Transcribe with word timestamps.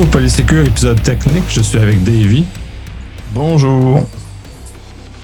au 0.00 0.04
Polysécure 0.06 0.64
épisode 0.66 1.02
technique. 1.02 1.44
Je 1.48 1.60
suis 1.60 1.78
avec 1.78 2.02
Davy. 2.02 2.44
Bonjour. 3.34 4.06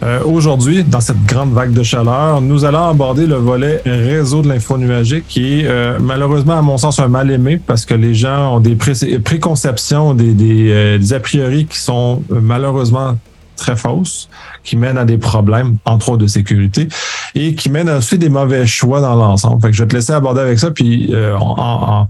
Euh, 0.03 0.21
Aujourd'hui, 0.25 0.85
dans 0.85 1.01
cette 1.01 1.25
grande 1.25 1.53
vague 1.53 1.73
de 1.73 1.83
chaleur, 1.83 2.41
nous 2.43 2.65
allons 2.67 2.89
aborder 2.89 3.27
le 3.27 3.37
volet 3.37 3.81
réseau 3.87 4.43
de 4.43 4.49
l'info 4.49 4.77
nuagique 4.77 5.25
qui 5.29 5.61
est 5.61 5.67
euh, 5.67 5.99
malheureusement, 5.99 6.59
à 6.59 6.63
mon 6.63 6.77
sens, 6.77 6.99
un 6.99 7.09
mal 7.09 7.31
aimé 7.31 7.59
parce 7.65 7.87
que 7.87 7.95
les 7.95 8.15
gens 8.15 8.57
ont 8.57 8.61
des 8.61 8.75
pré- 8.75 9.19
préconceptions, 9.25 10.13
des, 10.13 10.35
des, 10.35 10.71
euh, 10.71 10.99
des 10.99 11.13
a 11.15 11.21
priori 11.21 11.65
qui 11.67 11.79
sont 11.79 12.23
malheureusement 12.29 13.17
très 13.57 13.77
fausses, 13.77 14.29
qui 14.63 14.77
mènent 14.77 14.99
à 14.99 15.05
des 15.05 15.19
problèmes, 15.19 15.79
entre 15.85 16.11
autres 16.11 16.23
de 16.23 16.27
sécurité, 16.27 16.89
et 17.35 17.55
qui 17.55 17.69
mènent 17.71 17.91
aussi 17.91 18.19
des 18.19 18.29
mauvais 18.29 18.67
choix 18.67 19.01
dans 19.01 19.15
l'ensemble. 19.17 19.61
Fait 19.63 19.69
que 19.71 19.77
je 19.77 19.83
vais 19.83 19.89
te 19.89 19.95
laisser 19.97 20.13
aborder 20.13 20.41
avec 20.41 20.59
ça, 20.59 20.71
puis 20.71 21.13
euh, 21.15 21.37
en, 21.37 21.41
en- 21.41 22.09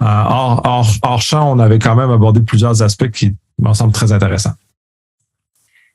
en- 0.00 0.06
hors, 0.06 0.62
hors- 0.64 0.94
hors 1.02 1.22
champ, 1.22 1.50
on 1.52 1.58
avait 1.58 1.78
quand 1.78 1.94
même 1.96 2.10
abordé 2.10 2.40
plusieurs 2.40 2.82
aspects 2.82 3.10
qui 3.10 3.34
me 3.60 3.72
semblent 3.74 3.92
très 3.92 4.12
intéressants. 4.12 4.54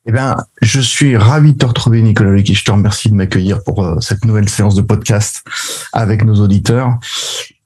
Eh 0.08 0.12
bien, 0.12 0.36
je 0.64 0.80
suis 0.82 1.16
ravi 1.16 1.54
de 1.54 1.58
te 1.60 1.66
retrouver, 1.68 2.02
Nicolas 2.02 2.32
Lecky. 2.32 2.56
Je 2.56 2.66
te 2.66 2.72
remercie 2.72 3.10
de 3.12 3.16
m'accueillir 3.16 3.64
pour 3.64 3.84
euh, 3.84 4.00
cette 4.00 4.26
nouvelle 4.26 4.50
séance 4.50 4.74
de 4.74 4.82
podcast 4.82 5.44
avec 5.94 6.24
nos 6.26 6.36
auditeurs. 6.42 6.98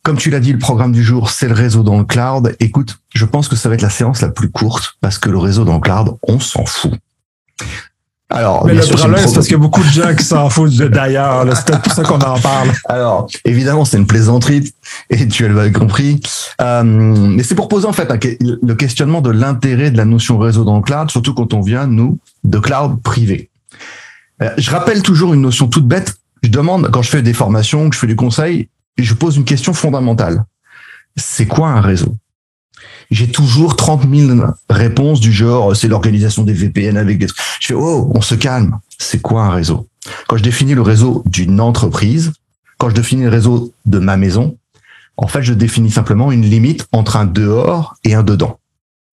Comme 0.04 0.18
tu 0.18 0.30
l'as 0.30 0.42
dit, 0.42 0.52
le 0.52 0.60
programme 0.60 0.92
du 0.92 1.02
jour, 1.02 1.30
c'est 1.30 1.48
le 1.48 1.54
réseau 1.54 1.82
dans 1.82 1.98
le 1.98 2.04
cloud. 2.04 2.56
Écoute, 2.60 3.00
je 3.16 3.24
pense 3.26 3.48
que 3.48 3.56
ça 3.56 3.70
va 3.70 3.76
être 3.76 3.82
la 3.82 3.90
séance 3.90 4.22
la 4.22 4.28
plus 4.30 4.52
courte 4.52 4.98
parce 5.02 5.18
que 5.18 5.30
le 5.30 5.38
réseau 5.38 5.64
dans 5.64 5.76
le 5.76 5.80
cloud, 5.80 6.18
on 6.28 6.40
s'en 6.42 6.66
fout. 6.66 6.94
Alors, 8.30 8.66
Mais 8.66 8.74
le 8.74 8.82
sûr, 8.82 8.96
problème, 8.96 9.24
c'est 9.28 9.34
parce 9.36 9.46
qu'il 9.46 9.54
y 9.56 9.60
a 9.60 9.62
beaucoup 9.62 9.84
de 9.84 9.88
gens 9.90 10.14
qui 10.16 10.24
s'en 10.26 10.50
foutent 10.50 10.76
de- 10.76 10.88
d'ailleurs. 10.88 11.46
C'est 11.56 11.66
peut-être 11.68 11.84
pour 11.84 11.94
ça 11.94 12.04
qu'on 12.04 12.20
en 12.20 12.40
parle. 12.40 12.72
Alors, 12.90 13.28
évidemment, 13.46 13.86
c'est 13.86 13.98
une 13.98 14.08
plaisanterie, 14.08 14.74
et 15.12 15.28
tu 15.28 15.48
l'as 15.48 15.70
compris. 15.70 16.20
Euh, 16.60 16.84
mais 16.84 17.44
c'est 17.44 17.54
pour 17.54 17.68
poser 17.68 17.86
en 17.86 17.94
fait 17.94 18.10
le 18.42 18.74
questionnement 18.74 19.22
de 19.22 19.30
l'intérêt 19.30 19.92
de 19.92 19.98
la 19.98 20.06
notion 20.06 20.40
réseau 20.40 20.64
dans 20.64 20.78
le 20.78 20.82
cloud, 20.82 21.12
surtout 21.12 21.36
quand 21.36 21.54
on 21.54 21.62
vient, 21.62 21.86
nous, 21.86 22.18
de 22.44 22.58
cloud 22.58 23.00
privé. 23.04 23.52
Euh, 24.42 24.50
je 24.58 24.72
rappelle 24.72 25.04
toujours 25.04 25.34
une 25.34 25.42
notion 25.42 25.68
toute 25.68 25.88
bête. 25.88 26.16
Je 26.42 26.50
demande, 26.50 26.90
quand 26.92 27.04
je 27.04 27.10
fais 27.12 27.22
des 27.22 27.34
formations, 27.34 27.90
que 27.90 27.96
je 27.96 28.00
fais 28.02 28.08
du 28.08 28.16
conseil, 28.16 28.70
je 28.98 29.14
pose 29.14 29.38
une 29.38 29.46
question 29.46 29.74
fondamentale. 29.74 30.44
C'est 31.16 31.46
quoi 31.46 31.70
un 31.70 31.80
réseau? 31.82 32.16
J'ai 33.12 33.28
toujours 33.30 33.76
30 33.76 34.08
000 34.10 34.40
réponses 34.70 35.20
du 35.20 35.32
genre, 35.32 35.76
c'est 35.76 35.88
l'organisation 35.88 36.44
des 36.44 36.54
VPN 36.54 36.98
avec 36.98 37.20
des... 37.20 37.28
Je 37.60 37.68
fais, 37.68 37.74
oh, 37.74 38.12
on 38.14 38.22
se 38.22 38.36
calme. 38.36 38.80
C'est 38.98 39.22
quoi 39.22 39.44
un 39.44 39.52
réseau? 39.52 39.88
Quand 40.28 40.38
je 40.38 40.44
définis 40.44 40.76
le 40.76 40.82
réseau 40.82 41.24
d'une 41.26 41.60
entreprise, 41.62 42.34
quand 42.78 42.90
je 42.90 42.96
définis 42.96 43.24
le 43.24 43.30
réseau 43.30 43.74
de 43.86 44.00
ma 44.00 44.18
maison, 44.18 44.58
en 45.18 45.28
fait, 45.28 45.44
je 45.44 45.54
définis 45.54 45.92
simplement 45.92 46.32
une 46.32 46.44
limite 46.44 46.88
entre 46.92 47.16
un 47.16 47.26
dehors 47.26 47.96
et 48.04 48.16
un 48.16 48.24
dedans. 48.24 48.60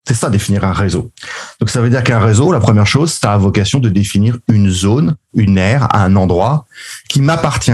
C'est 0.07 0.15
ça, 0.15 0.31
définir 0.31 0.65
un 0.65 0.73
réseau. 0.73 1.13
Donc, 1.61 1.71
ça 1.71 1.81
veut 1.81 1.91
dire 1.91 2.03
qu'un 2.03 2.19
réseau, 2.19 2.51
la 2.51 2.59
première 2.59 2.87
chose, 2.89 3.13
ça 3.13 3.35
a 3.35 3.39
vocation 3.39 3.79
de 3.79 3.89
définir 3.89 4.39
une 4.49 4.69
zone, 4.69 5.15
une 5.35 5.59
aire, 5.59 5.95
un 5.95 6.17
endroit 6.17 6.67
qui 7.09 7.23
m'appartient, 7.23 7.71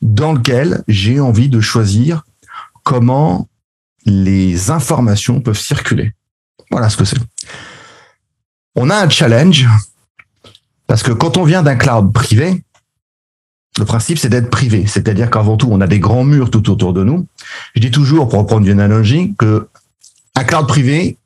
dans 0.00 0.32
lequel 0.32 0.82
j'ai 0.88 1.20
envie 1.20 1.48
de 1.48 1.60
choisir 1.60 2.24
comment 2.82 3.48
les 4.06 4.70
informations 4.70 5.40
peuvent 5.40 5.58
circuler. 5.58 6.12
Voilà 6.70 6.88
ce 6.88 6.96
que 6.96 7.04
c'est. 7.04 7.18
On 8.74 8.90
a 8.90 8.96
un 8.96 9.08
challenge 9.08 9.68
parce 10.86 11.02
que 11.02 11.12
quand 11.12 11.36
on 11.36 11.44
vient 11.44 11.62
d'un 11.62 11.76
cloud 11.76 12.12
privé, 12.12 12.62
le 13.78 13.84
principe, 13.84 14.18
c'est 14.18 14.28
d'être 14.28 14.50
privé. 14.50 14.86
C'est-à-dire 14.86 15.30
qu'avant 15.30 15.56
tout, 15.56 15.68
on 15.70 15.80
a 15.80 15.86
des 15.86 15.98
grands 15.98 16.24
murs 16.24 16.50
tout 16.50 16.70
autour 16.70 16.92
de 16.92 17.04
nous. 17.04 17.26
Je 17.74 17.80
dis 17.80 17.90
toujours, 17.90 18.28
pour 18.28 18.40
reprendre 18.40 18.66
une 18.66 18.80
analogie, 18.80 19.34
que 19.38 19.68
un 20.34 20.44
cloud 20.44 20.66
privé, 20.66 21.16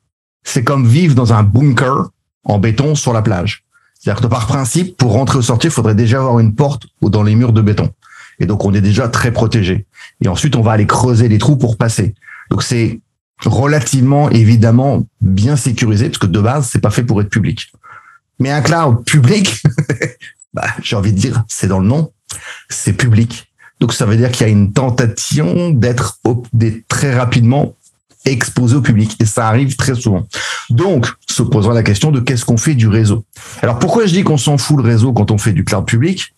c'est 0.43 0.63
comme 0.63 0.87
vivre 0.87 1.15
dans 1.15 1.33
un 1.33 1.43
bunker 1.43 2.09
en 2.45 2.59
béton 2.59 2.95
sur 2.95 3.11
la 3.11 3.21
plage. 3.21 3.63
C'est-à-dire 3.99 4.21
que 4.21 4.27
par 4.27 4.47
principe, 4.47 4.95
pour 4.95 5.11
rentrer 5.11 5.39
ou 5.39 5.41
sortir, 5.41 5.71
il 5.71 5.73
faudrait 5.73 5.95
déjà 5.95 6.19
avoir 6.19 6.39
une 6.39 6.55
porte 6.55 6.87
ou 7.01 7.09
dans 7.09 7.23
les 7.23 7.35
murs 7.35 7.51
de 7.51 7.61
béton. 7.61 7.89
Et 8.39 8.45
donc, 8.45 8.63
on 8.63 8.73
est 8.73 8.81
déjà 8.81 9.09
très 9.09 9.31
protégé. 9.31 9.85
Et 10.23 10.27
ensuite, 10.27 10.55
on 10.55 10.61
va 10.61 10.71
aller 10.73 10.87
creuser 10.87 11.27
les 11.27 11.39
trous 11.39 11.57
pour 11.57 11.75
passer. 11.75 12.15
Donc, 12.49 12.63
c'est 12.63 13.01
relativement, 13.45 14.29
évidemment, 14.29 15.05
bien 15.21 15.55
sécurisé, 15.55 16.09
parce 16.09 16.17
que 16.17 16.27
de 16.27 16.39
base, 16.39 16.69
c'est 16.71 16.81
pas 16.81 16.89
fait 16.89 17.03
pour 17.03 17.21
être 17.21 17.29
public. 17.29 17.71
Mais 18.39 18.51
un 18.51 18.61
cloud 18.61 19.03
public, 19.05 19.61
bah, 20.53 20.67
j'ai 20.81 20.95
envie 20.95 21.13
de 21.13 21.19
dire, 21.19 21.43
c'est 21.47 21.67
dans 21.67 21.79
le 21.79 21.87
nom, 21.87 22.11
c'est 22.69 22.93
public. 22.93 23.51
Donc 23.79 23.93
ça 23.93 24.05
veut 24.05 24.17
dire 24.17 24.31
qu'il 24.31 24.45
y 24.45 24.49
a 24.49 24.51
une 24.51 24.73
tentation 24.73 25.69
d'être 25.69 26.19
très 26.87 27.15
rapidement 27.15 27.75
exposé 28.25 28.75
au 28.75 28.81
public 28.81 29.15
et 29.19 29.25
ça 29.25 29.47
arrive 29.47 29.75
très 29.75 29.95
souvent. 29.95 30.27
Donc 30.69 31.07
se 31.29 31.43
posera 31.43 31.73
la 31.73 31.83
question 31.83 32.11
de 32.11 32.19
qu'est-ce 32.19 32.43
qu'on 32.43 32.57
fait 32.57 32.75
du 32.75 32.87
réseau. 32.87 33.23
Alors 33.61 33.79
pourquoi 33.79 34.05
je 34.05 34.13
dis 34.13 34.23
qu'on 34.23 34.37
s'en 34.37 34.57
fout 34.57 34.77
le 34.77 34.83
réseau 34.83 35.13
quand 35.13 35.31
on 35.31 35.37
fait 35.37 35.53
du 35.53 35.63
cloud 35.63 35.85
public? 35.85 36.33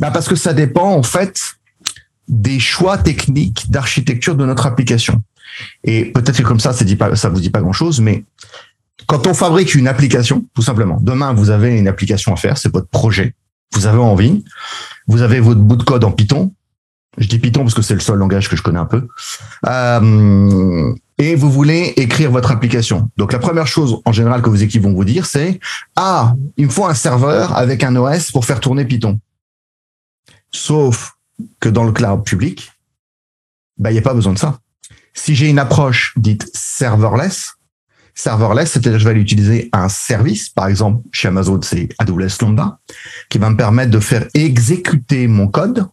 Bah 0.00 0.10
Parce 0.10 0.28
que 0.28 0.36
ça 0.36 0.52
dépend 0.52 0.92
en 0.92 1.02
fait 1.02 1.54
des 2.28 2.60
choix 2.60 2.98
techniques 2.98 3.70
d'architecture 3.70 4.36
de 4.36 4.44
notre 4.44 4.66
application. 4.66 5.22
Et 5.84 6.06
peut-être 6.12 6.36
que 6.38 6.42
comme 6.42 6.60
ça, 6.60 6.72
ça 6.72 6.84
dit 6.84 6.96
pas, 6.96 7.14
ça 7.16 7.28
vous 7.28 7.40
dit 7.40 7.50
pas 7.50 7.60
grand-chose, 7.60 8.00
mais 8.00 8.24
quand 9.06 9.26
on 9.26 9.34
fabrique 9.34 9.74
une 9.74 9.88
application, 9.88 10.44
tout 10.54 10.62
simplement, 10.62 10.98
demain 11.00 11.32
vous 11.32 11.50
avez 11.50 11.76
une 11.76 11.88
application 11.88 12.32
à 12.32 12.36
faire, 12.36 12.58
c'est 12.58 12.72
votre 12.72 12.88
projet, 12.88 13.34
vous 13.74 13.86
avez 13.86 13.98
envie, 13.98 14.44
vous 15.06 15.22
avez 15.22 15.40
votre 15.40 15.60
bout 15.60 15.76
de 15.76 15.82
code 15.82 16.04
en 16.04 16.12
Python. 16.12 16.52
Je 17.18 17.28
dis 17.28 17.38
Python 17.38 17.60
parce 17.60 17.74
que 17.74 17.82
c'est 17.82 17.94
le 17.94 18.00
seul 18.00 18.18
langage 18.18 18.48
que 18.48 18.56
je 18.56 18.62
connais 18.62 18.78
un 18.78 18.86
peu. 18.86 19.06
Euh, 19.66 20.94
et 21.18 21.34
vous 21.34 21.50
voulez 21.50 21.92
écrire 21.96 22.30
votre 22.30 22.50
application. 22.50 23.10
Donc 23.16 23.32
la 23.32 23.38
première 23.38 23.66
chose 23.66 24.00
en 24.04 24.12
général 24.12 24.40
que 24.40 24.48
vos 24.48 24.56
équipes 24.56 24.82
vont 24.82 24.94
vous 24.94 25.04
dire, 25.04 25.26
c'est 25.26 25.60
ah, 25.94 26.34
il 26.56 26.66
me 26.66 26.70
faut 26.70 26.86
un 26.86 26.94
serveur 26.94 27.56
avec 27.56 27.84
un 27.84 27.94
OS 27.96 28.30
pour 28.30 28.44
faire 28.44 28.60
tourner 28.60 28.84
Python. 28.84 29.20
Sauf 30.50 31.14
que 31.60 31.68
dans 31.68 31.84
le 31.84 31.92
cloud 31.92 32.24
public, 32.24 32.72
bah 33.78 33.90
il 33.90 33.94
n'y 33.94 33.98
a 33.98 34.02
pas 34.02 34.14
besoin 34.14 34.32
de 34.32 34.38
ça. 34.38 34.58
Si 35.14 35.34
j'ai 35.34 35.48
une 35.48 35.58
approche 35.58 36.14
dite 36.16 36.48
serverless, 36.54 37.54
serverless, 38.14 38.72
c'est-à-dire 38.72 38.98
je 38.98 39.08
vais 39.08 39.20
utiliser 39.20 39.68
un 39.72 39.88
service, 39.88 40.48
par 40.48 40.68
exemple 40.68 41.02
chez 41.12 41.28
Amazon, 41.28 41.60
c'est 41.62 41.88
AWS 41.98 42.38
Lambda, 42.40 42.78
qui 43.28 43.38
va 43.38 43.50
me 43.50 43.56
permettre 43.56 43.90
de 43.90 44.00
faire 44.00 44.26
exécuter 44.34 45.26
mon 45.28 45.48
code 45.48 45.86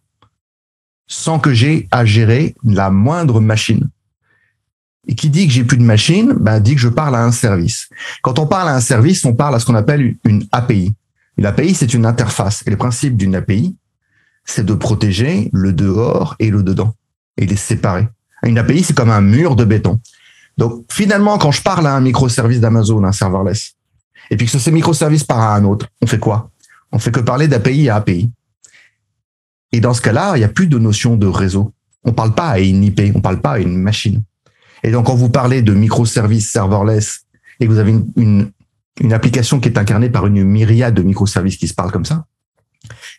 sans 1.07 1.39
que 1.39 1.53
j'ai 1.53 1.87
à 1.91 2.05
gérer 2.05 2.55
la 2.63 2.89
moindre 2.89 3.41
machine. 3.41 3.89
Et 5.07 5.15
qui 5.15 5.29
dit 5.29 5.47
que 5.47 5.53
j'ai 5.53 5.63
plus 5.63 5.77
de 5.77 5.83
machine, 5.83 6.33
bah, 6.33 6.59
dit 6.59 6.75
que 6.75 6.81
je 6.81 6.87
parle 6.87 7.15
à 7.15 7.23
un 7.23 7.31
service. 7.31 7.89
Quand 8.21 8.37
on 8.37 8.45
parle 8.45 8.69
à 8.69 8.75
un 8.75 8.81
service, 8.81 9.25
on 9.25 9.33
parle 9.33 9.55
à 9.55 9.59
ce 9.59 9.65
qu'on 9.65 9.75
appelle 9.75 10.17
une 10.23 10.45
API. 10.51 10.93
Une 11.37 11.45
API, 11.47 11.73
c'est 11.73 11.93
une 11.95 12.05
interface. 12.05 12.63
Et 12.67 12.69
le 12.69 12.77
principe 12.77 13.17
d'une 13.17 13.33
API, 13.33 13.75
c'est 14.45 14.65
de 14.65 14.73
protéger 14.75 15.49
le 15.51 15.73
dehors 15.73 16.35
et 16.37 16.51
le 16.51 16.61
dedans 16.61 16.93
et 17.37 17.47
les 17.47 17.55
séparer. 17.55 18.07
Une 18.43 18.57
API, 18.57 18.83
c'est 18.83 18.95
comme 18.95 19.11
un 19.11 19.21
mur 19.21 19.55
de 19.55 19.65
béton. 19.65 19.99
Donc, 20.57 20.85
finalement, 20.91 21.37
quand 21.37 21.51
je 21.51 21.61
parle 21.61 21.87
à 21.87 21.95
un 21.95 22.01
microservice 22.01 22.59
d'Amazon, 22.59 23.03
un 23.03 23.11
serverless, 23.11 23.75
et 24.29 24.37
puis 24.37 24.45
que 24.45 24.57
ce 24.57 24.69
microservice 24.69 25.23
part 25.23 25.39
à 25.39 25.55
un 25.55 25.63
autre, 25.63 25.87
on 26.01 26.07
fait 26.07 26.19
quoi? 26.19 26.51
On 26.91 26.99
fait 26.99 27.11
que 27.11 27.19
parler 27.19 27.47
d'API 27.47 27.89
à 27.89 27.95
API. 27.95 28.29
Et 29.71 29.79
dans 29.79 29.93
ce 29.93 30.01
cas-là, 30.01 30.35
il 30.35 30.39
n'y 30.39 30.45
a 30.45 30.49
plus 30.49 30.67
de 30.67 30.77
notion 30.77 31.15
de 31.15 31.27
réseau. 31.27 31.73
On 32.03 32.13
parle 32.13 32.33
pas 32.33 32.49
à 32.49 32.59
une 32.59 32.83
IP, 32.83 33.01
on 33.15 33.21
parle 33.21 33.41
pas 33.41 33.53
à 33.53 33.59
une 33.59 33.77
machine. 33.77 34.23
Et 34.83 34.91
donc, 34.91 35.05
quand 35.07 35.15
vous 35.15 35.29
parlez 35.29 35.61
de 35.61 35.73
microservices 35.73 36.51
serverless 36.51 37.25
et 37.59 37.67
que 37.67 37.71
vous 37.71 37.79
avez 37.79 37.91
une, 38.15 38.51
une, 39.01 39.13
application 39.13 39.59
qui 39.59 39.69
est 39.69 39.77
incarnée 39.77 40.09
par 40.09 40.25
une 40.25 40.43
myriade 40.43 40.93
de 40.93 41.01
microservices 41.01 41.57
qui 41.57 41.67
se 41.67 41.73
parlent 41.73 41.91
comme 41.91 42.05
ça, 42.05 42.25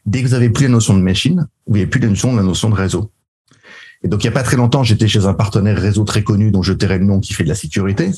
dès 0.06 0.22
que 0.22 0.28
vous 0.28 0.34
avez 0.34 0.50
plus 0.50 0.64
la 0.64 0.70
notion 0.70 0.94
de 0.94 1.02
machine, 1.02 1.46
vous 1.66 1.74
n'avez 1.74 1.86
plus 1.86 2.00
la 2.00 2.08
notion 2.08 2.32
de 2.32 2.38
la 2.38 2.42
notion 2.42 2.70
de 2.70 2.74
réseau. 2.74 3.10
Et 4.02 4.08
donc, 4.08 4.24
il 4.24 4.26
n'y 4.26 4.32
a 4.32 4.34
pas 4.34 4.42
très 4.42 4.56
longtemps, 4.56 4.82
j'étais 4.82 5.08
chez 5.08 5.26
un 5.26 5.34
partenaire 5.34 5.78
réseau 5.78 6.04
très 6.04 6.22
connu 6.22 6.50
dont 6.50 6.62
je 6.62 6.72
tairai 6.72 6.98
le 6.98 7.04
nom 7.04 7.20
qui 7.20 7.34
fait 7.34 7.44
de 7.44 7.48
la 7.48 7.54
sécurité. 7.54 8.10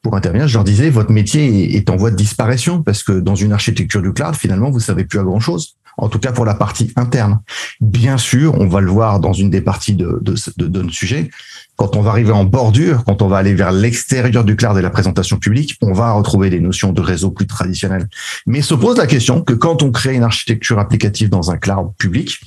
Pour 0.00 0.16
intervenir, 0.16 0.48
je 0.48 0.54
leur 0.54 0.64
disais, 0.64 0.90
votre 0.90 1.12
métier 1.12 1.76
est 1.76 1.90
en 1.90 1.96
voie 1.96 2.10
de 2.10 2.16
disparition 2.16 2.82
parce 2.82 3.02
que 3.02 3.12
dans 3.12 3.34
une 3.34 3.52
architecture 3.52 4.02
du 4.02 4.12
cloud, 4.12 4.34
finalement, 4.34 4.70
vous 4.70 4.80
savez 4.80 5.04
plus 5.04 5.18
à 5.18 5.22
grand 5.22 5.40
chose. 5.40 5.76
En 5.98 6.08
tout 6.08 6.18
cas, 6.18 6.32
pour 6.32 6.46
la 6.46 6.54
partie 6.54 6.90
interne. 6.96 7.40
Bien 7.82 8.16
sûr, 8.16 8.58
on 8.58 8.66
va 8.66 8.80
le 8.80 8.90
voir 8.90 9.20
dans 9.20 9.34
une 9.34 9.50
des 9.50 9.60
parties 9.60 9.94
de, 9.94 10.18
de, 10.22 10.34
de, 10.56 10.66
de 10.66 10.82
notre 10.82 10.94
sujet. 10.94 11.30
Quand 11.76 11.96
on 11.96 12.00
va 12.00 12.10
arriver 12.10 12.32
en 12.32 12.44
bordure, 12.44 13.04
quand 13.04 13.20
on 13.20 13.28
va 13.28 13.36
aller 13.36 13.54
vers 13.54 13.72
l'extérieur 13.72 14.44
du 14.44 14.56
cloud 14.56 14.78
et 14.78 14.82
la 14.82 14.90
présentation 14.90 15.36
publique, 15.36 15.76
on 15.82 15.92
va 15.92 16.12
retrouver 16.12 16.48
des 16.48 16.60
notions 16.60 16.92
de 16.92 17.02
réseau 17.02 17.30
plus 17.30 17.46
traditionnelles. 17.46 18.08
Mais 18.46 18.62
se 18.62 18.72
pose 18.72 18.96
la 18.96 19.06
question 19.06 19.42
que 19.42 19.52
quand 19.52 19.82
on 19.82 19.90
crée 19.90 20.14
une 20.14 20.22
architecture 20.22 20.78
applicative 20.78 21.28
dans 21.28 21.50
un 21.50 21.58
cloud 21.58 21.92
public, 21.98 22.40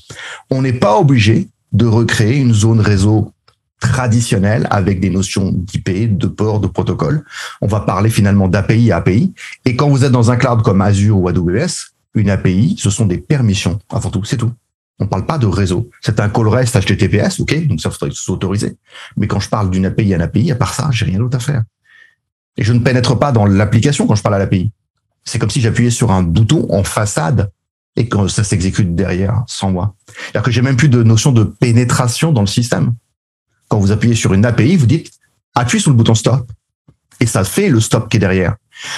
on 0.50 0.64
n'est 0.64 0.74
pas 0.74 0.98
obligé 0.98 1.48
de 1.76 1.86
recréer 1.86 2.38
une 2.38 2.54
zone 2.54 2.80
réseau 2.80 3.34
traditionnelle 3.82 4.68
avec 4.72 5.00
des 5.00 5.10
notions 5.10 5.52
d'IP, 5.52 6.18
de 6.18 6.28
port, 6.28 6.60
de 6.60 6.68
protocole. 6.68 7.24
On 7.62 7.68
va 7.68 7.82
parler 7.82 8.10
finalement 8.10 8.48
d'API 8.48 8.92
à 8.92 8.98
API. 8.98 9.34
Et 9.66 9.76
quand 9.76 9.90
vous 9.90 10.06
êtes 10.06 10.12
dans 10.12 10.32
un 10.32 10.38
cloud 10.38 10.62
comme 10.62 10.82
Azure 10.82 11.18
ou 11.20 11.28
AWS, 11.28 11.92
une 12.16 12.30
API, 12.30 12.76
ce 12.80 12.90
sont 12.90 13.06
des 13.06 13.18
permissions 13.18 13.80
avant 13.90 14.10
tout, 14.10 14.24
c'est 14.24 14.38
tout. 14.38 14.52
On 15.00 15.08
parle 15.08 15.26
pas 15.26 15.38
de 15.38 15.46
réseau. 15.46 15.90
C'est 16.00 16.22
un 16.22 16.30
call 16.30 16.48
REST 16.48 16.80
HTTPS, 16.80 17.42
ok, 17.42 17.68
donc 17.68 17.82
ça 17.82 17.92
faudrait 17.92 18.16
s'autoriser. 18.16 18.78
Mais 19.18 19.28
quand 19.28 19.42
je 19.42 19.50
parle 19.50 19.70
d'une 19.70 19.86
API 19.86 20.14
à 20.14 20.16
une 20.16 20.22
API, 20.22 20.52
à 20.52 20.56
part 20.56 20.74
ça, 20.74 20.90
j'ai 20.92 21.06
rien 21.06 21.20
d'autre 21.20 21.36
à 21.36 21.42
faire. 21.42 21.64
Et 22.56 22.64
je 22.64 22.72
ne 22.72 22.80
pénètre 22.80 23.20
pas 23.20 23.34
dans 23.34 23.46
l'application 23.46 24.08
quand 24.08 24.16
je 24.16 24.24
parle 24.24 24.36
à 24.36 24.40
l'API. 24.40 24.72
C'est 25.26 25.40
comme 25.40 25.50
si 25.50 25.60
j'appuyais 25.60 25.90
sur 25.90 26.12
un 26.12 26.24
bouton 26.24 26.66
en 26.70 26.86
façade 26.86 27.52
et 27.96 28.08
que 28.08 28.28
ça 28.28 28.44
s'exécute 28.44 28.96
derrière 28.96 29.44
sans 29.48 29.72
moi. 29.72 29.96
C'est-à-dire 30.08 30.44
que 30.44 30.52
j'ai 30.52 30.62
même 30.62 30.78
plus 30.78 30.90
de 30.90 31.04
notion 31.04 31.32
de 31.32 31.44
pénétration 31.44 32.32
dans 32.32 32.42
le 32.42 32.48
système. 32.48 32.94
Quand 33.68 33.80
vous 33.80 33.92
appuyez 33.92 34.16
sur 34.16 34.34
une 34.34 34.46
API, 34.46 34.76
vous 34.76 34.86
dites 34.86 35.12
appuie 35.56 35.80
sur 35.80 35.92
le 35.92 35.98
bouton 35.98 36.16
stop 36.16 36.52
et 37.20 37.26
ça 37.26 37.44
fait 37.44 37.70
le 37.70 37.80
stop 37.80 38.10
qui 38.10 38.18
est 38.18 38.20
derrière. 38.20 38.56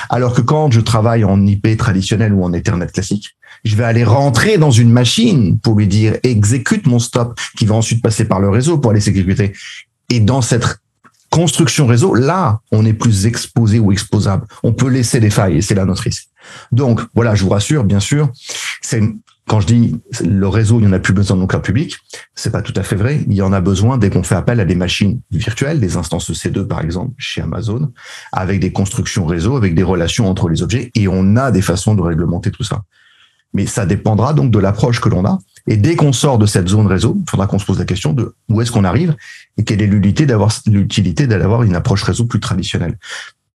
Alors 0.10 0.34
que 0.34 0.42
quand 0.42 0.72
je 0.72 0.82
travaille 0.82 1.24
en 1.24 1.46
IP 1.46 1.78
traditionnel 1.78 2.34
ou 2.34 2.44
en 2.44 2.52
Ethernet 2.54 2.88
classique, 2.88 3.38
je 3.64 3.76
vais 3.76 3.84
aller 3.84 4.04
rentrer 4.04 4.58
dans 4.58 4.72
une 4.72 4.92
machine 4.92 5.60
pour 5.60 5.76
lui 5.76 5.88
dire 5.88 6.18
exécute 6.24 6.88
mon 6.88 7.00
stop 7.00 7.40
qui 7.58 7.66
va 7.66 7.76
ensuite 7.76 8.02
passer 8.02 8.26
par 8.26 8.40
le 8.40 8.50
réseau 8.50 8.80
pour 8.80 8.92
aller 8.92 9.02
s'exécuter. 9.02 9.54
Et 10.10 10.20
dans 10.20 10.42
cette 10.42 10.80
construction 11.30 11.86
réseau, 11.86 12.16
là, 12.16 12.62
on 12.72 12.86
est 12.86 12.94
plus 12.94 13.26
exposé 13.26 13.80
ou 13.80 13.92
exposable. 13.92 14.48
On 14.64 14.74
peut 14.74 14.90
laisser 14.90 15.20
des 15.20 15.30
failles 15.30 15.58
et 15.58 15.62
c'est 15.62 15.76
là 15.76 15.86
notre. 15.86 16.08
Donc, 16.72 17.02
voilà, 17.16 17.36
je 17.36 17.44
vous 17.44 17.50
rassure, 17.50 17.84
bien 17.84 18.00
sûr, 18.00 18.32
c'est 18.82 19.02
quand 19.48 19.62
je 19.62 19.68
dis 19.68 19.96
le 20.26 20.48
réseau, 20.48 20.80
il 20.80 20.82
n'y 20.82 20.88
en 20.88 20.94
a 20.94 21.00
plus 21.00 21.14
besoin 21.14 21.38
de 21.38 21.42
nos 21.42 21.48
cloud 21.48 21.64
public, 21.64 21.98
c'est 22.36 22.52
pas 22.52 22.62
tout 22.62 22.74
à 22.76 22.84
fait 22.84 22.98
vrai. 22.98 23.22
Il 23.28 23.34
y 23.34 23.42
en 23.42 23.54
a 23.54 23.62
besoin 23.62 23.98
dès 23.98 24.10
qu'on 24.10 24.24
fait 24.24 24.36
appel 24.36 24.60
à 24.60 24.66
des 24.66 24.76
machines 24.76 25.22
virtuelles, 25.32 25.80
des 25.80 25.96
instances 25.96 26.30
C2 26.30 26.68
par 26.68 26.82
exemple 26.82 27.14
chez 27.18 27.42
Amazon, 27.42 27.92
avec 28.34 28.60
des 28.60 28.74
constructions 28.74 29.26
réseau, 29.26 29.56
avec 29.56 29.74
des 29.74 29.84
relations 29.84 30.30
entre 30.30 30.50
les 30.50 30.62
objets, 30.62 30.92
et 30.96 31.08
on 31.08 31.38
a 31.38 31.52
des 31.52 31.62
façons 31.62 31.96
de 31.96 32.02
réglementer 32.02 32.52
tout 32.52 32.64
ça. 32.64 32.84
Mais 33.54 33.66
ça 33.66 33.86
dépendra 33.86 34.34
donc 34.34 34.52
de 34.52 34.60
l'approche 34.60 35.00
que 35.00 35.08
l'on 35.08 35.26
a. 35.26 35.40
Et 35.68 35.78
dès 35.78 35.96
qu'on 35.96 36.12
sort 36.12 36.38
de 36.38 36.46
cette 36.46 36.68
zone 36.68 36.88
réseau, 36.88 37.18
il 37.18 37.30
faudra 37.30 37.48
qu'on 37.48 37.60
se 37.60 37.66
pose 37.66 37.80
la 37.80 37.86
question 37.86 38.12
de 38.12 38.36
où 38.50 38.62
est-ce 38.62 38.72
qu'on 38.72 38.84
arrive 38.84 39.16
et 39.58 39.64
quelle 39.64 39.82
est 39.82 39.88
l'utilité 39.88 40.26
d'avoir 40.26 40.54
l'utilité 40.66 41.28
d'avoir 41.28 41.64
une 41.64 41.76
approche 41.76 42.04
réseau 42.04 42.26
plus 42.26 42.42
traditionnelle. 42.42 42.98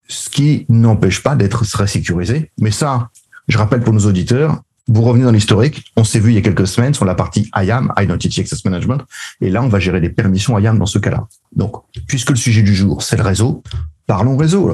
Ce 0.08 0.31
qui 0.31 0.66
n'empêche 0.69 1.22
pas 1.22 1.37
d'être 1.37 1.64
très 1.64 1.87
sécurisé. 1.87 2.50
Mais 2.58 2.70
ça, 2.70 3.10
je 3.46 3.58
rappelle 3.58 3.81
pour 3.81 3.93
nos 3.93 4.06
auditeurs, 4.06 4.62
vous 4.88 5.02
revenez 5.02 5.25
dans 5.25 5.32
l'historique, 5.32 5.93
on 5.96 6.05
s'est 6.05 6.19
vu 6.19 6.31
il 6.31 6.34
y 6.34 6.38
a 6.38 6.40
quelques 6.40 6.66
semaines 6.66 6.94
sur 6.94 7.05
la 7.05 7.14
partie 7.14 7.50
IAM, 7.55 7.93
Identity 7.99 8.40
Access 8.40 8.64
Management, 8.64 9.02
et 9.40 9.50
là, 9.50 9.62
on 9.62 9.69
va 9.69 9.78
gérer 9.78 10.00
des 10.00 10.08
permissions 10.08 10.58
IAM 10.58 10.78
dans 10.78 10.87
ce 10.87 10.99
cas-là. 10.99 11.28
Donc, 11.55 11.82
puisque 12.06 12.31
le 12.31 12.37
sujet 12.37 12.62
du 12.62 12.75
jour, 12.75 13.02
c'est 13.02 13.16
le 13.16 13.22
réseau, 13.22 13.62
parlons 14.06 14.37
réseau. 14.37 14.72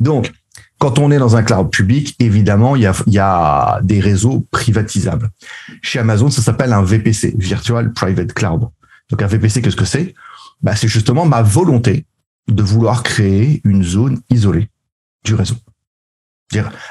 Donc, 0.00 0.32
quand 0.78 0.98
on 0.98 1.12
est 1.12 1.18
dans 1.18 1.36
un 1.36 1.44
cloud 1.44 1.70
public, 1.70 2.16
évidemment, 2.18 2.74
il 2.74 2.82
y 2.82 2.86
a, 2.86 2.94
y 3.06 3.20
a 3.20 3.80
des 3.84 4.00
réseaux 4.00 4.44
privatisables. 4.50 5.30
Chez 5.80 6.00
Amazon, 6.00 6.28
ça 6.28 6.42
s'appelle 6.42 6.72
un 6.72 6.82
VPC, 6.82 7.36
Virtual 7.38 7.92
Private 7.92 8.32
Cloud. 8.32 8.68
Donc, 9.10 9.22
un 9.22 9.28
VPC, 9.28 9.62
qu'est-ce 9.62 9.76
que 9.76 9.84
c'est? 9.84 10.12
Bah, 10.60 10.74
C'est 10.74 10.88
justement 10.88 11.24
ma 11.24 11.42
volonté 11.42 12.04
de 12.48 12.64
vouloir 12.64 13.04
créer 13.04 13.60
une 13.64 13.84
zone 13.84 14.20
isolée 14.28 14.71
du 15.24 15.34
réseau 15.34 15.56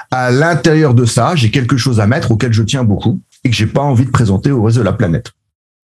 à 0.10 0.32
l'intérieur 0.32 0.94
de 0.94 1.06
ça, 1.06 1.36
j'ai 1.36 1.52
quelque 1.52 1.78
chose 1.78 2.00
à 2.00 2.08
mettre 2.08 2.32
auquel 2.32 2.54
je 2.54 2.64
tiens 2.64 2.84
beaucoup 2.84 3.22
et 3.44 3.50
que 3.50 3.56
j'ai 3.56 3.68
pas 3.68 3.82
envie 3.82 4.06
de 4.06 4.12
présenter 4.12 4.52
au 4.52 4.64
reste 4.64 4.78
de 4.78 4.84
la 4.84 4.94
planète. 4.94 5.32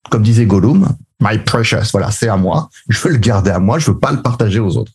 Comme 0.09 0.23
disait 0.23 0.45
Gollum, 0.45 0.95
my 1.21 1.39
precious, 1.39 1.91
voilà, 1.91 2.11
c'est 2.11 2.29
à 2.29 2.37
moi. 2.37 2.69
Je 2.89 2.99
veux 2.99 3.11
le 3.11 3.17
garder 3.17 3.51
à 3.51 3.59
moi, 3.59 3.79
je 3.79 3.91
veux 3.91 3.99
pas 3.99 4.11
le 4.11 4.21
partager 4.21 4.59
aux 4.59 4.77
autres. 4.77 4.93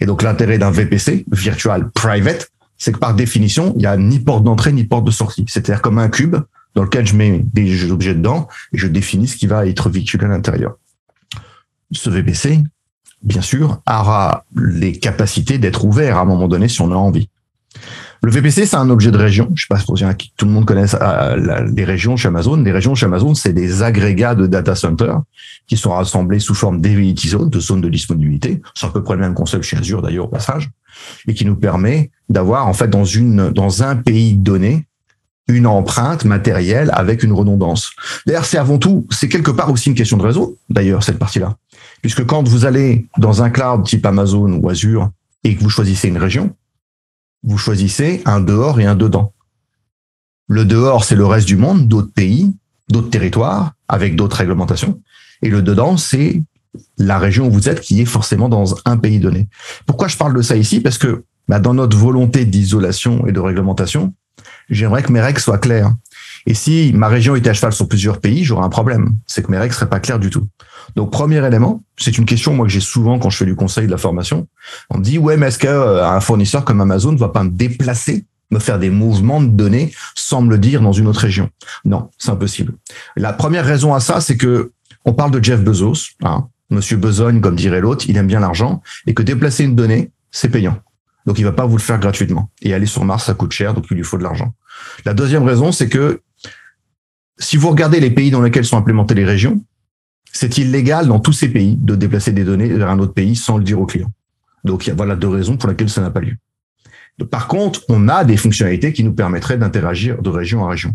Et 0.00 0.06
donc 0.06 0.22
l'intérêt 0.22 0.58
d'un 0.58 0.70
VPC, 0.70 1.24
Virtual 1.30 1.90
Private, 1.90 2.50
c'est 2.78 2.92
que 2.92 2.98
par 2.98 3.14
définition, 3.14 3.74
il 3.76 3.82
y 3.82 3.86
a 3.86 3.96
ni 3.96 4.18
porte 4.18 4.42
d'entrée 4.42 4.72
ni 4.72 4.84
porte 4.84 5.04
de 5.04 5.10
sortie. 5.10 5.44
C'est-à-dire 5.48 5.82
comme 5.82 5.98
un 5.98 6.08
cube 6.08 6.36
dans 6.74 6.82
lequel 6.82 7.06
je 7.06 7.14
mets 7.14 7.44
des 7.52 7.90
objets 7.90 8.14
dedans 8.14 8.48
et 8.72 8.78
je 8.78 8.86
définis 8.86 9.28
ce 9.28 9.36
qui 9.36 9.46
va 9.46 9.66
être 9.66 9.90
véhiculé 9.90 10.24
à 10.24 10.28
l'intérieur. 10.28 10.76
Ce 11.92 12.08
VPC, 12.08 12.62
bien 13.22 13.42
sûr, 13.42 13.80
aura 13.88 14.44
les 14.56 14.92
capacités 14.92 15.58
d'être 15.58 15.84
ouvert 15.84 16.16
à 16.16 16.20
un 16.20 16.24
moment 16.24 16.48
donné 16.48 16.68
si 16.68 16.80
on 16.80 16.90
a 16.92 16.96
envie. 16.96 17.28
Le 18.22 18.30
VPC, 18.30 18.66
c'est 18.66 18.76
un 18.76 18.90
objet 18.90 19.10
de 19.10 19.16
région. 19.16 19.50
Je 19.54 19.62
sais 19.62 19.66
pas 19.68 19.78
si 19.78 20.32
tout 20.36 20.44
le 20.44 20.50
monde 20.50 20.66
connaît 20.66 20.84
euh, 20.94 21.66
les 21.74 21.84
régions 21.84 22.18
chez 22.18 22.28
Amazon. 22.28 22.56
Les 22.56 22.72
régions 22.72 22.94
chez 22.94 23.06
Amazon, 23.06 23.34
c'est 23.34 23.54
des 23.54 23.82
agrégats 23.82 24.34
de 24.34 24.46
data 24.46 24.74
center 24.74 25.14
qui 25.66 25.78
sont 25.78 25.92
rassemblés 25.92 26.38
sous 26.38 26.54
forme 26.54 26.82
d'availability 26.82 27.28
zone, 27.28 27.48
de 27.48 27.60
zone 27.60 27.80
de 27.80 27.88
disponibilité. 27.88 28.60
C'est 28.74 28.86
à 28.86 28.90
peu 28.90 29.02
près 29.02 29.14
le 29.14 29.22
même 29.22 29.34
concept 29.34 29.64
chez 29.64 29.78
Azure 29.78 30.02
d'ailleurs 30.02 30.26
au 30.26 30.28
passage, 30.28 30.68
et 31.28 31.32
qui 31.32 31.46
nous 31.46 31.56
permet 31.56 32.10
d'avoir 32.28 32.68
en 32.68 32.74
fait 32.74 32.88
dans 32.88 33.04
une 33.04 33.50
dans 33.50 33.82
un 33.82 33.96
pays 33.96 34.34
donné 34.34 34.86
une 35.48 35.66
empreinte 35.66 36.24
matérielle 36.24 36.90
avec 36.92 37.22
une 37.22 37.32
redondance. 37.32 37.92
D'ailleurs, 38.26 38.44
c'est 38.44 38.58
avant 38.58 38.78
tout, 38.78 39.06
c'est 39.10 39.28
quelque 39.28 39.50
part 39.50 39.70
aussi 39.70 39.88
une 39.88 39.94
question 39.94 40.16
de 40.16 40.22
réseau. 40.22 40.58
D'ailleurs, 40.68 41.02
cette 41.02 41.18
partie-là, 41.18 41.56
puisque 42.02 42.24
quand 42.24 42.46
vous 42.46 42.64
allez 42.64 43.06
dans 43.18 43.42
un 43.42 43.50
cloud 43.50 43.84
type 43.84 44.04
Amazon 44.06 44.52
ou 44.52 44.68
Azure 44.68 45.10
et 45.44 45.54
que 45.54 45.62
vous 45.62 45.70
choisissez 45.70 46.08
une 46.08 46.18
région, 46.18 46.54
vous 47.42 47.58
choisissez 47.58 48.22
un 48.24 48.40
dehors 48.40 48.80
et 48.80 48.86
un 48.86 48.96
dedans. 48.96 49.32
Le 50.48 50.64
dehors, 50.64 51.04
c'est 51.04 51.14
le 51.14 51.26
reste 51.26 51.46
du 51.46 51.56
monde, 51.56 51.88
d'autres 51.88 52.12
pays, 52.12 52.54
d'autres 52.88 53.10
territoires, 53.10 53.72
avec 53.88 54.16
d'autres 54.16 54.36
réglementations. 54.36 55.00
Et 55.42 55.48
le 55.48 55.62
dedans, 55.62 55.96
c'est 55.96 56.42
la 56.98 57.18
région 57.18 57.46
où 57.46 57.50
vous 57.50 57.68
êtes, 57.68 57.80
qui 57.80 58.00
est 58.00 58.06
forcément 58.06 58.48
dans 58.48 58.76
un 58.84 58.96
pays 58.96 59.18
donné. 59.18 59.48
Pourquoi 59.86 60.08
je 60.08 60.16
parle 60.16 60.36
de 60.36 60.42
ça 60.42 60.56
ici? 60.56 60.80
Parce 60.80 60.98
que 60.98 61.24
bah, 61.48 61.60
dans 61.60 61.74
notre 61.74 61.96
volonté 61.96 62.44
d'isolation 62.44 63.26
et 63.26 63.32
de 63.32 63.40
réglementation, 63.40 64.14
j'aimerais 64.68 65.02
que 65.02 65.12
mes 65.12 65.20
règles 65.20 65.40
soient 65.40 65.58
claires. 65.58 65.94
Et 66.46 66.54
si 66.54 66.92
ma 66.94 67.08
région 67.08 67.36
était 67.36 67.50
à 67.50 67.54
cheval 67.54 67.72
sur 67.72 67.88
plusieurs 67.88 68.20
pays, 68.20 68.44
j'aurais 68.44 68.64
un 68.64 68.70
problème. 68.70 69.16
C'est 69.26 69.44
que 69.44 69.50
mes 69.50 69.58
règles 69.58 69.74
seraient 69.74 69.88
pas 69.88 70.00
claires 70.00 70.18
du 70.18 70.30
tout. 70.30 70.46
Donc, 70.96 71.10
premier 71.10 71.44
élément, 71.44 71.82
c'est 71.96 72.18
une 72.18 72.24
question 72.24 72.54
moi 72.54 72.66
que 72.66 72.72
j'ai 72.72 72.80
souvent 72.80 73.18
quand 73.18 73.30
je 73.30 73.36
fais 73.36 73.46
du 73.46 73.56
conseil 73.56 73.86
de 73.86 73.90
la 73.90 73.98
formation. 73.98 74.48
On 74.90 74.98
me 74.98 75.04
dit 75.04 75.18
ouais, 75.18 75.36
mais 75.36 75.48
est-ce 75.48 75.58
qu'un 75.58 75.70
euh, 75.70 76.20
fournisseur 76.20 76.64
comme 76.64 76.80
Amazon 76.80 77.12
ne 77.12 77.18
va 77.18 77.28
pas 77.28 77.42
me 77.42 77.50
déplacer, 77.50 78.24
me 78.50 78.58
faire 78.58 78.78
des 78.78 78.90
mouvements 78.90 79.40
de 79.40 79.48
données 79.48 79.92
sans 80.14 80.42
me 80.42 80.50
le 80.50 80.58
dire 80.58 80.80
dans 80.80 80.92
une 80.92 81.06
autre 81.06 81.20
région? 81.20 81.50
Non, 81.84 82.10
c'est 82.18 82.30
impossible. 82.30 82.74
La 83.16 83.32
première 83.32 83.64
raison 83.64 83.94
à 83.94 84.00
ça, 84.00 84.20
c'est 84.20 84.36
que 84.36 84.72
on 85.04 85.12
parle 85.12 85.30
de 85.30 85.42
Jeff 85.42 85.62
Bezos, 85.62 86.10
hein, 86.22 86.48
Monsieur 86.70 86.96
Besogne, 86.96 87.40
comme 87.40 87.56
dirait 87.56 87.80
l'autre, 87.80 88.04
il 88.08 88.16
aime 88.16 88.26
bien 88.26 88.40
l'argent 88.40 88.82
et 89.06 89.14
que 89.14 89.22
déplacer 89.22 89.64
une 89.64 89.74
donnée, 89.74 90.12
c'est 90.30 90.48
payant. 90.48 90.78
Donc 91.26 91.38
il 91.38 91.44
va 91.44 91.52
pas 91.52 91.66
vous 91.66 91.76
le 91.76 91.82
faire 91.82 91.98
gratuitement. 91.98 92.50
Et 92.62 92.74
aller 92.74 92.86
sur 92.86 93.04
Mars, 93.04 93.24
ça 93.24 93.34
coûte 93.34 93.52
cher, 93.52 93.74
donc 93.74 93.86
il 93.90 93.96
lui 93.96 94.04
faut 94.04 94.18
de 94.18 94.22
l'argent. 94.22 94.54
La 95.04 95.14
deuxième 95.14 95.42
raison, 95.42 95.72
c'est 95.72 95.88
que 95.88 96.22
si 97.38 97.56
vous 97.56 97.70
regardez 97.70 98.00
les 98.00 98.10
pays 98.10 98.30
dans 98.30 98.40
lesquels 98.40 98.64
sont 98.64 98.76
implémentées 98.76 99.14
les 99.14 99.24
régions, 99.24 99.62
c'est 100.32 100.58
illégal 100.58 101.06
dans 101.06 101.20
tous 101.20 101.32
ces 101.32 101.48
pays 101.48 101.76
de 101.76 101.94
déplacer 101.94 102.32
des 102.32 102.44
données 102.44 102.68
vers 102.68 102.90
un 102.90 102.98
autre 102.98 103.14
pays 103.14 103.36
sans 103.36 103.58
le 103.58 103.64
dire 103.64 103.80
au 103.80 103.86
client. 103.86 104.10
Donc, 104.64 104.88
voilà 104.96 105.16
deux 105.16 105.28
raisons 105.28 105.56
pour 105.56 105.68
lesquelles 105.68 105.90
ça 105.90 106.00
n'a 106.00 106.10
pas 106.10 106.20
lieu. 106.20 106.36
Par 107.30 107.48
contre, 107.48 107.82
on 107.88 108.08
a 108.08 108.24
des 108.24 108.36
fonctionnalités 108.36 108.92
qui 108.92 109.04
nous 109.04 109.12
permettraient 109.12 109.58
d'interagir 109.58 110.22
de 110.22 110.30
région 110.30 110.64
à 110.66 110.70
région. 110.70 110.94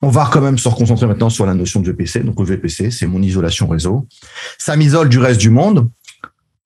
On 0.00 0.10
va 0.10 0.28
quand 0.32 0.40
même 0.40 0.58
se 0.58 0.68
reconcentrer 0.68 1.06
maintenant 1.06 1.30
sur 1.30 1.44
la 1.44 1.54
notion 1.54 1.80
de 1.80 1.90
VPC. 1.90 2.20
Donc, 2.20 2.38
le 2.38 2.44
VPC, 2.44 2.90
c'est 2.90 3.06
mon 3.06 3.20
isolation 3.20 3.66
réseau. 3.66 4.06
Ça 4.58 4.76
m'isole 4.76 5.08
du 5.08 5.18
reste 5.18 5.40
du 5.40 5.50
monde. 5.50 5.90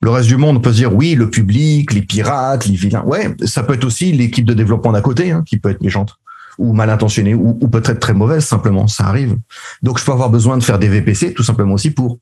Le 0.03 0.11
reste 0.11 0.29
du 0.29 0.37
monde 0.37 0.63
peut 0.63 0.71
se 0.71 0.79
dire, 0.79 0.95
oui, 0.95 1.15
le 1.15 1.31
public, 1.31 1.93
les 1.93 2.03
pirates, 2.03 2.67
les 2.67 2.75
vilains. 2.75 3.05
Ouais, 3.05 3.35
ça 3.45 3.63
peut 3.63 3.75
être 3.75 3.85
aussi 3.85 4.13
l'équipe 4.13 4.45
de 4.45 4.53
développement 4.53 4.93
d'à 4.93 5.01
côté, 5.01 5.31
hein, 5.31 5.45
qui 5.47 5.59
peut 5.59 5.71
être 5.71 5.81
méchante 5.81 6.19
ou 6.59 6.73
mal 6.73 6.91
intentionnée 6.91 7.35
ou, 7.35 7.55
peut-être 7.69 8.01
très 8.01 8.15
mauvaise 8.15 8.45
simplement, 8.45 8.87
ça 8.87 9.05
arrive. 9.05 9.37
Donc 9.83 9.99
je 9.99 10.05
peux 10.05 10.13
avoir 10.13 10.31
besoin 10.31 10.59
de 10.59 10.63
faire 10.63 10.79
des 10.79 10.89
VPC 10.89 11.35
tout 11.35 11.43
simplement 11.43 11.75
aussi 11.75 11.91
pour 11.91 12.19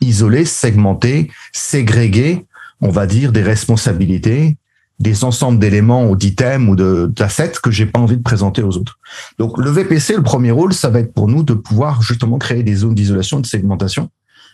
isoler, 0.00 0.44
segmenter, 0.44 1.30
ségréguer, 1.52 2.46
on 2.80 2.90
va 2.90 3.06
dire, 3.06 3.32
des 3.32 3.42
responsabilités, 3.42 4.56
des 5.00 5.24
ensembles 5.24 5.58
d'éléments 5.58 6.08
ou 6.08 6.16
d'items 6.16 6.68
ou 6.68 6.76
d'assets 7.08 7.52
que 7.62 7.70
j'ai 7.70 7.86
pas 7.86 7.98
envie 7.98 8.16
de 8.16 8.22
présenter 8.22 8.62
aux 8.62 8.76
autres. 8.76 8.98
Donc 9.38 9.58
le 9.58 9.70
VPC, 9.70 10.16
le 10.16 10.22
premier 10.22 10.50
rôle, 10.50 10.72
ça 10.72 10.88
va 10.88 11.00
être 11.00 11.12
pour 11.12 11.28
nous 11.28 11.42
de 11.42 11.54
pouvoir 11.54 12.02
justement 12.02 12.38
créer 12.38 12.62
des 12.62 12.74
zones 12.76 12.94
d'isolation 12.94 13.38
et 13.38 13.42
de 13.42 13.46
segmentation 13.46 14.10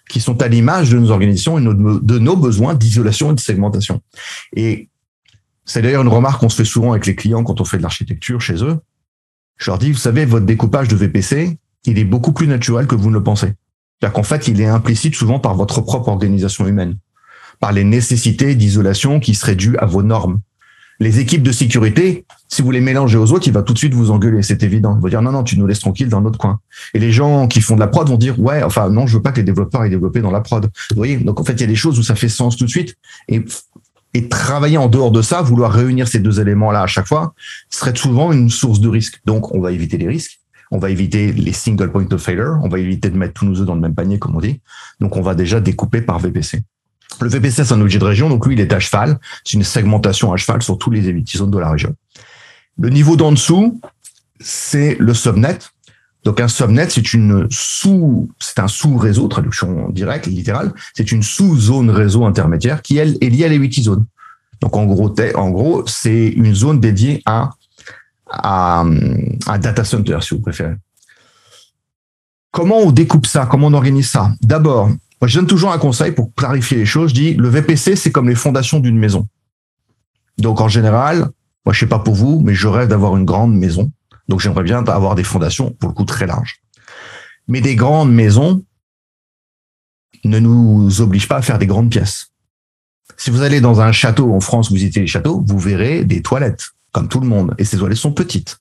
qui 0.09 0.21
sont 0.21 0.43
à 0.43 0.49
l'image 0.49 0.91
de 0.91 0.99
nos 0.99 1.11
organisations 1.11 1.59
et 1.59 1.63
de 1.63 2.19
nos 2.19 2.37
besoins 2.37 2.75
d'isolation 2.75 3.31
et 3.31 3.35
de 3.35 3.41
segmentation. 3.41 4.01
Et 4.57 4.89
c'est 5.65 5.83
d'ailleurs 5.83 6.03
une 6.03 6.09
remarque 6.09 6.41
qu'on 6.41 6.49
se 6.49 6.57
fait 6.57 6.65
souvent 6.65 6.93
avec 6.93 7.07
les 7.07 7.15
clients 7.15 7.45
quand 7.45 7.61
on 7.61 7.65
fait 7.65 7.77
de 7.77 7.83
l'architecture 7.83 8.41
chez 8.41 8.65
eux. 8.65 8.79
Je 9.61 9.71
leur 9.71 9.79
dis, 9.79 9.93
vous 9.93 9.99
savez, 9.99 10.25
votre 10.25 10.47
découpage 10.47 10.89
de 10.89 10.97
VPC, 10.97 11.59
il 11.85 11.99
est 11.99 12.05
beaucoup 12.05 12.33
plus 12.33 12.47
naturel 12.47 12.87
que 12.87 12.95
vous 12.95 13.11
ne 13.11 13.15
le 13.15 13.23
pensez. 13.23 13.53
C'est-à-dire 14.01 14.15
qu'en 14.15 14.23
fait, 14.23 14.49
il 14.49 14.61
est 14.61 14.67
implicite 14.67 15.15
souvent 15.15 15.39
par 15.39 15.55
votre 15.55 15.83
propre 15.83 16.09
organisation 16.09 16.67
humaine, 16.67 16.97
par 17.61 17.73
les 17.73 17.85
nécessités 17.85 18.55
d'isolation 18.55 19.21
qui 19.21 19.35
seraient 19.35 19.57
dues 19.57 19.77
à 19.77 19.85
vos 19.85 20.03
normes. 20.03 20.41
Les 20.99 21.19
équipes 21.19 21.43
de 21.43 21.53
sécurité, 21.53 22.25
si 22.49 22.63
vous 22.63 22.71
les 22.71 22.81
mélangez 22.81 23.19
aux 23.19 23.33
autres, 23.33 23.47
il 23.49 23.53
va 23.53 23.63
tout 23.63 23.75
de 23.75 23.79
suite 23.79 23.93
vous 23.93 24.11
engueuler, 24.11 24.43
c'est 24.43 24.63
évident. 24.63 24.97
Il 24.99 25.03
va 25.03 25.09
dire 25.11 25.23
non, 25.23 25.33
non, 25.33 25.43
tu 25.43 25.59
nous 25.59 25.67
laisses 25.67 25.81
tranquille 25.81 26.09
dans 26.09 26.21
notre 26.23 26.39
coin. 26.39 26.61
Et 26.95 26.99
les 26.99 27.13
gens 27.13 27.47
qui 27.47 27.61
font 27.61 27.75
de 27.75 27.81
la 27.81 27.87
prod 27.87 28.09
vont 28.09 28.19
dire 28.19 28.39
ouais, 28.41 28.63
enfin 28.63 28.89
non, 28.91 29.07
je 29.07 29.17
veux 29.17 29.23
pas 29.23 29.33
que 29.33 29.39
les 29.39 29.43
développeurs 29.43 29.85
aient 29.85 29.91
développé 29.91 30.21
dans 30.21 30.31
la 30.31 30.41
prod. 30.41 30.71
Vous 30.91 30.97
voyez, 30.97 31.17
donc 31.17 31.41
en 31.41 31.45
fait, 31.45 31.53
il 31.55 31.61
y 31.61 31.65
a 31.65 31.69
des 31.69 31.75
choses 31.75 31.99
où 31.99 32.03
ça 32.03 32.15
fait 32.15 32.29
sens 32.29 32.57
tout 32.57 32.65
de 32.65 32.71
suite. 32.71 32.97
Et 34.15 34.29
travailler 34.29 34.77
en 34.77 34.89
dehors 34.89 35.11
de 35.11 35.23
ça, 35.23 35.43
vouloir 35.43 35.73
réunir 35.73 36.09
ces 36.09 36.19
deux 36.19 36.41
éléments-là 36.41 36.83
à 36.83 36.87
chaque 36.87 37.07
fois, 37.07 37.35
serait 37.69 37.95
souvent 37.95 38.33
une 38.33 38.51
source 38.51 38.81
de 38.81 38.89
risque. 38.89 39.21
Donc, 39.25 39.55
on 39.55 39.61
va 39.61 39.73
éviter 39.73 39.99
les 39.99 40.09
risques. 40.09 40.41
On 40.73 40.79
va 40.79 40.91
éviter 40.91 41.33
les 41.33 41.53
single 41.53 41.91
point 41.91 42.07
of 42.11 42.21
failure. 42.21 42.59
On 42.63 42.69
va 42.69 42.79
éviter 42.79 43.11
de 43.11 43.17
mettre 43.17 43.35
tous 43.35 43.45
nos 43.45 43.61
œufs 43.61 43.67
dans 43.67 43.75
le 43.75 43.81
même 43.81 43.95
panier, 43.95 44.19
comme 44.19 44.37
on 44.37 44.41
dit. 44.41 44.61
Donc, 45.01 45.17
on 45.17 45.23
va 45.23 45.35
déjà 45.35 45.61
découper 45.61 46.01
par 46.01 46.19
VPC. 46.19 46.63
Le 47.21 47.29
VPC, 47.29 47.65
c'est 47.65 47.75
un 47.75 47.81
objet 47.81 47.99
de 47.99 48.05
région, 48.05 48.29
donc 48.29 48.47
lui, 48.47 48.55
il 48.55 48.61
est 48.61 48.73
à 48.73 48.79
cheval. 48.79 49.19
C'est 49.45 49.55
une 49.55 49.65
segmentation 49.65 50.33
à 50.33 50.37
cheval 50.37 50.63
sur 50.63 50.79
tous 50.79 50.91
les 50.91 51.03
zones 51.37 51.51
de 51.51 51.59
la 51.59 51.71
région. 51.71 51.95
Le 52.79 52.89
niveau 52.89 53.17
d'en 53.17 53.33
dessous, 53.33 53.81
c'est 54.41 54.97
le 54.99 55.13
subnet. 55.13 55.59
Donc 56.25 56.41
un 56.41 56.49
subnet, 56.49 56.89
c'est 56.91 57.03
c'est 57.03 58.59
un 58.59 58.69
sous-réseau, 58.69 59.29
traduction 59.29 59.89
directe, 59.91 60.27
littérale. 60.27 60.73
C'est 60.95 61.13
une 61.13 61.23
sous-zone 61.23 61.91
réseau 61.91 62.25
intermédiaire 62.27 62.83
qui 62.83 62.99
elle 62.99 63.17
est 63.21 63.31
liée 63.31 63.45
à 63.47 63.49
les 63.49 63.57
8 63.57 63.83
zones. 63.83 64.07
Donc 64.61 64.77
en 64.77 64.85
gros, 64.85 65.15
en 65.35 65.51
gros, 65.51 65.87
c'est 65.87 66.29
une 66.29 66.55
zone 66.55 66.81
dédiée 66.81 67.23
à, 67.25 67.51
à 68.27 68.85
un 69.47 69.59
data 69.59 69.85
center, 69.85 70.19
si 70.21 70.35
vous 70.35 70.41
préférez. 70.41 70.75
Comment 72.51 72.79
on 72.79 72.91
découpe 72.91 73.27
ça? 73.27 73.47
Comment 73.47 73.69
on 73.69 73.75
organise 73.75 74.11
ça? 74.11 74.33
D'abord, 74.43 74.89
moi, 74.89 75.29
je 75.29 75.39
donne 75.39 75.47
toujours 75.47 75.73
un 75.73 75.79
conseil 75.79 76.13
pour 76.13 76.35
clarifier 76.35 76.79
les 76.79 76.87
choses. 76.87 77.11
Je 77.11 77.15
dis, 77.15 77.35
le 77.35 77.49
VPC, 77.49 77.95
c'est 77.95 78.11
comme 78.11 78.29
les 78.29 78.35
fondations 78.35 78.81
d'une 78.81 78.99
maison. 78.99 79.29
Donc, 80.39 80.61
en 80.61 80.69
général, 80.69 81.29
moi, 81.65 81.73
je 81.73 81.81
sais 81.81 81.87
pas 81.87 81.99
pour 81.99 82.15
vous, 82.15 82.41
mais 82.41 82.55
je 82.55 82.69
rêve 82.69 82.89
d'avoir 82.89 83.17
une 83.17 83.27
grande 83.27 83.55
maison. 83.55 83.93
Donc, 84.31 84.39
j'aimerais 84.39 84.63
bien 84.63 84.85
avoir 84.85 85.17
des 85.17 85.25
fondations, 85.25 85.73
pour 85.73 85.89
le 85.89 85.95
coup, 85.95 86.05
très 86.05 86.25
larges. 86.25 86.63
Mais 87.49 87.61
des 87.61 87.75
grandes 87.75 88.13
maisons 88.13 88.65
ne 90.25 90.39
nous 90.39 91.01
obligent 91.01 91.27
pas 91.27 91.39
à 91.39 91.43
faire 91.43 91.59
des 91.59 91.67
grandes 91.67 91.91
pièces. 91.91 92.29
Si 93.17 93.31
vous 93.31 93.43
allez 93.43 93.61
dans 93.61 93.81
un 93.81 93.91
château 93.91 94.33
en 94.33 94.39
France, 94.39 94.69
vous 94.69 94.77
visitez 94.77 95.01
les 95.01 95.09
châteaux, 95.09 95.45
vous 95.45 95.59
verrez 95.59 96.05
des 96.05 96.23
toilettes, 96.23 96.69
comme 96.93 97.09
tout 97.09 97.19
le 97.19 97.27
monde. 97.27 97.57
Et 97.59 97.65
ces 97.65 97.77
toilettes 97.77 97.99
sont 97.99 98.13
petites, 98.13 98.59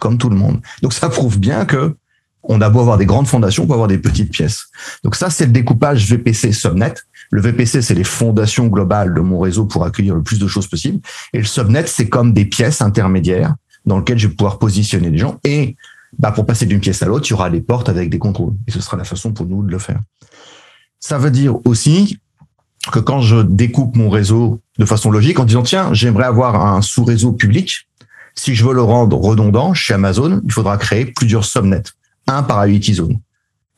comme 0.00 0.18
tout 0.18 0.28
le 0.28 0.34
monde. 0.34 0.60
Donc, 0.82 0.92
ça 0.92 1.08
prouve 1.08 1.38
bien 1.38 1.64
que 1.66 1.96
on 2.42 2.60
a 2.60 2.68
beau 2.68 2.80
avoir 2.80 2.98
des 2.98 3.06
grandes 3.06 3.28
fondations, 3.28 3.62
on 3.62 3.66
peut 3.68 3.74
avoir 3.74 3.86
des 3.86 3.98
petites 3.98 4.32
pièces. 4.32 4.66
Donc 5.04 5.14
ça, 5.14 5.30
c'est 5.30 5.46
le 5.46 5.52
découpage 5.52 6.08
VPC 6.08 6.52
subnet. 6.52 6.94
Le 7.30 7.40
VPC, 7.40 7.80
c'est 7.80 7.94
les 7.94 8.02
fondations 8.02 8.66
globales 8.66 9.14
de 9.14 9.20
mon 9.20 9.38
réseau 9.38 9.66
pour 9.66 9.84
accueillir 9.84 10.16
le 10.16 10.24
plus 10.24 10.40
de 10.40 10.48
choses 10.48 10.66
possible. 10.66 10.98
Et 11.32 11.38
le 11.38 11.44
subnet, 11.44 11.86
c'est 11.86 12.08
comme 12.08 12.32
des 12.32 12.44
pièces 12.44 12.82
intermédiaires 12.82 13.54
dans 13.86 13.98
lesquelles 13.98 14.18
je 14.18 14.28
vais 14.28 14.34
pouvoir 14.34 14.58
positionner 14.58 15.10
des 15.10 15.18
gens. 15.18 15.38
Et 15.44 15.76
bah, 16.18 16.32
pour 16.32 16.46
passer 16.46 16.66
d'une 16.66 16.80
pièce 16.80 17.02
à 17.02 17.06
l'autre, 17.06 17.26
il 17.28 17.30
y 17.30 17.34
aura 17.34 17.50
des 17.50 17.60
portes 17.60 17.88
avec 17.88 18.10
des 18.10 18.18
contrôles. 18.18 18.54
Et 18.66 18.70
ce 18.70 18.80
sera 18.80 18.96
la 18.96 19.04
façon 19.04 19.32
pour 19.32 19.46
nous 19.46 19.62
de 19.62 19.70
le 19.70 19.78
faire. 19.78 20.00
Ça 21.00 21.18
veut 21.18 21.30
dire 21.30 21.56
aussi 21.66 22.18
que 22.92 22.98
quand 22.98 23.20
je 23.20 23.36
découpe 23.36 23.96
mon 23.96 24.10
réseau 24.10 24.60
de 24.78 24.84
façon 24.84 25.10
logique, 25.10 25.38
en 25.38 25.44
disant, 25.44 25.62
tiens, 25.62 25.92
j'aimerais 25.94 26.24
avoir 26.24 26.64
un 26.64 26.82
sous-réseau 26.82 27.32
public, 27.32 27.88
si 28.34 28.54
je 28.54 28.64
veux 28.64 28.74
le 28.74 28.82
rendre 28.82 29.16
redondant 29.18 29.74
chez 29.74 29.94
Amazon, 29.94 30.40
il 30.44 30.52
faudra 30.52 30.78
créer 30.78 31.06
plusieurs 31.06 31.44
subnets 31.44 31.82
un 32.26 32.42
par 32.42 32.66
IoT 32.66 32.94
zone. 32.94 33.20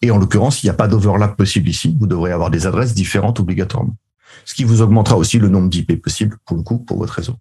Et 0.02 0.10
en 0.10 0.18
l'occurrence, 0.18 0.62
il 0.62 0.66
n'y 0.66 0.70
a 0.70 0.74
pas 0.74 0.88
d'overlap 0.88 1.36
possible 1.36 1.68
ici. 1.68 1.96
Vous 1.98 2.06
devrez 2.06 2.30
avoir 2.30 2.50
des 2.50 2.66
adresses 2.66 2.94
différentes 2.94 3.40
obligatoirement. 3.40 3.96
Ce 4.44 4.54
qui 4.54 4.64
vous 4.64 4.82
augmentera 4.82 5.16
aussi 5.16 5.38
le 5.38 5.48
nombre 5.48 5.70
d'IP 5.70 6.00
possible 6.02 6.36
pour 6.44 6.56
le 6.56 6.62
coup 6.62 6.78
pour 6.78 6.98
votre 6.98 7.14
réseau. 7.14 7.36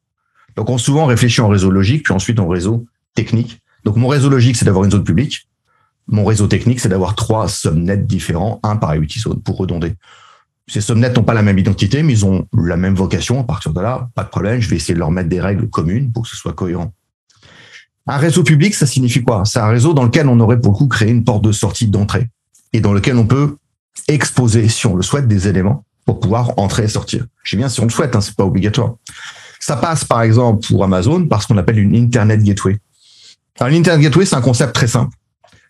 Donc 0.55 0.69
on 0.69 0.77
souvent 0.77 1.05
réfléchit 1.05 1.41
en 1.41 1.47
réseau 1.47 1.71
logique, 1.71 2.03
puis 2.03 2.13
ensuite 2.13 2.39
en 2.39 2.47
réseau 2.47 2.85
technique. 3.15 3.61
Donc 3.83 3.95
mon 3.97 4.07
réseau 4.07 4.29
logique, 4.29 4.55
c'est 4.55 4.65
d'avoir 4.65 4.85
une 4.85 4.91
zone 4.91 5.03
publique. 5.03 5.47
Mon 6.07 6.25
réseau 6.25 6.47
technique, 6.47 6.79
c'est 6.79 6.89
d'avoir 6.89 7.15
trois 7.15 7.47
subnets 7.47 7.97
différents, 7.97 8.59
un 8.63 8.75
par 8.75 8.93
zone 8.93 9.41
pour 9.41 9.57
redonder. 9.57 9.93
Ces 10.67 10.81
subnets 10.81 11.11
n'ont 11.11 11.23
pas 11.23 11.33
la 11.33 11.41
même 11.41 11.57
identité, 11.57 12.03
mais 12.03 12.13
ils 12.13 12.25
ont 12.25 12.47
la 12.57 12.77
même 12.77 12.95
vocation. 12.95 13.39
À 13.39 13.43
partir 13.43 13.73
de 13.73 13.81
là, 13.81 14.09
pas 14.15 14.23
de 14.23 14.29
problème. 14.29 14.61
Je 14.61 14.69
vais 14.69 14.77
essayer 14.77 14.93
de 14.93 14.99
leur 14.99 15.11
mettre 15.11 15.29
des 15.29 15.41
règles 15.41 15.69
communes 15.69 16.11
pour 16.11 16.23
que 16.23 16.29
ce 16.29 16.37
soit 16.37 16.53
cohérent. 16.53 16.93
Un 18.07 18.17
réseau 18.17 18.43
public, 18.43 18.73
ça 18.73 18.85
signifie 18.85 19.23
quoi? 19.23 19.43
C'est 19.45 19.59
un 19.59 19.67
réseau 19.67 19.93
dans 19.93 20.03
lequel 20.03 20.27
on 20.27 20.39
aurait 20.39 20.59
pour 20.59 20.73
le 20.73 20.77
coup 20.77 20.87
créé 20.87 21.09
une 21.09 21.23
porte 21.23 21.43
de 21.43 21.51
sortie 21.51 21.87
d'entrée 21.87 22.29
et 22.73 22.81
dans 22.81 22.93
lequel 22.93 23.17
on 23.17 23.25
peut 23.25 23.57
exposer, 24.07 24.67
si 24.67 24.87
on 24.87 24.95
le 24.95 25.03
souhaite, 25.03 25.27
des 25.27 25.47
éléments 25.47 25.85
pour 26.05 26.19
pouvoir 26.19 26.57
entrer 26.57 26.83
et 26.83 26.87
sortir. 26.89 27.25
Je 27.43 27.51
sais 27.51 27.57
bien 27.57 27.69
si 27.69 27.79
on 27.79 27.85
le 27.85 27.89
souhaite, 27.89 28.15
hein, 28.15 28.21
c'est 28.21 28.35
pas 28.35 28.45
obligatoire. 28.45 28.95
Ça 29.65 29.77
passe 29.77 30.03
par 30.03 30.21
exemple 30.23 30.67
pour 30.67 30.83
Amazon 30.83 31.25
par 31.25 31.41
ce 31.41 31.47
qu'on 31.47 31.57
appelle 31.57 31.79
une 31.79 31.95
Internet 31.95 32.43
Gateway. 32.43 32.79
Alors 33.57 33.73
l'Internet 33.73 34.01
Gateway, 34.01 34.25
c'est 34.25 34.35
un 34.35 34.41
concept 34.41 34.75
très 34.75 34.87
simple. 34.87 35.15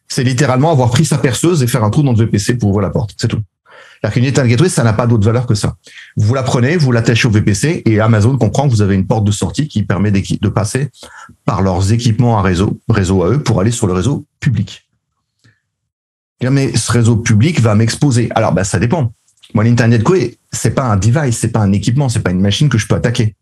C'est 0.08 0.24
littéralement 0.24 0.72
avoir 0.72 0.90
pris 0.90 1.06
sa 1.06 1.20
perceuse 1.20 1.62
et 1.62 1.68
faire 1.68 1.84
un 1.84 1.92
trou 1.92 2.02
dans 2.02 2.14
le 2.14 2.18
VPC 2.18 2.56
pour 2.56 2.72
ouvrir 2.72 2.82
la 2.82 2.90
porte. 2.90 3.14
C'est 3.18 3.28
tout. 3.28 3.44
C'est-à-dire 4.02 4.14
qu'une 4.16 4.26
Internet 4.26 4.50
Gateway, 4.50 4.70
ça 4.70 4.84
n'a 4.84 4.94
pas 4.94 5.06
d'autre 5.06 5.24
valeur 5.24 5.46
que 5.46 5.54
ça. 5.54 5.76
Vous 6.18 6.34
la 6.34 6.42
prenez, 6.42 6.76
vous 6.76 6.92
l'attachez 6.92 7.28
au 7.28 7.32
VPC 7.32 7.84
et 7.86 8.00
Amazon 8.00 8.36
comprend 8.36 8.68
que 8.68 8.74
vous 8.74 8.82
avez 8.82 8.96
une 8.96 9.06
porte 9.06 9.26
de 9.26 9.32
sortie 9.32 9.68
qui 9.68 9.84
permet 9.84 10.10
de 10.10 10.50
passer 10.50 10.90
par 11.46 11.62
leurs 11.62 11.94
équipements 11.94 12.40
à 12.40 12.42
réseau, 12.42 12.80
réseau 12.90 13.22
à 13.22 13.30
eux, 13.30 13.44
pour 13.44 13.62
aller 13.62 13.70
sur 13.70 13.86
le 13.86 13.94
réseau 13.94 14.26
public. 14.40 14.90
Mais 16.42 16.76
ce 16.76 16.92
réseau 16.92 17.18
public 17.18 17.62
va 17.62 17.76
m'exposer. 17.76 18.32
Alors, 18.34 18.54
bah, 18.54 18.64
ça 18.64 18.80
dépend. 18.80 19.14
Moi, 19.54 19.64
l'Internet 19.64 20.02
Gateway, 20.02 20.40
c'est 20.52 20.74
pas 20.74 20.86
un 20.86 20.98
device, 20.98 21.38
c'est 21.38 21.52
pas 21.52 21.60
un 21.60 21.72
équipement, 21.72 22.10
c'est 22.10 22.22
pas 22.22 22.32
une 22.32 22.42
machine 22.42 22.70
que 22.70 22.80
je 22.80 22.88
peux 22.88 22.96
attaquer. 22.96 23.36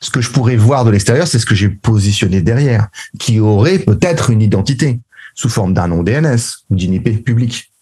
Ce 0.00 0.10
que 0.10 0.20
je 0.20 0.30
pourrais 0.30 0.56
voir 0.56 0.84
de 0.84 0.90
l'extérieur, 0.90 1.26
c'est 1.26 1.38
ce 1.38 1.46
que 1.46 1.54
j'ai 1.54 1.68
positionné 1.68 2.42
derrière, 2.42 2.88
qui 3.18 3.40
aurait 3.40 3.78
peut-être 3.78 4.30
une 4.30 4.42
identité 4.42 5.00
sous 5.34 5.48
forme 5.48 5.74
d'un 5.74 5.88
nom 5.88 6.02
DNS 6.02 6.38
ou 6.70 6.76
d'une 6.76 6.94
IP 6.94 7.24
publique. 7.24 7.72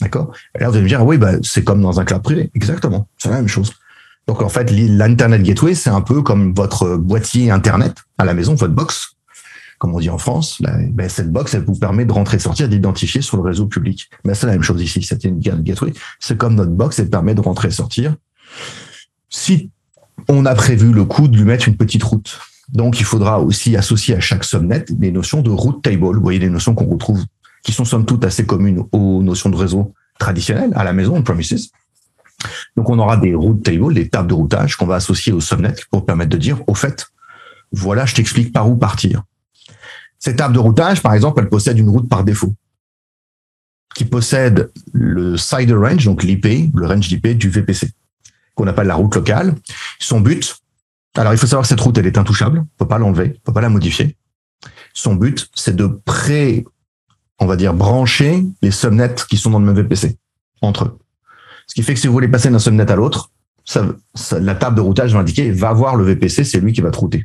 D'accord? 0.00 0.32
Là, 0.58 0.68
vous 0.68 0.74
allez 0.74 0.84
me 0.84 0.88
dire, 0.88 1.04
oui, 1.04 1.18
bah, 1.18 1.34
c'est 1.42 1.62
comme 1.62 1.82
dans 1.82 2.00
un 2.00 2.04
cloud 2.04 2.22
privé. 2.22 2.50
Exactement. 2.54 3.08
C'est 3.18 3.28
la 3.28 3.36
même 3.36 3.48
chose. 3.48 3.72
Donc, 4.26 4.40
en 4.42 4.48
fait, 4.48 4.70
l'Internet 4.70 5.42
Gateway, 5.42 5.74
c'est 5.74 5.90
un 5.90 6.00
peu 6.00 6.22
comme 6.22 6.54
votre 6.54 6.96
boîtier 6.96 7.50
Internet 7.50 7.96
à 8.18 8.24
la 8.24 8.34
maison, 8.34 8.54
votre 8.54 8.72
box, 8.72 9.16
comme 9.78 9.94
on 9.94 10.00
dit 10.00 10.10
en 10.10 10.18
France. 10.18 10.60
Ben, 10.60 11.08
cette 11.08 11.30
box, 11.30 11.54
elle 11.54 11.64
vous 11.64 11.74
permet 11.74 12.04
de 12.04 12.12
rentrer 12.12 12.36
et 12.36 12.40
sortir, 12.40 12.68
d'identifier 12.68 13.20
sur 13.20 13.36
le 13.36 13.42
réseau 13.42 13.66
public. 13.66 14.08
Mais 14.24 14.34
c'est 14.34 14.46
la 14.46 14.52
même 14.52 14.62
chose 14.62 14.80
ici. 14.80 15.02
C'est 15.02 15.24
une 15.24 15.38
gateway. 15.38 15.92
C'est 16.18 16.38
comme 16.38 16.54
notre 16.54 16.70
box, 16.70 16.98
elle 16.98 17.10
permet 17.10 17.34
de 17.34 17.40
rentrer 17.40 17.68
et 17.68 17.72
sortir. 17.72 18.16
Si 19.28 19.70
on 20.28 20.46
a 20.46 20.54
prévu 20.54 20.92
le 20.92 21.04
coup 21.04 21.28
de 21.28 21.36
lui 21.36 21.44
mettre 21.44 21.68
une 21.68 21.76
petite 21.76 22.02
route. 22.02 22.38
Donc, 22.68 23.00
il 23.00 23.04
faudra 23.04 23.40
aussi 23.40 23.76
associer 23.76 24.16
à 24.16 24.20
chaque 24.20 24.44
subnet 24.44 24.84
des 24.88 25.10
notions 25.10 25.42
de 25.42 25.50
route 25.50 25.82
table. 25.82 26.16
Vous 26.16 26.20
voyez, 26.20 26.38
des 26.38 26.48
notions 26.48 26.74
qu'on 26.74 26.86
retrouve 26.86 27.24
qui 27.62 27.72
sont 27.72 27.84
somme 27.84 28.04
toute 28.04 28.24
assez 28.24 28.44
communes 28.44 28.84
aux 28.92 29.22
notions 29.22 29.50
de 29.50 29.56
réseau 29.56 29.94
traditionnelles 30.18 30.72
à 30.74 30.84
la 30.84 30.92
maison, 30.92 31.16
on 31.16 31.22
premises. 31.22 31.70
Donc 32.76 32.90
on 32.90 32.98
aura 32.98 33.16
des 33.16 33.34
route 33.34 33.62
tables, 33.62 33.94
des 33.94 34.08
tables 34.08 34.28
de 34.28 34.34
routage 34.34 34.76
qu'on 34.76 34.86
va 34.86 34.96
associer 34.96 35.32
au 35.32 35.40
subnet 35.40 35.74
pour 35.90 36.04
permettre 36.04 36.30
de 36.30 36.38
dire, 36.38 36.60
au 36.66 36.74
fait, 36.74 37.06
voilà, 37.70 38.04
je 38.04 38.14
t'explique 38.14 38.52
par 38.52 38.68
où 38.68 38.76
partir. 38.76 39.22
Cette 40.18 40.36
table 40.36 40.54
de 40.54 40.58
routage, 40.58 41.02
par 41.02 41.14
exemple, 41.14 41.40
elle 41.40 41.48
possède 41.48 41.78
une 41.78 41.88
route 41.88 42.08
par 42.08 42.24
défaut 42.24 42.54
qui 43.94 44.04
possède 44.04 44.70
le 44.92 45.36
side 45.36 45.70
range, 45.72 46.06
donc 46.06 46.22
l'IP, 46.22 46.74
le 46.74 46.86
range 46.86 47.08
d'IP 47.08 47.28
du 47.36 47.50
VPC, 47.50 47.90
qu'on 48.54 48.66
appelle 48.66 48.86
la 48.86 48.94
route 48.94 49.14
locale. 49.14 49.54
Son 49.98 50.20
but, 50.20 50.56
alors 51.16 51.32
il 51.32 51.38
faut 51.38 51.46
savoir 51.46 51.62
que 51.62 51.68
cette 51.68 51.80
route, 51.80 51.96
elle 51.98 52.06
est 52.06 52.18
intouchable, 52.18 52.60
on 52.60 52.78
peut 52.78 52.88
pas 52.88 52.98
l'enlever, 52.98 53.34
on 53.36 53.40
peut 53.40 53.52
pas 53.52 53.60
la 53.60 53.68
modifier. 53.68 54.16
Son 54.94 55.14
but, 55.14 55.48
c'est 55.54 55.74
de 55.74 55.86
pré 55.86 56.64
on 57.42 57.46
va 57.46 57.56
dire, 57.56 57.74
brancher 57.74 58.44
les 58.62 58.70
subnets 58.70 59.14
qui 59.28 59.36
sont 59.36 59.50
dans 59.50 59.58
le 59.58 59.66
même 59.66 59.74
VPC 59.74 60.16
entre 60.60 60.84
eux. 60.84 60.98
Ce 61.66 61.74
qui 61.74 61.82
fait 61.82 61.94
que 61.94 62.00
si 62.00 62.06
vous 62.06 62.12
voulez 62.12 62.28
passer 62.28 62.50
d'un 62.50 62.58
subnet 62.58 62.90
à 62.90 62.96
l'autre, 62.96 63.30
la 64.32 64.54
table 64.54 64.76
de 64.76 64.80
routage 64.80 65.12
va 65.12 65.20
indiquer, 65.20 65.50
va 65.50 65.72
voir 65.72 65.96
le 65.96 66.04
VPC, 66.04 66.44
c'est 66.44 66.60
lui 66.60 66.72
qui 66.72 66.80
va 66.80 66.90
te 66.90 66.98
router. 66.98 67.24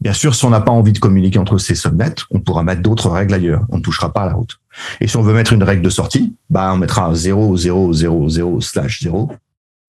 Bien 0.00 0.12
sûr, 0.12 0.34
si 0.34 0.44
on 0.44 0.50
n'a 0.50 0.60
pas 0.60 0.72
envie 0.72 0.92
de 0.92 0.98
communiquer 0.98 1.38
entre 1.38 1.56
ces 1.58 1.74
subnets, 1.74 2.16
on 2.30 2.40
pourra 2.40 2.62
mettre 2.62 2.82
d'autres 2.82 3.08
règles 3.10 3.34
ailleurs. 3.34 3.64
On 3.70 3.78
ne 3.78 3.82
touchera 3.82 4.12
pas 4.12 4.26
la 4.26 4.34
route. 4.34 4.58
Et 5.00 5.06
si 5.06 5.16
on 5.16 5.22
veut 5.22 5.34
mettre 5.34 5.52
une 5.52 5.62
règle 5.62 5.82
de 5.82 5.90
sortie, 5.90 6.36
bah, 6.50 6.72
on 6.74 6.76
mettra 6.76 7.14
0, 7.14 7.56
0, 7.56 7.92
0, 7.92 8.28
0, 8.28 8.60
slash 8.60 9.02
0 9.02 9.30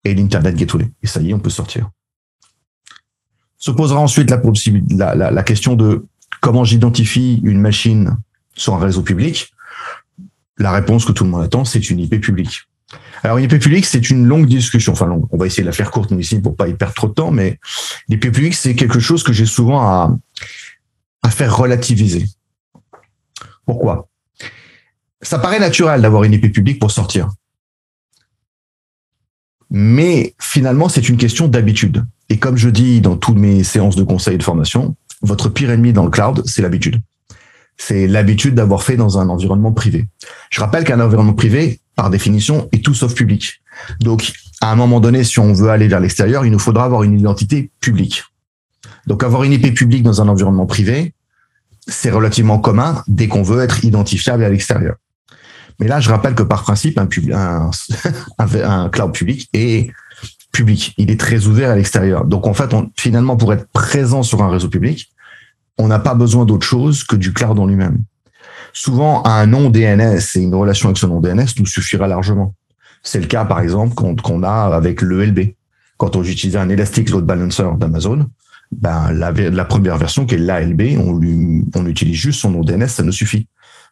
et 0.04 0.14
l'Internet 0.14 0.54
Gateway. 0.54 0.90
Et 1.02 1.06
ça 1.06 1.20
y 1.20 1.30
est, 1.30 1.34
on 1.34 1.40
peut 1.40 1.50
sortir. 1.50 1.90
Se 3.58 3.70
posera 3.70 4.00
ensuite 4.00 4.30
la, 4.30 5.42
question 5.42 5.74
de 5.74 6.04
comment 6.40 6.64
j'identifie 6.64 7.40
une 7.42 7.60
machine 7.60 8.16
sur 8.54 8.74
un 8.74 8.78
réseau 8.78 9.02
public 9.02 9.52
La 10.58 10.70
réponse 10.70 11.04
que 11.04 11.12
tout 11.12 11.24
le 11.24 11.30
monde 11.30 11.44
attend, 11.44 11.64
c'est 11.64 11.90
une 11.90 11.98
IP 11.98 12.20
publique. 12.20 12.62
Alors 13.22 13.38
une 13.38 13.44
IP 13.44 13.58
publique, 13.58 13.86
c'est 13.86 14.10
une 14.10 14.26
longue 14.26 14.46
discussion. 14.46 14.92
Enfin, 14.92 15.18
on 15.30 15.36
va 15.38 15.46
essayer 15.46 15.62
de 15.62 15.68
la 15.68 15.72
faire 15.72 15.90
courte 15.90 16.10
nous 16.10 16.20
ici 16.20 16.38
pour 16.40 16.56
pas 16.56 16.68
y 16.68 16.74
perdre 16.74 16.94
trop 16.94 17.08
de 17.08 17.14
temps, 17.14 17.30
mais 17.30 17.58
l'IP 18.08 18.20
publique, 18.20 18.54
c'est 18.54 18.74
quelque 18.74 19.00
chose 19.00 19.22
que 19.22 19.32
j'ai 19.32 19.46
souvent 19.46 19.80
à, 19.80 20.14
à 21.22 21.30
faire 21.30 21.56
relativiser. 21.56 22.26
Pourquoi? 23.64 24.08
Ça 25.22 25.38
paraît 25.38 25.58
naturel 25.58 26.02
d'avoir 26.02 26.24
une 26.24 26.34
IP 26.34 26.52
publique 26.52 26.78
pour 26.78 26.90
sortir. 26.90 27.30
Mais 29.70 30.34
finalement, 30.40 30.88
c'est 30.88 31.08
une 31.08 31.16
question 31.16 31.48
d'habitude. 31.48 32.04
Et 32.28 32.38
comme 32.38 32.56
je 32.56 32.68
dis 32.68 33.00
dans 33.00 33.16
toutes 33.16 33.38
mes 33.38 33.64
séances 33.64 33.96
de 33.96 34.04
conseil 34.04 34.34
et 34.34 34.38
de 34.38 34.42
formation, 34.42 34.96
votre 35.22 35.48
pire 35.48 35.70
ennemi 35.70 35.92
dans 35.92 36.04
le 36.04 36.10
cloud, 36.10 36.42
c'est 36.46 36.62
l'habitude 36.62 37.00
c'est 37.76 38.06
l'habitude 38.06 38.54
d'avoir 38.54 38.82
fait 38.82 38.96
dans 38.96 39.18
un 39.18 39.28
environnement 39.28 39.72
privé. 39.72 40.06
Je 40.50 40.60
rappelle 40.60 40.84
qu'un 40.84 41.00
environnement 41.00 41.34
privé, 41.34 41.80
par 41.96 42.10
définition, 42.10 42.68
est 42.72 42.84
tout 42.84 42.94
sauf 42.94 43.14
public. 43.14 43.62
Donc, 44.00 44.32
à 44.60 44.70
un 44.70 44.76
moment 44.76 45.00
donné, 45.00 45.24
si 45.24 45.38
on 45.38 45.52
veut 45.52 45.70
aller 45.70 45.88
vers 45.88 46.00
l'extérieur, 46.00 46.44
il 46.46 46.52
nous 46.52 46.58
faudra 46.58 46.84
avoir 46.84 47.02
une 47.02 47.18
identité 47.18 47.70
publique. 47.80 48.24
Donc, 49.06 49.22
avoir 49.22 49.44
une 49.44 49.52
IP 49.52 49.74
publique 49.74 50.02
dans 50.02 50.22
un 50.22 50.28
environnement 50.28 50.66
privé, 50.66 51.14
c'est 51.86 52.10
relativement 52.10 52.58
commun 52.58 53.02
dès 53.08 53.28
qu'on 53.28 53.42
veut 53.42 53.62
être 53.62 53.84
identifiable 53.84 54.44
à 54.44 54.48
l'extérieur. 54.48 54.96
Mais 55.80 55.88
là, 55.88 56.00
je 56.00 56.08
rappelle 56.10 56.34
que 56.34 56.42
par 56.42 56.62
principe, 56.62 56.98
un, 56.98 58.88
cloud 58.90 59.12
public 59.12 59.48
est 59.52 59.90
public. 60.52 60.94
Il 60.98 61.10
est 61.10 61.18
très 61.18 61.46
ouvert 61.46 61.70
à 61.70 61.76
l'extérieur. 61.76 62.24
Donc 62.24 62.46
en 62.46 62.54
fait, 62.54 62.72
on, 62.74 62.90
finalement, 62.96 63.36
pour 63.36 63.52
être 63.52 63.66
présent 63.72 64.22
sur 64.22 64.42
un 64.42 64.50
réseau 64.50 64.68
public, 64.68 65.10
on 65.78 65.88
n'a 65.88 65.98
pas 65.98 66.14
besoin 66.14 66.44
d'autre 66.44 66.66
chose 66.66 67.04
que 67.04 67.16
du 67.16 67.32
cloud 67.32 67.58
en 67.58 67.66
lui-même. 67.66 67.98
Souvent, 68.72 69.24
un 69.24 69.46
nom 69.46 69.70
DNS 69.70 70.20
et 70.34 70.40
une 70.40 70.54
relation 70.54 70.88
avec 70.88 70.98
ce 70.98 71.06
nom 71.06 71.20
DNS 71.20 71.46
nous 71.58 71.66
suffira 71.66 72.06
largement. 72.06 72.54
C'est 73.02 73.20
le 73.20 73.26
cas, 73.26 73.44
par 73.44 73.60
exemple, 73.60 73.94
qu'on 73.94 74.42
a 74.42 74.74
avec 74.74 75.02
l'ELB. 75.02 75.54
Quand 75.96 76.16
on 76.16 76.24
utilise 76.24 76.56
un 76.56 76.68
Elastic 76.68 77.10
Load 77.10 77.24
Balancer 77.24 77.68
d'Amazon, 77.78 78.26
ben, 78.72 79.12
la, 79.12 79.64
première 79.64 79.96
version 79.96 80.26
qui 80.26 80.34
est 80.34 80.38
l'ALB, 80.38 80.98
on, 80.98 81.20
on 81.76 81.86
utilise 81.86 82.16
juste 82.16 82.40
son 82.40 82.50
nom 82.50 82.62
DNS, 82.62 82.88
ça 82.88 83.02
nous 83.02 83.12
suffit. 83.12 83.46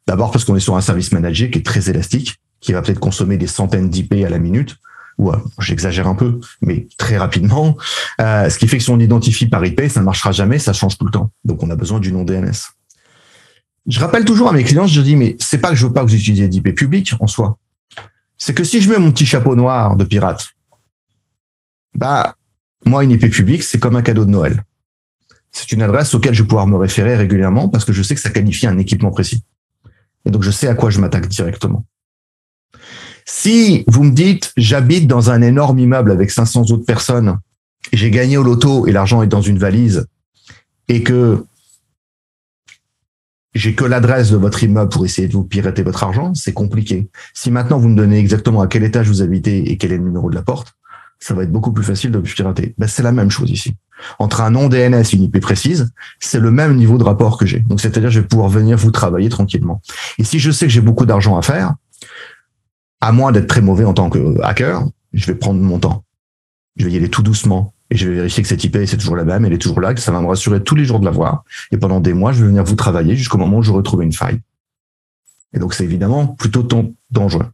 D'abord 0.06 0.30
parce 0.30 0.44
qu'on 0.44 0.56
est 0.56 0.60
sur 0.60 0.76
un 0.76 0.80
service 0.80 1.12
manager 1.12 1.50
qui 1.50 1.58
est 1.58 1.66
très 1.66 1.88
élastique, 1.88 2.36
qui 2.60 2.72
va 2.72 2.82
peut-être 2.82 3.00
consommer 3.00 3.36
des 3.36 3.46
centaines 3.46 3.88
d'IP 3.88 4.14
à 4.24 4.28
la 4.28 4.38
minute, 4.38 4.76
ou 5.18 5.30
euh, 5.30 5.36
j'exagère 5.58 6.06
un 6.06 6.14
peu, 6.14 6.40
mais 6.60 6.88
très 6.96 7.18
rapidement. 7.18 7.76
Euh, 8.20 8.48
ce 8.48 8.58
qui 8.58 8.66
fait 8.68 8.78
que 8.78 8.82
si 8.82 8.90
on 8.90 8.98
identifie 8.98 9.46
par 9.46 9.64
IP, 9.64 9.82
ça 9.88 10.00
ne 10.00 10.04
marchera 10.04 10.32
jamais, 10.32 10.58
ça 10.58 10.72
change 10.72 10.98
tout 10.98 11.04
le 11.04 11.10
temps. 11.10 11.30
Donc 11.44 11.62
on 11.62 11.70
a 11.70 11.76
besoin 11.76 12.00
du 12.00 12.12
nom 12.12 12.24
DNS. 12.24 12.52
Je 13.86 14.00
rappelle 14.00 14.24
toujours 14.24 14.48
à 14.48 14.52
mes 14.52 14.64
clients, 14.64 14.86
je 14.86 15.00
dis, 15.00 15.16
mais 15.16 15.36
c'est 15.40 15.58
pas 15.58 15.70
que 15.70 15.74
je 15.74 15.86
veux 15.86 15.92
pas 15.92 16.02
que 16.02 16.06
vous 16.06 16.14
utilisiez 16.14 16.48
d'IP 16.48 16.74
public 16.74 17.14
en 17.20 17.26
soi. 17.26 17.58
C'est 18.38 18.54
que 18.54 18.64
si 18.64 18.80
je 18.80 18.90
mets 18.90 18.98
mon 18.98 19.12
petit 19.12 19.26
chapeau 19.26 19.54
noir 19.54 19.96
de 19.96 20.04
pirate, 20.04 20.48
bah, 21.94 22.36
moi, 22.84 23.04
une 23.04 23.10
IP 23.10 23.30
publique, 23.30 23.62
c'est 23.62 23.78
comme 23.78 23.96
un 23.96 24.02
cadeau 24.02 24.24
de 24.24 24.30
Noël. 24.30 24.64
C'est 25.50 25.72
une 25.72 25.82
adresse 25.82 26.14
auquel 26.14 26.32
je 26.34 26.42
vais 26.42 26.48
pouvoir 26.48 26.66
me 26.66 26.76
référer 26.76 27.14
régulièrement 27.16 27.68
parce 27.68 27.84
que 27.84 27.92
je 27.92 28.02
sais 28.02 28.14
que 28.14 28.20
ça 28.20 28.30
qualifie 28.30 28.66
un 28.66 28.78
équipement 28.78 29.10
précis. 29.10 29.44
Et 30.24 30.30
donc, 30.30 30.42
je 30.42 30.50
sais 30.50 30.68
à 30.68 30.74
quoi 30.74 30.90
je 30.90 31.00
m'attaque 31.00 31.28
directement. 31.28 31.84
Si 33.24 33.84
vous 33.86 34.04
me 34.04 34.12
dites, 34.12 34.52
j'habite 34.56 35.06
dans 35.06 35.30
un 35.30 35.42
énorme 35.42 35.78
immeuble 35.78 36.10
avec 36.10 36.30
500 36.30 36.62
autres 36.70 36.84
personnes, 36.84 37.38
j'ai 37.92 38.10
gagné 38.10 38.36
au 38.36 38.42
loto 38.42 38.86
et 38.86 38.92
l'argent 38.92 39.22
est 39.22 39.28
dans 39.28 39.42
une 39.42 39.58
valise, 39.58 40.06
et 40.88 41.02
que 41.02 41.44
j'ai 43.54 43.74
que 43.74 43.84
l'adresse 43.84 44.30
de 44.30 44.36
votre 44.36 44.62
immeuble 44.62 44.90
pour 44.90 45.04
essayer 45.04 45.28
de 45.28 45.32
vous 45.32 45.44
pirater 45.44 45.82
votre 45.82 46.02
argent, 46.04 46.34
c'est 46.34 46.52
compliqué. 46.52 47.08
Si 47.34 47.50
maintenant 47.50 47.78
vous 47.78 47.88
me 47.88 47.96
donnez 47.96 48.18
exactement 48.18 48.62
à 48.62 48.66
quel 48.66 48.82
étage 48.82 49.08
vous 49.08 49.22
habitez 49.22 49.70
et 49.70 49.76
quel 49.76 49.92
est 49.92 49.98
le 49.98 50.04
numéro 50.04 50.30
de 50.30 50.34
la 50.34 50.42
porte, 50.42 50.74
ça 51.20 51.34
va 51.34 51.42
être 51.42 51.52
beaucoup 51.52 51.72
plus 51.72 51.84
facile 51.84 52.10
de 52.10 52.18
vous 52.18 52.24
pirater. 52.24 52.74
Ben, 52.78 52.86
c'est 52.88 53.02
la 53.02 53.12
même 53.12 53.30
chose 53.30 53.50
ici. 53.50 53.74
Entre 54.18 54.40
un 54.40 54.50
nom 54.50 54.68
DNS 54.68 55.02
et 55.02 55.16
une 55.16 55.22
IP 55.24 55.40
précise, 55.40 55.92
c'est 56.20 56.40
le 56.40 56.50
même 56.50 56.76
niveau 56.76 56.98
de 56.98 57.04
rapport 57.04 57.38
que 57.38 57.46
j'ai. 57.46 57.60
Donc, 57.60 57.80
c'est-à-dire, 57.80 58.10
je 58.10 58.20
vais 58.20 58.26
pouvoir 58.26 58.48
venir 58.48 58.76
vous 58.76 58.90
travailler 58.90 59.28
tranquillement. 59.28 59.80
Et 60.18 60.24
si 60.24 60.38
je 60.38 60.50
sais 60.50 60.66
que 60.66 60.72
j'ai 60.72 60.80
beaucoup 60.80 61.06
d'argent 61.06 61.36
à 61.36 61.42
faire, 61.42 61.74
à 63.00 63.12
moins 63.12 63.32
d'être 63.32 63.48
très 63.48 63.60
mauvais 63.60 63.84
en 63.84 63.94
tant 63.94 64.10
que 64.10 64.40
hacker, 64.42 64.84
je 65.12 65.26
vais 65.26 65.34
prendre 65.34 65.60
mon 65.60 65.78
temps. 65.78 66.04
Je 66.76 66.84
vais 66.86 66.92
y 66.92 66.96
aller 66.96 67.10
tout 67.10 67.22
doucement 67.22 67.74
et 67.90 67.96
je 67.96 68.08
vais 68.08 68.14
vérifier 68.14 68.42
que 68.42 68.48
cette 68.48 68.64
IP 68.64 68.78
c'est 68.86 68.96
toujours 68.96 69.16
la 69.16 69.24
même, 69.24 69.44
elle 69.44 69.52
est 69.52 69.58
toujours 69.58 69.80
là, 69.80 69.92
que 69.92 70.00
ça 70.00 70.12
va 70.12 70.20
me 70.22 70.26
rassurer 70.26 70.62
tous 70.62 70.74
les 70.74 70.86
jours 70.86 70.98
de 70.98 71.04
la 71.04 71.10
voir. 71.10 71.44
Et 71.72 71.76
pendant 71.76 72.00
des 72.00 72.14
mois, 72.14 72.32
je 72.32 72.40
vais 72.40 72.48
venir 72.48 72.64
vous 72.64 72.74
travailler 72.74 73.16
jusqu'au 73.16 73.36
moment 73.36 73.58
où 73.58 73.62
je 73.62 73.70
retrouve 73.70 74.02
une 74.02 74.14
faille. 74.14 74.40
Et 75.52 75.58
donc 75.58 75.74
c'est 75.74 75.84
évidemment 75.84 76.26
plutôt 76.26 76.66
dangereux. 77.10 77.46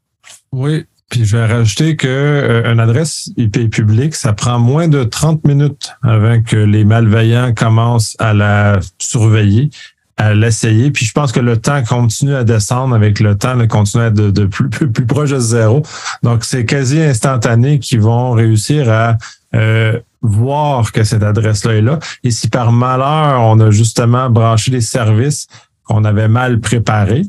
Oui, 0.53 0.87
puis 1.09 1.25
je 1.25 1.37
vais 1.37 1.47
rajouter 1.47 1.97
que 1.97 2.07
euh, 2.09 2.73
une 2.73 2.81
adresse 2.81 3.31
IP 3.37 3.71
publique, 3.71 4.15
ça 4.15 4.33
prend 4.33 4.59
moins 4.59 4.89
de 4.89 5.05
30 5.05 5.47
minutes 5.47 5.93
avant 6.03 6.43
que 6.43 6.57
les 6.57 6.85
malveillants 6.85 7.55
commencent 7.55 8.17
à 8.19 8.35
la 8.35 8.79
surveiller 8.99 9.71
à 10.19 10.35
l'essayer. 10.35 10.91
Puis 10.91 11.07
je 11.07 11.13
pense 11.13 11.33
que 11.33 11.41
le 11.41 11.57
temps 11.57 11.83
continue 11.85 12.35
à 12.35 12.45
descendre 12.45 12.95
avec 12.95 13.21
le 13.21 13.39
temps, 13.39 13.57
de 13.57 13.65
continuer 13.65 14.05
à 14.05 14.09
être 14.09 14.15
de, 14.15 14.45
plus, 14.45 14.69
plus, 14.69 14.91
plus, 14.91 15.07
proche 15.07 15.31
de 15.31 15.39
zéro. 15.39 15.83
Donc, 16.23 16.45
c'est 16.45 16.67
quasi 16.67 17.01
instantané 17.01 17.79
qu'ils 17.79 18.01
vont 18.01 18.33
réussir 18.33 18.91
à 18.91 19.17
euh, 19.55 19.99
voir 20.21 20.91
que 20.93 21.05
cette 21.05 21.23
adresse-là 21.23 21.75
est 21.75 21.83
là. 21.83 22.01
Et 22.25 22.33
si 22.33 22.49
par 22.49 22.73
malheur, 22.73 23.41
on 23.43 23.61
a 23.61 23.71
justement 23.71 24.29
branché 24.29 24.73
des 24.73 24.81
services 24.81 25.47
qu'on 25.85 26.05
avait 26.05 26.29
mal 26.29 26.61
préparés, 26.61 27.23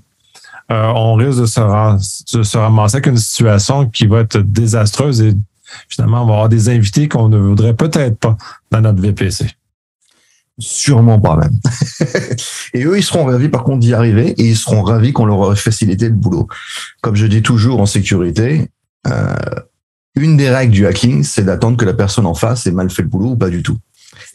euh, 0.71 0.91
on 0.95 1.15
risque 1.15 1.39
de 1.39 1.45
se, 1.45 2.37
de 2.37 2.43
se 2.43 2.57
ramasser 2.57 2.97
avec 2.97 3.07
une 3.07 3.17
situation 3.17 3.89
qui 3.89 4.05
va 4.05 4.19
être 4.19 4.37
désastreuse 4.37 5.21
et 5.21 5.33
finalement, 5.87 6.23
on 6.23 6.27
va 6.27 6.33
avoir 6.33 6.49
des 6.49 6.69
invités 6.69 7.07
qu'on 7.07 7.29
ne 7.29 7.37
voudrait 7.37 7.75
peut-être 7.75 8.17
pas 8.17 8.37
dans 8.71 8.81
notre 8.81 9.01
VPC. 9.01 9.45
Sûrement 10.59 11.19
pas 11.19 11.37
même. 11.37 11.57
et 12.73 12.83
eux, 12.83 12.97
ils 12.97 13.03
seront 13.03 13.25
ravis 13.25 13.49
par 13.49 13.63
contre 13.63 13.79
d'y 13.79 13.93
arriver 13.93 14.31
et 14.31 14.49
ils 14.49 14.57
seront 14.57 14.83
ravis 14.83 15.13
qu'on 15.13 15.25
leur 15.25 15.53
ait 15.53 15.55
facilité 15.55 16.09
le 16.09 16.15
boulot. 16.15 16.47
Comme 17.01 17.15
je 17.15 17.25
dis 17.27 17.41
toujours 17.41 17.79
en 17.79 17.85
sécurité, 17.85 18.69
euh, 19.07 19.35
une 20.15 20.35
des 20.35 20.49
règles 20.49 20.73
du 20.73 20.85
hacking, 20.85 21.23
c'est 21.23 21.43
d'attendre 21.43 21.77
que 21.77 21.85
la 21.85 21.93
personne 21.93 22.25
en 22.25 22.33
face 22.33 22.67
ait 22.67 22.71
mal 22.71 22.89
fait 22.89 23.03
le 23.03 23.07
boulot 23.07 23.31
ou 23.31 23.37
pas 23.37 23.49
du 23.49 23.63
tout. 23.63 23.77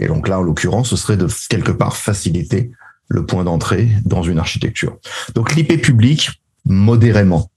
Et 0.01 0.07
donc 0.07 0.29
là, 0.29 0.39
en 0.39 0.43
l'occurrence, 0.43 0.89
ce 0.89 0.97
serait 0.97 1.19
de 1.19 1.29
quelque 1.49 1.73
part 1.73 1.97
faciliter 1.97 2.71
le 3.09 3.27
point 3.27 3.45
d'entrée 3.45 3.89
dans 4.05 4.23
une 4.23 4.39
architecture. 4.39 4.97
Donc 5.35 5.55
l'IP 5.55 5.81
public, 5.81 6.31
modérément. 6.65 7.51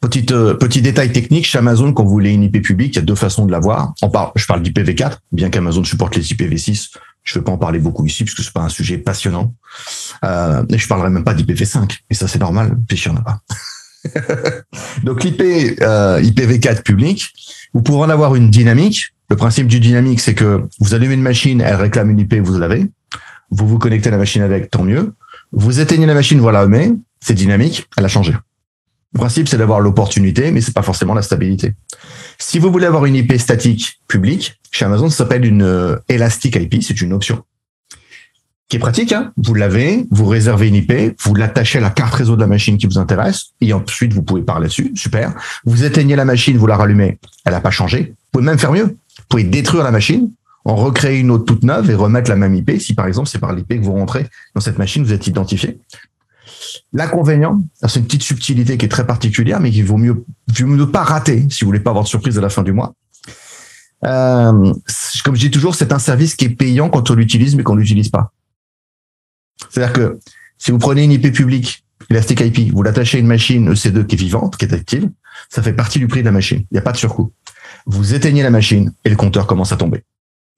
Petit, 0.00 0.26
euh, 0.30 0.54
petit 0.54 0.80
détail 0.80 1.12
technique, 1.12 1.46
chez 1.46 1.58
Amazon, 1.58 1.92
quand 1.92 2.04
vous 2.04 2.10
voulez 2.10 2.32
une 2.32 2.42
IP 2.42 2.62
publique, 2.62 2.94
il 2.94 2.96
y 2.96 3.02
a 3.02 3.04
deux 3.04 3.14
façons 3.14 3.44
de 3.44 3.52
l'avoir. 3.52 3.92
je 4.34 4.46
parle 4.46 4.62
d'IPv4, 4.62 5.18
bien 5.32 5.50
qu'Amazon 5.50 5.84
supporte 5.84 6.16
les 6.16 6.22
IPv6, 6.22 6.92
je 7.22 7.38
ne 7.38 7.40
vais 7.40 7.44
pas 7.44 7.52
en 7.52 7.58
parler 7.58 7.78
beaucoup 7.78 8.06
ici 8.06 8.24
parce 8.24 8.34
que 8.34 8.42
c'est 8.42 8.52
pas 8.52 8.62
un 8.62 8.70
sujet 8.70 8.98
passionnant. 8.98 9.54
Euh, 10.24 10.64
et 10.70 10.78
je 10.78 10.88
parlerai 10.88 11.10
même 11.10 11.24
pas 11.24 11.34
d'IPv5. 11.34 11.98
Et 12.08 12.14
ça, 12.14 12.28
c'est 12.28 12.38
normal, 12.38 12.78
puisqu'il 12.88 13.12
n'y 13.12 13.18
en 13.18 13.20
a 13.20 13.24
pas. 13.24 13.40
Donc 15.04 15.22
l'IP 15.22 15.42
euh, 15.82 16.20
IPv4 16.22 16.82
public, 16.82 17.28
vous 17.74 17.82
pouvez 17.82 17.98
en 17.98 18.08
avoir 18.08 18.34
une 18.34 18.50
dynamique. 18.50 19.14
Le 19.28 19.36
principe 19.36 19.66
du 19.66 19.80
dynamique, 19.80 20.20
c'est 20.20 20.34
que 20.34 20.62
vous 20.80 20.94
allumez 20.94 21.14
une 21.14 21.22
machine, 21.22 21.60
elle 21.60 21.76
réclame 21.76 22.10
une 22.10 22.20
IP, 22.20 22.34
vous 22.36 22.58
l'avez. 22.58 22.90
Vous 23.50 23.66
vous 23.66 23.78
connectez 23.78 24.08
à 24.08 24.12
la 24.12 24.18
machine 24.18 24.42
avec, 24.42 24.70
tant 24.70 24.84
mieux. 24.84 25.14
Vous 25.52 25.80
éteignez 25.80 26.06
la 26.06 26.14
machine, 26.14 26.40
voilà, 26.40 26.66
mais 26.66 26.92
c'est 27.20 27.34
dynamique, 27.34 27.86
elle 27.96 28.04
a 28.04 28.08
changé. 28.08 28.32
Le 29.12 29.18
principe, 29.18 29.48
c'est 29.48 29.58
d'avoir 29.58 29.80
l'opportunité, 29.80 30.52
mais 30.52 30.60
c'est 30.60 30.74
pas 30.74 30.82
forcément 30.82 31.14
la 31.14 31.22
stabilité. 31.22 31.74
Si 32.38 32.58
vous 32.58 32.70
voulez 32.70 32.86
avoir 32.86 33.06
une 33.06 33.16
IP 33.16 33.36
statique 33.38 34.00
publique, 34.06 34.60
chez 34.70 34.84
Amazon, 34.84 35.10
ça 35.10 35.18
s'appelle 35.18 35.44
une 35.44 35.62
euh, 35.62 35.96
Elastic 36.08 36.54
IP, 36.56 36.82
c'est 36.82 37.00
une 37.00 37.12
option 37.12 37.42
qui 38.70 38.76
est 38.76 38.80
pratique. 38.80 39.12
Hein 39.12 39.32
vous 39.36 39.54
l'avez, 39.54 40.06
vous 40.10 40.26
réservez 40.26 40.68
une 40.68 40.76
IP, 40.76 40.92
vous 41.22 41.34
l'attachez 41.34 41.78
à 41.78 41.80
la 41.82 41.90
carte 41.90 42.14
réseau 42.14 42.36
de 42.36 42.40
la 42.40 42.46
machine 42.46 42.78
qui 42.78 42.86
vous 42.86 42.98
intéresse, 42.98 43.48
et 43.60 43.72
ensuite 43.74 44.14
vous 44.14 44.22
pouvez 44.22 44.42
parler 44.42 44.68
dessus. 44.68 44.92
Super. 44.94 45.34
Vous 45.64 45.84
éteignez 45.84 46.16
la 46.16 46.24
machine, 46.24 46.56
vous 46.56 46.68
la 46.68 46.76
rallumez, 46.76 47.18
elle 47.44 47.52
n'a 47.52 47.60
pas 47.60 47.72
changé. 47.72 48.14
Vous 48.14 48.30
pouvez 48.32 48.44
même 48.44 48.58
faire 48.58 48.72
mieux. 48.72 48.84
Vous 48.84 49.24
pouvez 49.28 49.44
détruire 49.44 49.84
la 49.84 49.90
machine, 49.90 50.30
en 50.64 50.76
recréer 50.76 51.18
une 51.18 51.30
autre 51.30 51.44
toute 51.44 51.62
neuve 51.62 51.90
et 51.90 51.94
remettre 51.94 52.30
la 52.30 52.36
même 52.36 52.54
IP. 52.54 52.80
Si 52.80 52.94
par 52.94 53.06
exemple 53.06 53.28
c'est 53.28 53.38
par 53.38 53.52
l'IP 53.52 53.68
que 53.68 53.84
vous 53.84 53.92
rentrez 53.92 54.26
dans 54.54 54.60
cette 54.60 54.78
machine, 54.78 55.02
vous 55.02 55.12
êtes 55.12 55.26
identifié. 55.26 55.78
L'inconvénient, 56.92 57.62
c'est 57.86 58.00
une 58.00 58.06
petite 58.06 58.22
subtilité 58.22 58.76
qui 58.76 58.86
est 58.86 58.88
très 58.88 59.06
particulière, 59.06 59.60
mais 59.60 59.70
qu'il 59.70 59.84
vaut 59.84 59.96
mieux, 59.96 60.24
ne 60.60 60.84
pas 60.84 61.02
rater 61.02 61.46
si 61.48 61.64
vous 61.64 61.68
voulez 61.68 61.80
pas 61.80 61.90
avoir 61.90 62.04
de 62.04 62.08
surprise 62.08 62.38
à 62.38 62.40
la 62.40 62.48
fin 62.48 62.62
du 62.62 62.72
mois. 62.72 62.94
Euh, 64.04 64.72
comme 65.24 65.34
je 65.34 65.40
dis 65.40 65.50
toujours, 65.50 65.74
c'est 65.74 65.92
un 65.92 65.98
service 65.98 66.34
qui 66.34 66.46
est 66.46 66.50
payant 66.50 66.88
quand 66.88 67.10
on 67.10 67.14
l'utilise, 67.14 67.54
mais 67.54 67.62
qu'on 67.62 67.76
l'utilise 67.76 68.08
pas. 68.08 68.32
C'est-à-dire 69.68 69.92
que 69.92 70.18
si 70.58 70.70
vous 70.70 70.78
prenez 70.78 71.04
une 71.04 71.12
IP 71.12 71.32
publique, 71.32 71.84
Elastic 72.08 72.40
IP, 72.40 72.72
vous 72.72 72.82
l'attachez 72.82 73.18
à 73.18 73.20
une 73.20 73.26
machine 73.26 73.72
EC2 73.72 74.06
qui 74.06 74.16
est 74.16 74.18
vivante, 74.18 74.56
qui 74.56 74.64
est 74.64 74.72
active, 74.72 75.08
ça 75.48 75.62
fait 75.62 75.72
partie 75.72 75.98
du 75.98 76.08
prix 76.08 76.20
de 76.20 76.24
la 76.24 76.32
machine. 76.32 76.60
Il 76.70 76.74
n'y 76.74 76.78
a 76.78 76.82
pas 76.82 76.92
de 76.92 76.96
surcoût. 76.96 77.32
Vous 77.86 78.14
éteignez 78.14 78.42
la 78.42 78.50
machine 78.50 78.92
et 79.04 79.10
le 79.10 79.16
compteur 79.16 79.46
commence 79.46 79.72
à 79.72 79.76
tomber. 79.76 80.02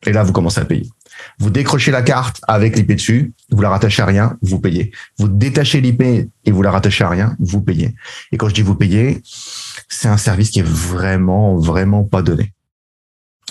Et 0.04 0.12
là, 0.12 0.22
vous 0.22 0.32
commencez 0.32 0.60
à 0.60 0.64
payer. 0.64 0.88
Vous 1.38 1.50
décrochez 1.50 1.90
la 1.90 2.02
carte 2.02 2.40
avec 2.48 2.76
l'IP 2.76 2.92
dessus, 2.94 3.32
vous 3.50 3.62
la 3.62 3.70
rattachez 3.70 4.02
à 4.02 4.06
rien, 4.06 4.36
vous 4.42 4.58
payez. 4.58 4.92
Vous 5.18 5.28
détachez 5.28 5.80
l'IP 5.80 6.02
et 6.02 6.50
vous 6.50 6.62
la 6.62 6.70
rattachez 6.70 7.04
à 7.04 7.08
rien, 7.08 7.36
vous 7.38 7.60
payez. 7.60 7.94
Et 8.32 8.36
quand 8.36 8.48
je 8.48 8.54
dis 8.54 8.62
vous 8.62 8.74
payez, 8.74 9.22
c'est 9.88 10.08
un 10.08 10.16
service 10.16 10.50
qui 10.50 10.60
est 10.60 10.66
vraiment, 10.66 11.56
vraiment 11.56 12.04
pas 12.04 12.22
donné. 12.22 12.52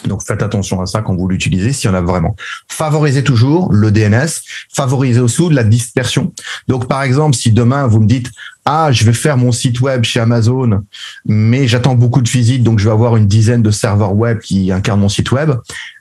Donc 0.05 0.23
faites 0.23 0.41
attention 0.41 0.81
à 0.81 0.85
ça 0.85 1.01
quand 1.01 1.15
vous 1.15 1.27
l'utilisez, 1.27 1.73
s'il 1.73 1.89
y 1.89 1.93
en 1.93 1.95
a 1.95 2.01
vraiment. 2.01 2.35
Favorisez 2.67 3.23
toujours 3.23 3.71
le 3.71 3.91
DNS, 3.91 4.29
favorisez 4.73 5.19
aussi 5.19 5.41
la 5.49 5.63
dispersion. 5.63 6.33
Donc 6.67 6.87
par 6.87 7.03
exemple, 7.03 7.35
si 7.35 7.51
demain 7.51 7.87
vous 7.87 8.01
me 8.01 8.07
dites 8.07 8.29
ah 8.65 8.91
je 8.91 9.05
vais 9.05 9.13
faire 9.13 9.37
mon 9.37 9.51
site 9.51 9.81
web 9.81 10.03
chez 10.03 10.19
Amazon, 10.19 10.83
mais 11.25 11.67
j'attends 11.67 11.95
beaucoup 11.95 12.21
de 12.21 12.29
visites, 12.29 12.63
donc 12.63 12.79
je 12.79 12.85
vais 12.85 12.91
avoir 12.91 13.17
une 13.17 13.27
dizaine 13.27 13.63
de 13.63 13.71
serveurs 13.71 14.13
web 14.13 14.39
qui 14.39 14.71
incarnent 14.71 14.99
mon 14.99 15.09
site 15.09 15.31
web, 15.31 15.51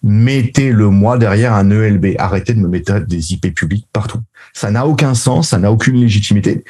mettez 0.03 0.71
le 0.71 0.91
moi 0.91 1.17
derrière 1.17 1.55
un 1.55 1.71
ELB. 1.71 2.17
Arrêtez 2.19 2.53
de 2.53 2.61
me 2.61 2.69
mettre 2.69 2.99
des 3.01 3.33
IP 3.33 3.55
publics 3.55 3.87
partout. 3.93 4.21
Ça 4.53 4.71
n'a 4.71 4.87
aucun 4.87 5.15
sens, 5.15 5.49
ça 5.49 5.59
n'a 5.59 5.71
aucune 5.73 6.01
légitimité 6.01 6.65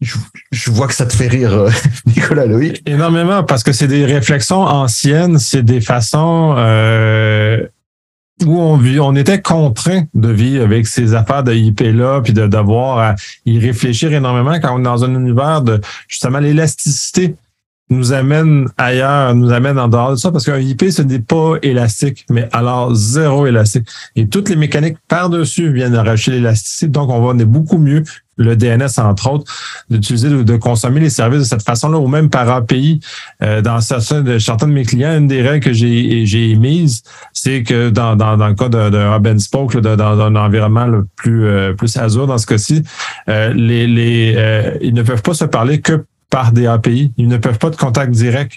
je, 0.00 0.70
vois 0.70 0.86
que 0.86 0.94
ça 0.94 1.06
te 1.06 1.12
fait 1.12 1.28
rire, 1.28 1.52
euh, 1.52 1.70
Nicolas 2.06 2.46
Loïc. 2.46 2.82
Énormément, 2.86 3.42
parce 3.42 3.62
que 3.62 3.72
c'est 3.72 3.88
des 3.88 4.04
réflexions 4.04 4.60
anciennes, 4.60 5.38
c'est 5.38 5.62
des 5.62 5.80
façons 5.80 6.54
euh, 6.56 7.66
où 8.44 8.60
on 8.60 8.76
vit, 8.76 9.00
on 9.00 9.16
était 9.16 9.40
contraint 9.40 10.04
de 10.14 10.28
vivre 10.28 10.64
avec 10.64 10.86
ces 10.86 11.14
affaires 11.14 11.42
de 11.42 11.52
IP 11.52 11.80
là, 11.80 12.20
puis 12.22 12.32
de 12.32 12.46
devoir 12.46 13.16
y 13.44 13.58
réfléchir 13.58 14.12
énormément 14.12 14.60
quand 14.60 14.74
on 14.76 14.80
est 14.80 14.84
dans 14.84 15.04
un 15.04 15.14
univers 15.14 15.62
de 15.62 15.80
justement 16.06 16.38
l'élasticité 16.38 17.34
nous 17.90 18.12
amène 18.12 18.68
ailleurs, 18.76 19.34
nous 19.34 19.52
amène 19.52 19.78
en 19.78 19.88
dehors 19.88 20.12
de 20.12 20.16
ça, 20.16 20.30
parce 20.30 20.44
qu'un 20.44 20.58
IP, 20.58 20.90
ce 20.90 21.02
n'est 21.02 21.18
pas 21.18 21.54
élastique, 21.62 22.26
mais 22.30 22.48
alors 22.52 22.94
zéro 22.94 23.46
élastique. 23.46 23.88
Et 24.16 24.28
toutes 24.28 24.48
les 24.48 24.56
mécaniques 24.56 24.98
par-dessus 25.08 25.72
viennent 25.72 25.96
racheter 25.96 26.32
l'élasticité, 26.32 26.88
donc 26.88 27.10
on 27.10 27.20
va 27.20 27.28
on 27.34 27.38
est 27.38 27.44
beaucoup 27.44 27.78
mieux 27.78 28.02
le 28.38 28.56
DNS, 28.56 28.88
entre 28.98 29.30
autres, 29.30 29.52
d'utiliser, 29.90 30.30
de, 30.30 30.42
de, 30.42 30.56
consommer 30.56 31.00
les 31.00 31.10
services 31.10 31.40
de 31.40 31.44
cette 31.44 31.62
façon-là, 31.62 31.98
ou 31.98 32.06
même 32.06 32.30
par 32.30 32.48
API. 32.48 33.00
Euh, 33.42 33.60
dans 33.60 33.80
certains 33.80 34.22
de, 34.22 34.66
mes 34.66 34.84
clients, 34.84 35.16
une 35.18 35.26
des 35.26 35.42
règles 35.42 35.64
que 35.64 35.72
j'ai, 35.72 36.24
j'ai 36.24 36.50
émises, 36.50 37.02
c'est 37.32 37.64
que 37.64 37.90
dans, 37.90 38.16
dans, 38.16 38.36
dans 38.36 38.48
le 38.48 38.54
cas 38.54 38.68
de 38.68 38.78
Hub 38.78 39.38
Spoke, 39.38 39.74
là, 39.74 39.96
dans, 39.96 40.20
un 40.20 40.36
environnement 40.36 40.86
le 40.86 41.06
plus, 41.16 41.46
euh, 41.46 41.72
plus 41.72 41.96
Azure, 41.96 42.26
dans 42.26 42.38
ce 42.38 42.46
cas-ci, 42.46 42.84
euh, 43.28 43.52
les, 43.54 43.86
les, 43.86 44.34
euh, 44.36 44.78
ils 44.80 44.94
ne 44.94 45.02
peuvent 45.02 45.22
pas 45.22 45.34
se 45.34 45.44
parler 45.44 45.80
que 45.80 46.04
par 46.30 46.52
des 46.52 46.66
API. 46.66 47.12
Ils 47.16 47.28
ne 47.28 47.36
peuvent 47.36 47.58
pas 47.58 47.70
de 47.70 47.76
contact 47.76 48.12
direct. 48.12 48.54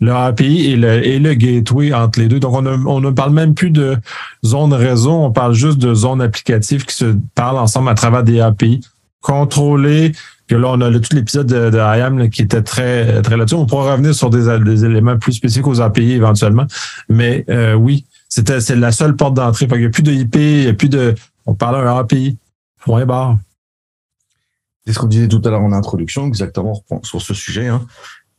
Le 0.00 0.12
API 0.12 0.72
et 0.72 0.76
le, 0.76 1.34
gateway 1.34 1.92
entre 1.92 2.18
les 2.18 2.28
deux. 2.28 2.40
Donc, 2.40 2.54
on 2.54 3.00
ne, 3.00 3.10
parle 3.10 3.32
même 3.32 3.54
plus 3.54 3.70
de 3.70 3.96
zone 4.44 4.74
réseau, 4.74 5.12
on 5.12 5.30
parle 5.30 5.54
juste 5.54 5.78
de 5.78 5.94
zones 5.94 6.20
applicatives 6.20 6.84
qui 6.84 6.94
se 6.94 7.16
parlent 7.34 7.58
ensemble 7.58 7.88
à 7.88 7.94
travers 7.94 8.24
des 8.24 8.40
API 8.40 8.80
contrôler. 9.24 10.12
Puis 10.46 10.58
là, 10.58 10.68
on 10.72 10.80
a 10.82 10.90
tout 10.98 11.16
l'épisode 11.16 11.46
de, 11.46 11.70
de 11.70 11.78
IAM 11.78 12.28
qui 12.28 12.42
était 12.42 12.60
très, 12.60 13.22
très 13.22 13.36
là-dessus. 13.36 13.54
On 13.54 13.64
pourra 13.64 13.92
revenir 13.92 14.14
sur 14.14 14.28
des, 14.28 14.58
des, 14.60 14.84
éléments 14.84 15.16
plus 15.16 15.32
spécifiques 15.32 15.66
aux 15.66 15.80
API 15.80 16.12
éventuellement. 16.12 16.66
Mais 17.08 17.46
euh, 17.48 17.74
oui, 17.74 18.04
c'était 18.28 18.60
c'est 18.60 18.76
la 18.76 18.92
seule 18.92 19.16
porte 19.16 19.34
d'entrée. 19.34 19.66
Il 19.70 19.78
n'y 19.78 19.86
a 19.86 19.88
plus 19.88 20.02
de 20.02 20.12
IP, 20.12 20.36
il 20.36 20.60
n'y 20.60 20.66
a 20.66 20.74
plus 20.74 20.90
de. 20.90 21.14
On 21.46 21.54
parle 21.54 21.82
d'un 21.82 21.96
API. 21.96 22.36
Point 22.84 23.06
barre. 23.06 23.38
C'est 24.86 24.92
ce 24.92 24.98
qu'on 24.98 25.06
disait 25.06 25.28
tout 25.28 25.40
à 25.44 25.50
l'heure 25.50 25.62
en 25.62 25.72
introduction, 25.72 26.26
exactement 26.26 26.84
sur 27.02 27.22
ce 27.22 27.34
sujet. 27.34 27.68
Hein 27.68 27.86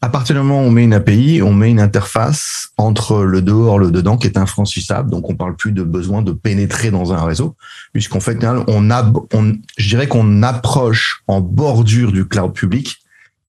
à 0.05 0.10
partir 0.10 0.36
du 0.36 0.41
moment 0.43 0.62
où 0.62 0.65
on 0.65 0.71
met 0.71 0.84
une 0.84 0.93
API, 0.93 1.41
on 1.41 1.51
met 1.51 1.71
une 1.71 1.79
interface 1.79 2.69
entre 2.77 3.23
le 3.23 3.41
dehors, 3.41 3.79
le 3.79 3.89
dedans, 3.89 4.17
qui 4.17 4.27
est 4.27 4.38
infranchissable. 4.38 5.10
Donc, 5.10 5.31
on 5.31 5.36
parle 5.36 5.55
plus 5.55 5.71
de 5.71 5.81
besoin 5.81 6.21
de 6.21 6.31
pénétrer 6.31 6.91
dans 6.91 7.12
un 7.12 7.25
réseau, 7.25 7.55
puisqu'en 7.91 8.19
fait, 8.19 8.38
on 8.67 8.91
a, 8.91 9.12
on, 9.34 9.55
je 9.77 9.89
dirais 9.89 10.08
qu'on 10.08 10.43
approche 10.43 11.23
en 11.27 11.41
bordure 11.41 12.12
du 12.12 12.27
cloud 12.27 12.53
public 12.53 12.99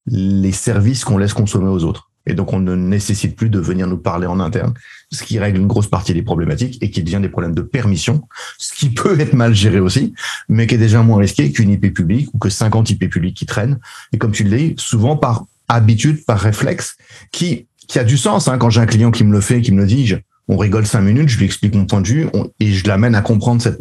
les 0.07 0.51
services 0.51 1.05
qu'on 1.05 1.19
laisse 1.19 1.33
consommer 1.33 1.67
aux 1.67 1.83
autres. 1.83 2.06
Et 2.27 2.33
donc, 2.33 2.53
on 2.53 2.59
ne 2.59 2.75
nécessite 2.75 3.35
plus 3.35 3.49
de 3.49 3.59
venir 3.59 3.87
nous 3.87 3.97
parler 3.97 4.27
en 4.27 4.39
interne, 4.39 4.73
ce 5.11 5.23
qui 5.23 5.39
règle 5.39 5.57
une 5.57 5.67
grosse 5.67 5.87
partie 5.87 6.13
des 6.13 6.21
problématiques 6.21 6.77
et 6.81 6.91
qui 6.91 7.01
devient 7.01 7.19
des 7.21 7.29
problèmes 7.29 7.55
de 7.55 7.61
permission, 7.61 8.21
ce 8.57 8.75
qui 8.75 8.89
peut 8.89 9.19
être 9.19 9.33
mal 9.33 9.55
géré 9.55 9.79
aussi, 9.79 10.13
mais 10.49 10.67
qui 10.67 10.75
est 10.75 10.79
déjà 10.79 11.01
moins 11.01 11.19
risqué 11.19 11.51
qu'une 11.51 11.71
IP 11.71 11.93
publique 11.93 12.29
ou 12.33 12.37
que 12.37 12.49
50 12.49 12.89
IP 12.91 13.09
publics 13.09 13.35
qui 13.35 13.45
traînent. 13.45 13.79
Et 14.13 14.17
comme 14.17 14.31
tu 14.31 14.43
le 14.43 14.55
dis, 14.55 14.75
souvent 14.77 15.15
par 15.15 15.45
habitude, 15.67 16.23
par 16.25 16.39
réflexe, 16.39 16.97
qui, 17.31 17.67
qui 17.87 17.99
a 17.99 18.03
du 18.03 18.17
sens. 18.17 18.47
Hein, 18.47 18.57
quand 18.57 18.69
j'ai 18.69 18.81
un 18.81 18.85
client 18.85 19.11
qui 19.11 19.23
me 19.23 19.31
le 19.31 19.41
fait, 19.41 19.61
qui 19.61 19.71
me 19.71 19.81
le 19.81 19.87
dit, 19.87 20.15
on 20.47 20.57
rigole 20.57 20.85
cinq 20.85 21.01
minutes, 21.01 21.29
je 21.29 21.37
lui 21.37 21.45
explique 21.45 21.75
mon 21.75 21.85
point 21.85 22.01
de 22.01 22.07
vue 22.07 22.27
et 22.59 22.73
je 22.73 22.87
l'amène 22.87 23.15
à 23.15 23.21
comprendre 23.21 23.61
cette, 23.61 23.79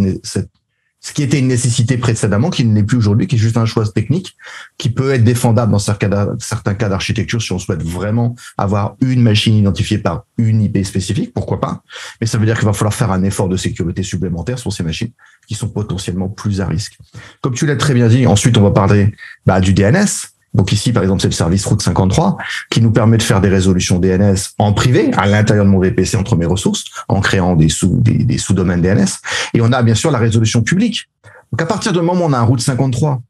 ce 1.07 1.13
qui 1.13 1.23
était 1.23 1.39
une 1.39 1.47
nécessité 1.47 1.99
précédemment, 1.99 2.51
qui 2.51 2.65
ne 2.65 2.75
l'est 2.75 2.83
plus 2.83 2.99
aujourd'hui, 2.99 3.29
qui 3.29 3.37
est 3.37 3.39
juste 3.39 3.57
un 3.57 3.65
choix 3.65 3.87
technique, 3.87 4.37
qui 4.77 4.91
peut 4.91 5.13
être 5.13 5.23
défendable 5.23 5.71
dans 5.71 5.79
certains 5.79 6.75
cas 6.75 6.89
d'architecture 6.89 7.41
si 7.41 7.53
on 7.53 7.61
souhaite 7.61 7.85
vraiment 7.85 8.35
avoir 8.59 8.97
une 9.01 9.23
machine 9.23 9.55
identifiée 9.55 9.99
par 9.99 10.25
une 10.37 10.61
IP 10.61 10.85
spécifique, 10.85 11.33
pourquoi 11.33 11.61
pas. 11.61 11.85
Mais 12.21 12.27
ça 12.27 12.39
veut 12.39 12.45
dire 12.45 12.57
qu'il 12.57 12.67
va 12.67 12.73
falloir 12.73 12.93
faire 12.93 13.13
un 13.13 13.23
effort 13.23 13.49
de 13.49 13.57
sécurité 13.57 14.03
supplémentaire 14.03 14.59
sur 14.59 14.73
ces 14.73 14.83
machines 14.83 15.13
qui 15.47 15.55
sont 15.55 15.69
potentiellement 15.69 16.29
plus 16.29 16.61
à 16.61 16.67
risque. 16.67 16.99
Comme 17.41 17.55
tu 17.55 17.67
l'as 17.67 17.77
très 17.77 17.95
bien 17.95 18.09
dit, 18.09 18.27
ensuite 18.27 18.59
on 18.59 18.63
va 18.63 18.73
parler 18.73 19.15
bah, 19.47 19.61
du 19.61 19.75
DNS. 19.75 20.09
Donc 20.57 20.73
ici, 20.73 20.91
par 20.91 21.03
exemple, 21.03 21.21
c'est 21.21 21.29
le 21.29 21.35
service 21.35 21.67
route 21.67 21.83
53 21.83 22.39
qui 22.71 22.81
nous 22.81 22.91
permet 22.91 23.19
de 23.19 23.23
faire 23.23 23.43
des 23.43 23.51
résolutions 23.51 23.99
DNS 23.99 24.37
en 24.59 24.73
privé 24.73 25.11
à 25.17 25.27
l'intérieur 25.27 25.67
de 25.67 25.71
mon 25.71 25.79
VPC 25.79 26.17
entre 26.17 26.35
mes 26.35 26.47
ressources 26.47 26.85
en 27.09 27.21
créant 27.21 27.55
des 27.55 27.69
sous 27.69 28.01
des, 28.01 28.39
sous-domaines 28.39 28.81
DNS. 28.81 29.07
Et 29.53 29.61
on 29.61 29.71
a 29.71 29.83
bien 29.83 29.95
sûr 29.95 30.11
la 30.11 30.19
résolution 30.19 30.63
publique. 30.63 31.11
Donc 31.53 31.61
à 31.61 31.67
partir 31.67 31.93
du 31.93 31.99
moment 31.99 32.25
où 32.25 32.29
on 32.29 32.33
a 32.33 32.39
un 32.39 32.43
route 32.43 32.61
53 32.61 33.21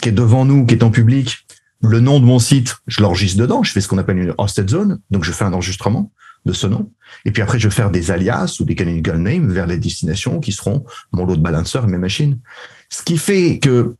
qui 0.00 0.10
est 0.10 0.12
devant 0.12 0.44
nous, 0.44 0.64
qui 0.64 0.74
est 0.74 0.84
en 0.84 0.90
public, 0.90 1.44
le 1.82 1.98
nom 1.98 2.20
de 2.20 2.24
mon 2.24 2.38
site, 2.38 2.76
je 2.86 3.02
l'enregistre 3.02 3.40
dedans, 3.40 3.64
je 3.64 3.72
fais 3.72 3.80
ce 3.80 3.88
qu'on 3.88 3.98
appelle 3.98 4.18
une 4.18 4.34
hosted 4.38 4.70
zone, 4.70 5.00
donc 5.10 5.24
je 5.24 5.32
fais 5.32 5.44
un 5.44 5.52
enregistrement 5.52 6.12
de 6.44 6.52
ce 6.52 6.68
nom. 6.68 6.90
Et 7.24 7.32
puis 7.32 7.42
après, 7.42 7.58
je 7.58 7.66
vais 7.66 7.74
faire 7.74 7.90
des 7.90 8.12
alias 8.12 8.58
ou 8.60 8.64
des 8.64 8.76
canonical 8.76 9.18
names 9.18 9.50
vers 9.50 9.66
les 9.66 9.78
destinations 9.78 10.38
qui 10.38 10.52
seront 10.52 10.84
mon 11.12 11.26
load 11.26 11.40
balancer 11.40 11.80
et 11.82 11.86
mes 11.86 11.98
machines. 11.98 12.38
Ce 12.88 13.02
qui 13.02 13.18
fait 13.18 13.58
que 13.58 13.96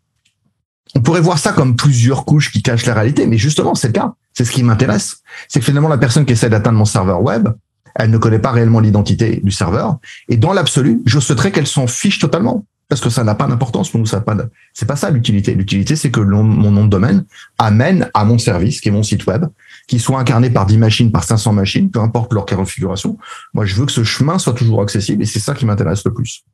on 0.95 1.01
pourrait 1.01 1.21
voir 1.21 1.39
ça 1.39 1.53
comme 1.53 1.77
plusieurs 1.77 2.25
couches 2.25 2.51
qui 2.53 2.63
cachent 2.63 2.87
la 2.87 2.95
réalité, 2.95 3.27
mais 3.27 3.39
justement, 3.39 3.75
c'est 3.75 3.89
le 3.89 3.93
cas. 3.93 4.15
C'est 4.33 4.45
ce 4.45 4.53
qui 4.53 4.63
m'intéresse. 4.63 5.19
C'est 5.49 5.61
que 5.61 5.65
finalement, 5.65 5.89
la 5.89 5.99
personne 5.99 6.25
qui 6.25 6.33
essaie 6.33 6.51
d'atteindre 6.51 6.79
mon 6.79 6.85
serveur 6.85 7.23
web, 7.23 7.49
elle 7.95 8.11
ne 8.11 8.19
connaît 8.19 8.39
pas 8.39 8.51
réellement 8.51 8.81
l'identité 8.81 9.41
du 9.43 9.51
serveur. 9.51 9.99
Et 10.29 10.37
dans 10.37 10.53
l'absolu, 10.53 11.01
je 11.07 11.19
souhaiterais 11.19 11.51
qu'elle 11.51 11.67
s'en 11.67 11.87
fiche 11.87 12.19
totalement. 12.19 12.65
Parce 12.89 13.01
que 13.01 13.11
ça 13.11 13.25
n'a 13.25 13.35
pas 13.35 13.49
d'importance 13.49 13.91
pour 13.91 13.99
nous, 13.99 14.07
pas 14.07 14.37
c'est 14.73 14.87
pas 14.87 14.95
ça 14.95 15.11
l'utilité. 15.11 15.57
L'utilité, 15.57 15.97
c'est 15.97 16.13
que 16.13 16.21
mon 16.21 16.71
nom 16.71 16.85
de 16.85 16.89
domaine 16.89 17.25
amène 17.59 18.09
à 18.15 18.25
mon 18.25 18.39
service, 18.39 18.81
qui 18.81 18.91
est 18.91 18.93
mon 18.93 19.03
site 19.03 19.27
web, 19.27 19.47
qui 19.89 19.99
soit 19.99 20.21
incarné 20.21 20.51
par 20.51 20.67
10 20.67 20.79
machines, 20.79 21.11
par 21.11 21.25
500 21.25 21.53
machines, 21.53 21.91
peu 21.91 21.99
importe 21.99 22.33
leur 22.33 22.47
configuration. 22.47 23.19
Moi, 23.55 23.65
je 23.65 23.75
veux 23.75 23.87
que 23.87 23.93
ce 23.93 24.05
chemin 24.05 24.39
soit 24.39 24.53
toujours 24.53 24.83
accessible 24.83 25.25
et 25.25 25.27
c'est 25.27 25.41
ça 25.41 25.53
qui 25.53 25.67
m'intéresse 25.67 26.05
le 26.05 26.15
plus. 26.15 26.45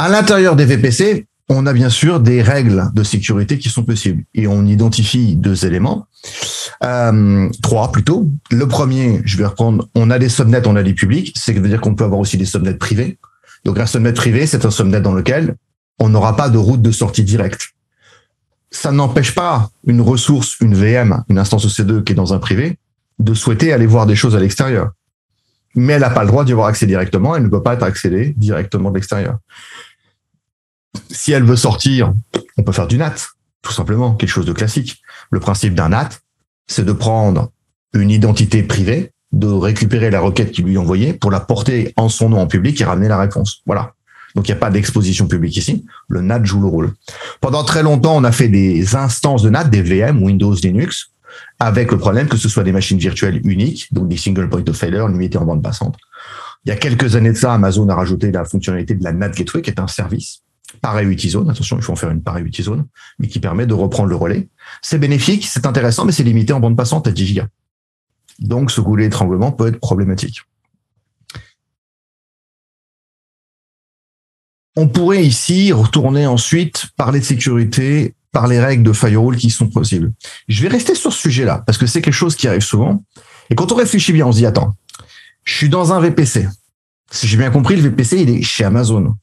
À 0.00 0.08
l'intérieur 0.08 0.54
des 0.54 0.64
VPC, 0.64 1.26
on 1.48 1.66
a 1.66 1.72
bien 1.72 1.90
sûr 1.90 2.20
des 2.20 2.40
règles 2.40 2.84
de 2.94 3.02
sécurité 3.02 3.58
qui 3.58 3.68
sont 3.68 3.82
possibles 3.82 4.22
et 4.32 4.46
on 4.46 4.64
identifie 4.64 5.34
deux 5.34 5.66
éléments, 5.66 6.06
euh, 6.84 7.48
trois 7.62 7.90
plutôt. 7.90 8.30
Le 8.52 8.68
premier, 8.68 9.20
je 9.24 9.36
vais 9.36 9.46
reprendre, 9.46 9.88
on 9.96 10.10
a 10.10 10.20
des 10.20 10.28
subnets, 10.28 10.64
on 10.68 10.76
a 10.76 10.84
des 10.84 10.94
publics, 10.94 11.34
c'est 11.36 11.52
veut 11.52 11.68
dire 11.68 11.80
qu'on 11.80 11.96
peut 11.96 12.04
avoir 12.04 12.20
aussi 12.20 12.36
des 12.36 12.44
subnets 12.44 12.74
privés. 12.74 13.18
Donc 13.64 13.80
un 13.80 13.86
subnet 13.86 14.12
privé, 14.12 14.46
c'est 14.46 14.64
un 14.64 14.70
subnet 14.70 15.00
dans 15.00 15.14
lequel 15.14 15.56
on 15.98 16.08
n'aura 16.08 16.36
pas 16.36 16.48
de 16.48 16.58
route 16.58 16.80
de 16.80 16.92
sortie 16.92 17.24
directe. 17.24 17.70
Ça 18.70 18.92
n'empêche 18.92 19.34
pas 19.34 19.68
une 19.84 20.00
ressource, 20.00 20.60
une 20.60 20.76
VM, 20.76 21.24
une 21.28 21.38
instance 21.40 21.66
EC2 21.66 22.04
qui 22.04 22.12
est 22.12 22.16
dans 22.16 22.34
un 22.34 22.38
privé, 22.38 22.78
de 23.18 23.34
souhaiter 23.34 23.72
aller 23.72 23.86
voir 23.86 24.06
des 24.06 24.14
choses 24.14 24.36
à 24.36 24.38
l'extérieur. 24.38 24.90
Mais 25.74 25.94
elle 25.94 26.02
n'a 26.02 26.10
pas 26.10 26.22
le 26.22 26.28
droit 26.28 26.44
d'y 26.44 26.52
avoir 26.52 26.68
accès 26.68 26.86
directement, 26.86 27.34
elle 27.34 27.42
ne 27.42 27.48
peut 27.48 27.62
pas 27.64 27.74
être 27.74 27.82
accédée 27.82 28.32
directement 28.36 28.90
de 28.90 28.94
l'extérieur 28.94 29.38
si 31.10 31.32
elle 31.32 31.44
veut 31.44 31.56
sortir, 31.56 32.12
on 32.56 32.62
peut 32.62 32.72
faire 32.72 32.86
du 32.86 32.98
NAT, 32.98 33.14
tout 33.62 33.72
simplement, 33.72 34.14
quelque 34.14 34.30
chose 34.30 34.46
de 34.46 34.52
classique. 34.52 35.00
Le 35.30 35.40
principe 35.40 35.74
d'un 35.74 35.90
NAT, 35.90 36.10
c'est 36.66 36.84
de 36.84 36.92
prendre 36.92 37.50
une 37.94 38.10
identité 38.10 38.62
privée, 38.62 39.12
de 39.32 39.46
récupérer 39.46 40.10
la 40.10 40.20
requête 40.20 40.52
qui 40.52 40.62
lui 40.62 40.74
est 40.74 40.78
envoyée 40.78 41.12
pour 41.12 41.30
la 41.30 41.40
porter 41.40 41.92
en 41.96 42.08
son 42.08 42.30
nom 42.30 42.40
en 42.40 42.46
public 42.46 42.80
et 42.80 42.84
ramener 42.84 43.08
la 43.08 43.18
réponse. 43.18 43.62
Voilà. 43.66 43.94
Donc 44.34 44.46
il 44.48 44.52
n'y 44.52 44.56
a 44.56 44.60
pas 44.60 44.70
d'exposition 44.70 45.26
publique 45.26 45.56
ici. 45.56 45.84
Le 46.08 46.20
NAT 46.20 46.44
joue 46.44 46.60
le 46.60 46.66
rôle. 46.66 46.92
Pendant 47.40 47.64
très 47.64 47.82
longtemps, 47.82 48.16
on 48.16 48.24
a 48.24 48.32
fait 48.32 48.48
des 48.48 48.94
instances 48.94 49.42
de 49.42 49.50
NAT, 49.50 49.64
des 49.64 49.82
VM, 49.82 50.22
Windows, 50.22 50.54
Linux, 50.54 51.10
avec 51.58 51.90
le 51.90 51.98
problème 51.98 52.28
que 52.28 52.36
ce 52.36 52.48
soit 52.48 52.64
des 52.64 52.72
machines 52.72 52.98
virtuelles 52.98 53.40
uniques, 53.44 53.92
donc 53.92 54.08
des 54.08 54.16
single 54.16 54.48
point 54.48 54.62
of 54.66 54.76
failure 54.76 55.08
limitées 55.08 55.38
en 55.38 55.44
bande 55.44 55.62
passante. 55.62 55.96
Il 56.64 56.68
y 56.68 56.72
a 56.72 56.76
quelques 56.76 57.16
années 57.16 57.32
de 57.32 57.36
ça, 57.36 57.54
Amazon 57.54 57.88
a 57.88 57.94
rajouté 57.94 58.30
la 58.30 58.44
fonctionnalité 58.44 58.94
de 58.94 59.04
la 59.04 59.12
NAT 59.12 59.30
Gateway, 59.30 59.62
qui 59.62 59.70
est 59.70 59.80
un 59.80 59.86
service 59.86 60.42
pareil 60.80 61.18
zone, 61.18 61.50
attention, 61.50 61.76
il 61.76 61.82
faut 61.82 61.92
en 61.92 61.96
faire 61.96 62.10
une 62.10 62.22
pareil 62.22 62.50
zone, 62.60 62.86
mais 63.18 63.28
qui 63.28 63.40
permet 63.40 63.66
de 63.66 63.74
reprendre 63.74 64.08
le 64.08 64.16
relais. 64.16 64.48
C'est 64.82 64.98
bénéfique, 64.98 65.46
c'est 65.46 65.66
intéressant, 65.66 66.04
mais 66.04 66.12
c'est 66.12 66.22
limité 66.22 66.52
en 66.52 66.60
bande 66.60 66.76
passante 66.76 67.06
à 67.06 67.10
10 67.10 67.26
gigas. 67.26 67.48
Donc, 68.38 68.70
ce 68.70 68.80
goulet 68.80 69.04
d'étranglement 69.04 69.50
peut 69.50 69.68
être 69.68 69.80
problématique. 69.80 70.42
On 74.76 74.86
pourrait 74.86 75.24
ici 75.24 75.72
retourner 75.72 76.26
ensuite 76.26 76.86
parler 76.96 77.18
de 77.18 77.24
sécurité 77.24 78.14
par 78.30 78.46
les 78.46 78.60
règles 78.60 78.84
de 78.84 78.92
firewall 78.92 79.36
qui 79.36 79.50
sont 79.50 79.68
possibles. 79.68 80.12
Je 80.46 80.62
vais 80.62 80.68
rester 80.68 80.94
sur 80.94 81.12
ce 81.12 81.18
sujet-là 81.18 81.64
parce 81.66 81.78
que 81.78 81.86
c'est 81.86 82.00
quelque 82.00 82.14
chose 82.14 82.36
qui 82.36 82.46
arrive 82.46 82.60
souvent. 82.60 83.02
Et 83.50 83.56
quand 83.56 83.72
on 83.72 83.74
réfléchit 83.74 84.12
bien, 84.12 84.26
on 84.26 84.32
se 84.32 84.38
dit, 84.38 84.46
attends, 84.46 84.76
je 85.42 85.54
suis 85.56 85.68
dans 85.68 85.92
un 85.92 86.00
VPC. 86.00 86.46
Si 87.10 87.26
j'ai 87.26 87.36
bien 87.38 87.50
compris, 87.50 87.74
le 87.74 87.82
VPC, 87.82 88.20
il 88.20 88.30
est 88.30 88.42
chez 88.42 88.64
Amazon. 88.64 89.16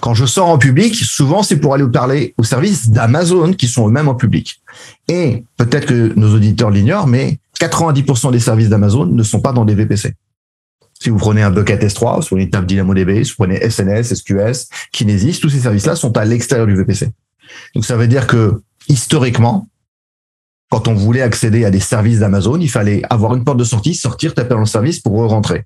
Quand 0.00 0.14
je 0.14 0.26
sors 0.26 0.48
en 0.48 0.58
public, 0.58 0.94
souvent 0.96 1.42
c'est 1.42 1.56
pour 1.56 1.74
aller 1.74 1.86
parler 1.86 2.34
aux 2.38 2.44
services 2.44 2.90
d'Amazon 2.90 3.52
qui 3.52 3.68
sont 3.68 3.88
eux-mêmes 3.88 4.08
en 4.08 4.14
public. 4.14 4.60
Et 5.08 5.44
peut-être 5.56 5.86
que 5.86 6.12
nos 6.16 6.34
auditeurs 6.34 6.70
l'ignorent, 6.70 7.06
mais 7.06 7.38
90% 7.60 8.32
des 8.32 8.40
services 8.40 8.68
d'Amazon 8.68 9.06
ne 9.06 9.22
sont 9.22 9.40
pas 9.40 9.52
dans 9.52 9.64
des 9.64 9.74
VPC. 9.74 10.14
Si 11.02 11.08
vous 11.08 11.16
prenez 11.16 11.42
un 11.42 11.50
Bucket 11.50 11.82
S3, 11.82 12.22
si 12.22 12.30
vous 12.30 12.48
prenez 12.48 12.66
DynamoDB, 12.66 13.24
si 13.24 13.30
vous 13.30 13.36
prenez 13.38 13.58
SNS, 13.70 14.14
SQS, 14.14 14.68
Kinesis, 14.92 15.40
tous 15.40 15.48
ces 15.48 15.60
services-là 15.60 15.96
sont 15.96 16.16
à 16.16 16.24
l'extérieur 16.24 16.66
du 16.66 16.76
VPC. 16.76 17.10
Donc 17.74 17.84
ça 17.84 17.96
veut 17.96 18.08
dire 18.08 18.26
que 18.26 18.62
historiquement, 18.88 19.68
quand 20.70 20.86
on 20.86 20.94
voulait 20.94 21.20
accéder 21.20 21.64
à 21.64 21.70
des 21.70 21.80
services 21.80 22.20
d'Amazon, 22.20 22.58
il 22.60 22.70
fallait 22.70 23.02
avoir 23.10 23.34
une 23.34 23.42
porte 23.42 23.58
de 23.58 23.64
sortie, 23.64 23.94
sortir, 23.94 24.34
taper 24.34 24.54
dans 24.54 24.60
le 24.60 24.66
service 24.66 25.00
pour 25.00 25.14
rentrer. 25.28 25.64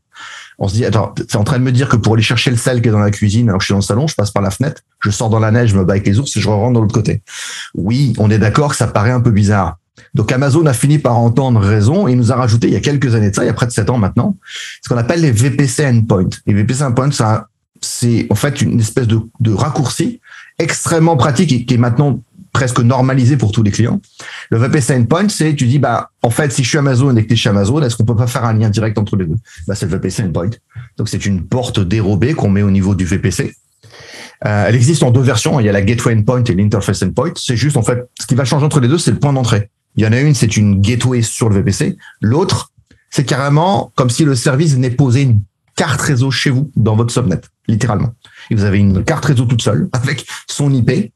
On 0.58 0.66
se 0.66 0.74
dit, 0.74 0.84
attends, 0.86 1.14
c'est 1.28 1.36
en 1.36 1.44
train 1.44 1.58
de 1.58 1.62
me 1.62 1.72
dire 1.72 1.90
que 1.90 1.96
pour 1.96 2.14
aller 2.14 2.22
chercher 2.22 2.50
le 2.50 2.56
sel 2.56 2.80
qui 2.80 2.88
est 2.88 2.92
dans 2.92 2.98
la 2.98 3.10
cuisine, 3.10 3.50
alors 3.50 3.58
que 3.58 3.64
je 3.64 3.66
suis 3.66 3.72
dans 3.72 3.80
le 3.80 3.82
salon, 3.82 4.06
je 4.06 4.14
passe 4.14 4.30
par 4.30 4.42
la 4.42 4.50
fenêtre, 4.50 4.80
je 5.00 5.10
sors 5.10 5.28
dans 5.28 5.40
la 5.40 5.50
neige, 5.50 5.70
je 5.70 5.76
me 5.76 5.84
bats 5.84 5.92
avec 5.92 6.06
les 6.06 6.18
ours 6.18 6.34
et 6.34 6.40
je 6.40 6.48
rentre 6.48 6.72
de 6.72 6.80
l'autre 6.80 6.94
côté. 6.94 7.22
Oui, 7.74 8.14
on 8.16 8.30
est 8.30 8.38
d'accord 8.38 8.70
que 8.70 8.76
ça 8.76 8.86
paraît 8.86 9.10
un 9.10 9.20
peu 9.20 9.30
bizarre. 9.30 9.76
Donc 10.14 10.32
Amazon 10.32 10.64
a 10.64 10.72
fini 10.72 10.98
par 10.98 11.18
entendre 11.18 11.60
raison 11.60 12.08
et 12.08 12.14
nous 12.14 12.32
a 12.32 12.36
rajouté 12.36 12.68
il 12.68 12.72
y 12.72 12.76
a 12.76 12.80
quelques 12.80 13.14
années 13.14 13.30
de 13.30 13.34
ça, 13.34 13.44
il 13.44 13.48
y 13.48 13.50
a 13.50 13.54
près 13.54 13.66
de 13.66 13.72
sept 13.72 13.90
ans 13.90 13.98
maintenant, 13.98 14.36
ce 14.82 14.88
qu'on 14.88 14.96
appelle 14.96 15.20
les 15.20 15.32
VPC 15.32 15.86
endpoints. 15.86 16.30
Les 16.46 16.54
VPC 16.54 16.82
endpoints, 16.82 17.10
c'est 17.82 18.26
en 18.30 18.34
fait 18.34 18.62
une 18.62 18.80
espèce 18.80 19.06
de 19.06 19.52
raccourci 19.52 20.20
extrêmement 20.58 21.16
pratique 21.16 21.52
et 21.52 21.64
qui 21.66 21.74
est 21.74 21.78
maintenant 21.78 22.20
presque 22.54 22.78
normalisé 22.78 23.36
pour 23.36 23.52
tous 23.52 23.62
les 23.62 23.70
clients. 23.70 24.00
Le 24.48 24.58
VPC 24.58 24.94
endpoint, 24.94 25.28
c'est 25.28 25.54
tu 25.54 25.66
dis 25.66 25.78
bah 25.78 26.10
en 26.22 26.30
fait 26.30 26.50
si 26.52 26.62
je 26.62 26.68
suis 26.70 26.78
Amazon 26.78 27.14
et 27.16 27.22
que 27.24 27.28
tu 27.28 27.34
es 27.34 27.36
chez 27.36 27.50
Amazon, 27.50 27.82
est-ce 27.82 27.96
qu'on 27.96 28.04
peut 28.04 28.16
pas 28.16 28.28
faire 28.28 28.44
un 28.44 28.54
lien 28.54 28.70
direct 28.70 28.96
entre 28.96 29.16
les 29.16 29.26
deux? 29.26 29.36
Bah 29.66 29.74
c'est 29.74 29.84
le 29.84 29.92
VPC 29.92 30.22
endpoint. 30.22 30.50
Donc 30.96 31.10
c'est 31.10 31.26
une 31.26 31.42
porte 31.46 31.80
dérobée 31.80 32.32
qu'on 32.32 32.48
met 32.48 32.62
au 32.62 32.70
niveau 32.70 32.94
du 32.94 33.04
VPC. 33.04 33.54
Euh, 34.46 34.66
elle 34.68 34.74
existe 34.74 35.02
en 35.02 35.10
deux 35.10 35.20
versions. 35.20 35.58
Il 35.58 35.66
y 35.66 35.68
a 35.68 35.72
la 35.72 35.82
gateway 35.82 36.14
endpoint 36.14 36.44
et 36.44 36.54
l'interface 36.54 37.02
endpoint. 37.02 37.32
C'est 37.36 37.56
juste 37.56 37.76
en 37.76 37.82
fait 37.82 38.08
ce 38.20 38.26
qui 38.26 38.36
va 38.36 38.44
changer 38.44 38.64
entre 38.64 38.80
les 38.80 38.88
deux, 38.88 38.98
c'est 38.98 39.10
le 39.10 39.18
point 39.18 39.32
d'entrée. 39.32 39.68
Il 39.96 40.04
y 40.04 40.06
en 40.06 40.12
a 40.12 40.20
une, 40.20 40.34
c'est 40.34 40.56
une 40.56 40.80
gateway 40.80 41.22
sur 41.22 41.48
le 41.48 41.56
VPC. 41.56 41.96
L'autre, 42.22 42.72
c'est 43.10 43.24
carrément 43.24 43.92
comme 43.96 44.10
si 44.10 44.24
le 44.24 44.36
service 44.36 44.76
n'est 44.76 44.90
posé 44.90 45.22
une 45.22 45.40
carte 45.74 46.00
réseau 46.00 46.30
chez 46.30 46.50
vous 46.50 46.70
dans 46.76 46.94
votre 46.94 47.12
subnet, 47.12 47.40
littéralement. 47.66 48.14
Et 48.50 48.54
vous 48.54 48.64
avez 48.64 48.78
une 48.78 49.02
carte 49.02 49.24
réseau 49.24 49.44
toute 49.44 49.62
seule 49.62 49.88
avec 49.92 50.24
son 50.46 50.72
IP 50.72 51.12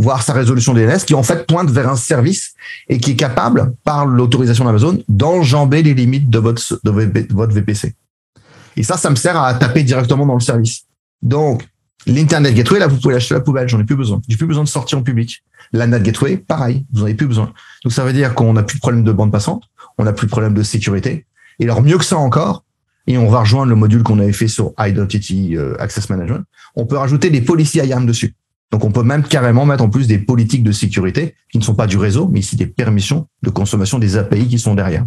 voir 0.00 0.22
sa 0.22 0.32
résolution 0.32 0.72
DNS 0.72 1.04
qui 1.06 1.14
en 1.14 1.22
fait 1.22 1.46
pointe 1.46 1.70
vers 1.70 1.88
un 1.88 1.96
service 1.96 2.54
et 2.88 2.98
qui 2.98 3.12
est 3.12 3.16
capable, 3.16 3.74
par 3.84 4.06
l'autorisation 4.06 4.64
d'Amazon, 4.64 5.02
d'enjamber 5.08 5.82
les 5.82 5.94
limites 5.94 6.30
de 6.30 6.38
votre, 6.38 6.80
de 6.82 7.34
votre 7.34 7.52
VPC. 7.52 7.94
Et 8.76 8.82
ça, 8.82 8.96
ça 8.96 9.10
me 9.10 9.16
sert 9.16 9.38
à 9.38 9.52
taper 9.54 9.82
directement 9.82 10.24
dans 10.24 10.34
le 10.34 10.40
service. 10.40 10.84
Donc, 11.20 11.68
l'Internet 12.06 12.54
Gateway, 12.54 12.78
là, 12.78 12.86
vous 12.86 12.96
pouvez 12.96 13.14
l'acheter 13.14 13.34
à 13.34 13.38
la 13.38 13.44
poubelle, 13.44 13.68
j'en 13.68 13.78
ai 13.78 13.84
plus 13.84 13.96
besoin. 13.96 14.22
J'ai 14.26 14.38
plus 14.38 14.46
besoin 14.46 14.64
de 14.64 14.68
sortir 14.68 14.98
en 14.98 15.02
public. 15.02 15.42
La 15.72 15.86
Net 15.86 16.02
Gateway, 16.02 16.38
pareil, 16.38 16.86
vous 16.92 17.00
n'en 17.00 17.04
avez 17.04 17.14
plus 17.14 17.26
besoin. 17.26 17.52
Donc, 17.84 17.92
ça 17.92 18.02
veut 18.04 18.14
dire 18.14 18.34
qu'on 18.34 18.54
n'a 18.54 18.62
plus 18.62 18.76
de 18.76 18.80
problème 18.80 19.04
de 19.04 19.12
bande 19.12 19.30
passante, 19.30 19.64
on 19.98 20.04
n'a 20.04 20.12
plus 20.12 20.26
de 20.26 20.30
problème 20.30 20.54
de 20.54 20.62
sécurité. 20.62 21.26
Et 21.58 21.64
alors, 21.64 21.82
mieux 21.82 21.98
que 21.98 22.04
ça 22.04 22.16
encore, 22.16 22.64
et 23.06 23.18
on 23.18 23.28
va 23.28 23.40
rejoindre 23.40 23.68
le 23.68 23.76
module 23.76 24.02
qu'on 24.02 24.18
avait 24.18 24.32
fait 24.32 24.48
sur 24.48 24.72
Identity 24.78 25.56
euh, 25.56 25.76
Access 25.78 26.08
Management, 26.08 26.44
on 26.74 26.86
peut 26.86 26.96
rajouter 26.96 27.28
des 27.28 27.40
policies 27.42 27.78
IAM 27.78 28.06
dessus. 28.06 28.34
Donc 28.70 28.84
on 28.84 28.92
peut 28.92 29.02
même 29.02 29.24
carrément 29.24 29.66
mettre 29.66 29.82
en 29.82 29.90
plus 29.90 30.06
des 30.06 30.18
politiques 30.18 30.62
de 30.62 30.70
sécurité 30.70 31.34
qui 31.50 31.58
ne 31.58 31.62
sont 31.62 31.74
pas 31.74 31.88
du 31.88 31.96
réseau, 31.96 32.28
mais 32.28 32.38
ici 32.38 32.54
des 32.54 32.66
permissions 32.66 33.26
de 33.42 33.50
consommation 33.50 33.98
des 33.98 34.16
API 34.16 34.46
qui 34.46 34.58
sont 34.58 34.74
derrière. 34.74 35.06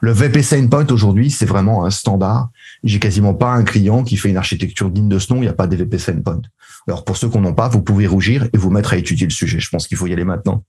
Le 0.00 0.12
VPC 0.12 0.60
Endpoint 0.60 0.86
aujourd'hui, 0.90 1.30
c'est 1.30 1.46
vraiment 1.46 1.84
un 1.84 1.90
standard. 1.90 2.50
J'ai 2.84 3.00
quasiment 3.00 3.34
pas 3.34 3.52
un 3.52 3.64
client 3.64 4.04
qui 4.04 4.16
fait 4.16 4.28
une 4.28 4.36
architecture 4.36 4.90
digne 4.90 5.08
de 5.08 5.18
ce 5.18 5.32
nom, 5.32 5.40
il 5.40 5.42
n'y 5.42 5.48
a 5.48 5.52
pas 5.52 5.66
de 5.66 5.76
VPC 5.76 6.12
Endpoint. 6.12 6.42
Alors 6.86 7.04
pour 7.04 7.16
ceux 7.16 7.28
qui 7.28 7.38
n'ont 7.38 7.54
pas, 7.54 7.68
vous 7.68 7.82
pouvez 7.82 8.06
rougir 8.06 8.48
et 8.52 8.58
vous 8.58 8.70
mettre 8.70 8.92
à 8.92 8.96
étudier 8.96 9.26
le 9.26 9.32
sujet. 9.32 9.58
Je 9.58 9.68
pense 9.68 9.88
qu'il 9.88 9.96
faut 9.96 10.06
y 10.06 10.12
aller 10.12 10.24
maintenant. 10.24 10.64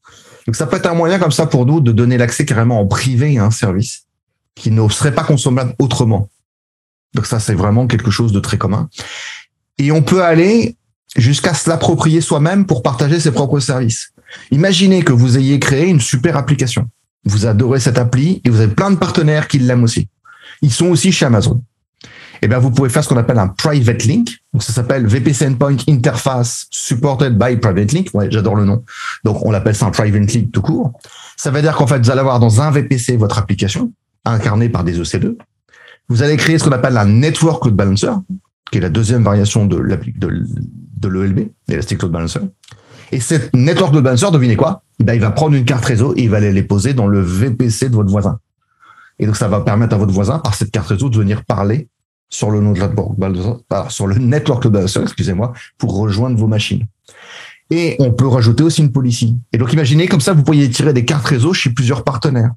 Donc 0.48 0.56
ça 0.56 0.66
peut 0.68 0.78
être 0.78 0.88
un 0.88 0.96
moyen 0.96 1.20
comme 1.20 1.32
ça 1.32 1.46
pour 1.46 1.66
nous 1.66 1.82
de 1.82 1.92
donner 1.92 2.18
l'accès 2.18 2.46
carrément 2.46 2.80
en 2.80 2.88
privé 2.88 3.38
à 3.38 3.46
un 3.46 3.52
service 3.52 4.06
qui 4.56 4.72
ne 4.72 4.88
serait 4.90 5.16
pas 5.16 5.24
consommable 5.24 5.76
autrement. 5.80 6.30
Donc 7.14 7.26
ça, 7.26 7.40
c'est 7.40 7.54
vraiment 7.54 7.88
quelque 7.88 8.12
chose 8.12 8.32
de 8.32 8.40
très 8.40 8.58
commun. 8.58 8.90
Et 9.78 9.92
on 9.92 10.02
peut 10.02 10.24
aller 10.24 10.78
jusqu'à 11.16 11.54
se 11.54 11.70
l'approprier 11.70 12.22
soi-même 12.22 12.66
pour 12.66 12.82
partager 12.82 13.20
ses 13.20 13.32
propres 13.32 13.60
services. 13.60 14.12
Imaginez 14.52 15.04
que 15.04 15.14
vous 15.14 15.38
ayez 15.38 15.60
créé 15.60 15.88
une 15.88 16.02
super 16.02 16.38
application. 16.38 16.88
Vous 17.26 17.46
adorez 17.46 17.80
cette 17.80 17.98
appli 17.98 18.42
et 18.44 18.50
vous 18.50 18.60
avez 18.60 18.74
plein 18.74 18.92
de 18.92 18.98
partenaires 18.98 19.48
qui 19.48 19.60
l'aiment 19.60 19.84
aussi. 19.84 20.10
Ils 20.62 20.72
sont 20.72 20.88
aussi 20.88 21.12
chez 21.12 21.26
Amazon. 21.26 21.62
Eh 22.42 22.48
bien, 22.48 22.60
vous 22.60 22.72
pouvez 22.72 22.90
faire 22.90 23.04
ce 23.04 23.08
qu'on 23.08 23.18
appelle 23.18 23.40
un 23.40 23.48
private 23.48 24.04
link. 24.04 24.30
Donc, 24.52 24.64
ça 24.64 24.74
s'appelle 24.74 25.08
VPC 25.08 25.48
Endpoint 25.48 25.78
Interface 25.88 26.68
Supported 26.72 27.38
by 27.38 27.56
Private 27.56 27.94
Link. 27.94 28.10
Ouais, 28.14 28.28
j'adore 28.30 28.56
le 28.56 28.66
nom. 28.66 28.84
Donc, 29.24 29.46
on 29.46 29.52
l'appelle 29.52 29.76
ça 29.76 29.86
un 29.86 29.92
private 29.92 30.30
link 30.34 30.52
tout 30.52 30.62
court. 30.62 30.92
Ça 31.38 31.52
veut 31.52 31.62
dire 31.62 31.74
qu'en 31.74 31.88
fait, 31.88 32.00
vous 32.00 32.12
allez 32.12 32.20
avoir 32.20 32.42
dans 32.42 32.60
un 32.60 32.70
VPC 32.70 33.16
votre 33.16 33.38
application 33.38 33.94
incarnée 34.26 34.68
par 34.68 34.84
des 34.84 35.00
EC2. 35.00 35.38
Vous 36.10 36.22
allez 36.22 36.36
créer 36.36 36.58
ce 36.58 36.66
qu'on 36.66 36.74
appelle 36.74 36.98
un 36.98 37.06
Network 37.06 37.64
Load 37.64 37.76
Balancer, 37.76 38.12
qui 38.72 38.80
est 38.80 38.82
la 38.82 38.90
deuxième 38.90 39.24
variation 39.24 39.66
de, 39.66 39.78
de, 40.16 40.44
de 41.04 41.10
l'ELB, 41.10 41.50
Elastic 41.70 42.02
Load 42.02 42.12
Balancer. 42.12 42.40
Et 43.12 43.20
cette 43.20 43.54
network 43.54 43.94
load 43.94 44.04
balancer, 44.04 44.32
devinez 44.32 44.56
quoi? 44.56 44.82
Eh 45.00 45.04
ben, 45.04 45.14
Il 45.14 45.22
va 45.22 45.30
prendre 45.30 45.56
une 45.56 45.66
carte 45.66 45.86
réseau 45.86 46.16
et 46.18 46.24
il 46.24 46.30
va 46.30 46.38
aller 46.38 46.52
les 46.52 46.64
poser 46.64 46.94
dans 46.94 47.06
le 47.06 47.22
VPC 47.22 47.90
de 47.90 47.96
votre 47.96 48.10
voisin. 48.10 48.40
Et 49.20 49.28
donc, 49.28 49.36
ça 49.36 49.48
va 49.48 49.62
permettre 49.62 49.94
à 49.94 49.98
votre 50.00 50.12
voisin, 50.12 50.40
par 50.40 50.56
cette 50.56 50.72
carte 50.72 50.88
réseau, 50.88 51.10
de 51.10 51.18
venir 51.18 51.46
parler 51.46 51.90
sur 52.30 52.50
le, 52.50 52.60
sur 53.90 54.08
le 54.08 54.16
network 54.16 54.64
load 54.64 54.74
balancer, 54.74 55.02
excusez-moi, 55.04 55.54
pour 55.78 55.96
rejoindre 55.96 56.38
vos 56.38 56.48
machines. 56.48 56.88
Et 57.70 57.96
on 58.00 58.12
peut 58.12 58.28
rajouter 58.28 58.64
aussi 58.64 58.82
une 58.82 58.92
policy. 58.92 59.38
Et 59.52 59.58
donc, 59.58 59.72
imaginez 59.74 60.08
comme 60.08 60.22
ça, 60.22 60.34
vous 60.34 60.44
pourriez 60.44 60.70
tirer 60.70 60.94
des 60.94 61.06
cartes 61.06 61.28
réseau 61.28 61.54
chez 61.54 61.70
plusieurs 61.70 62.04
partenaires 62.04 62.52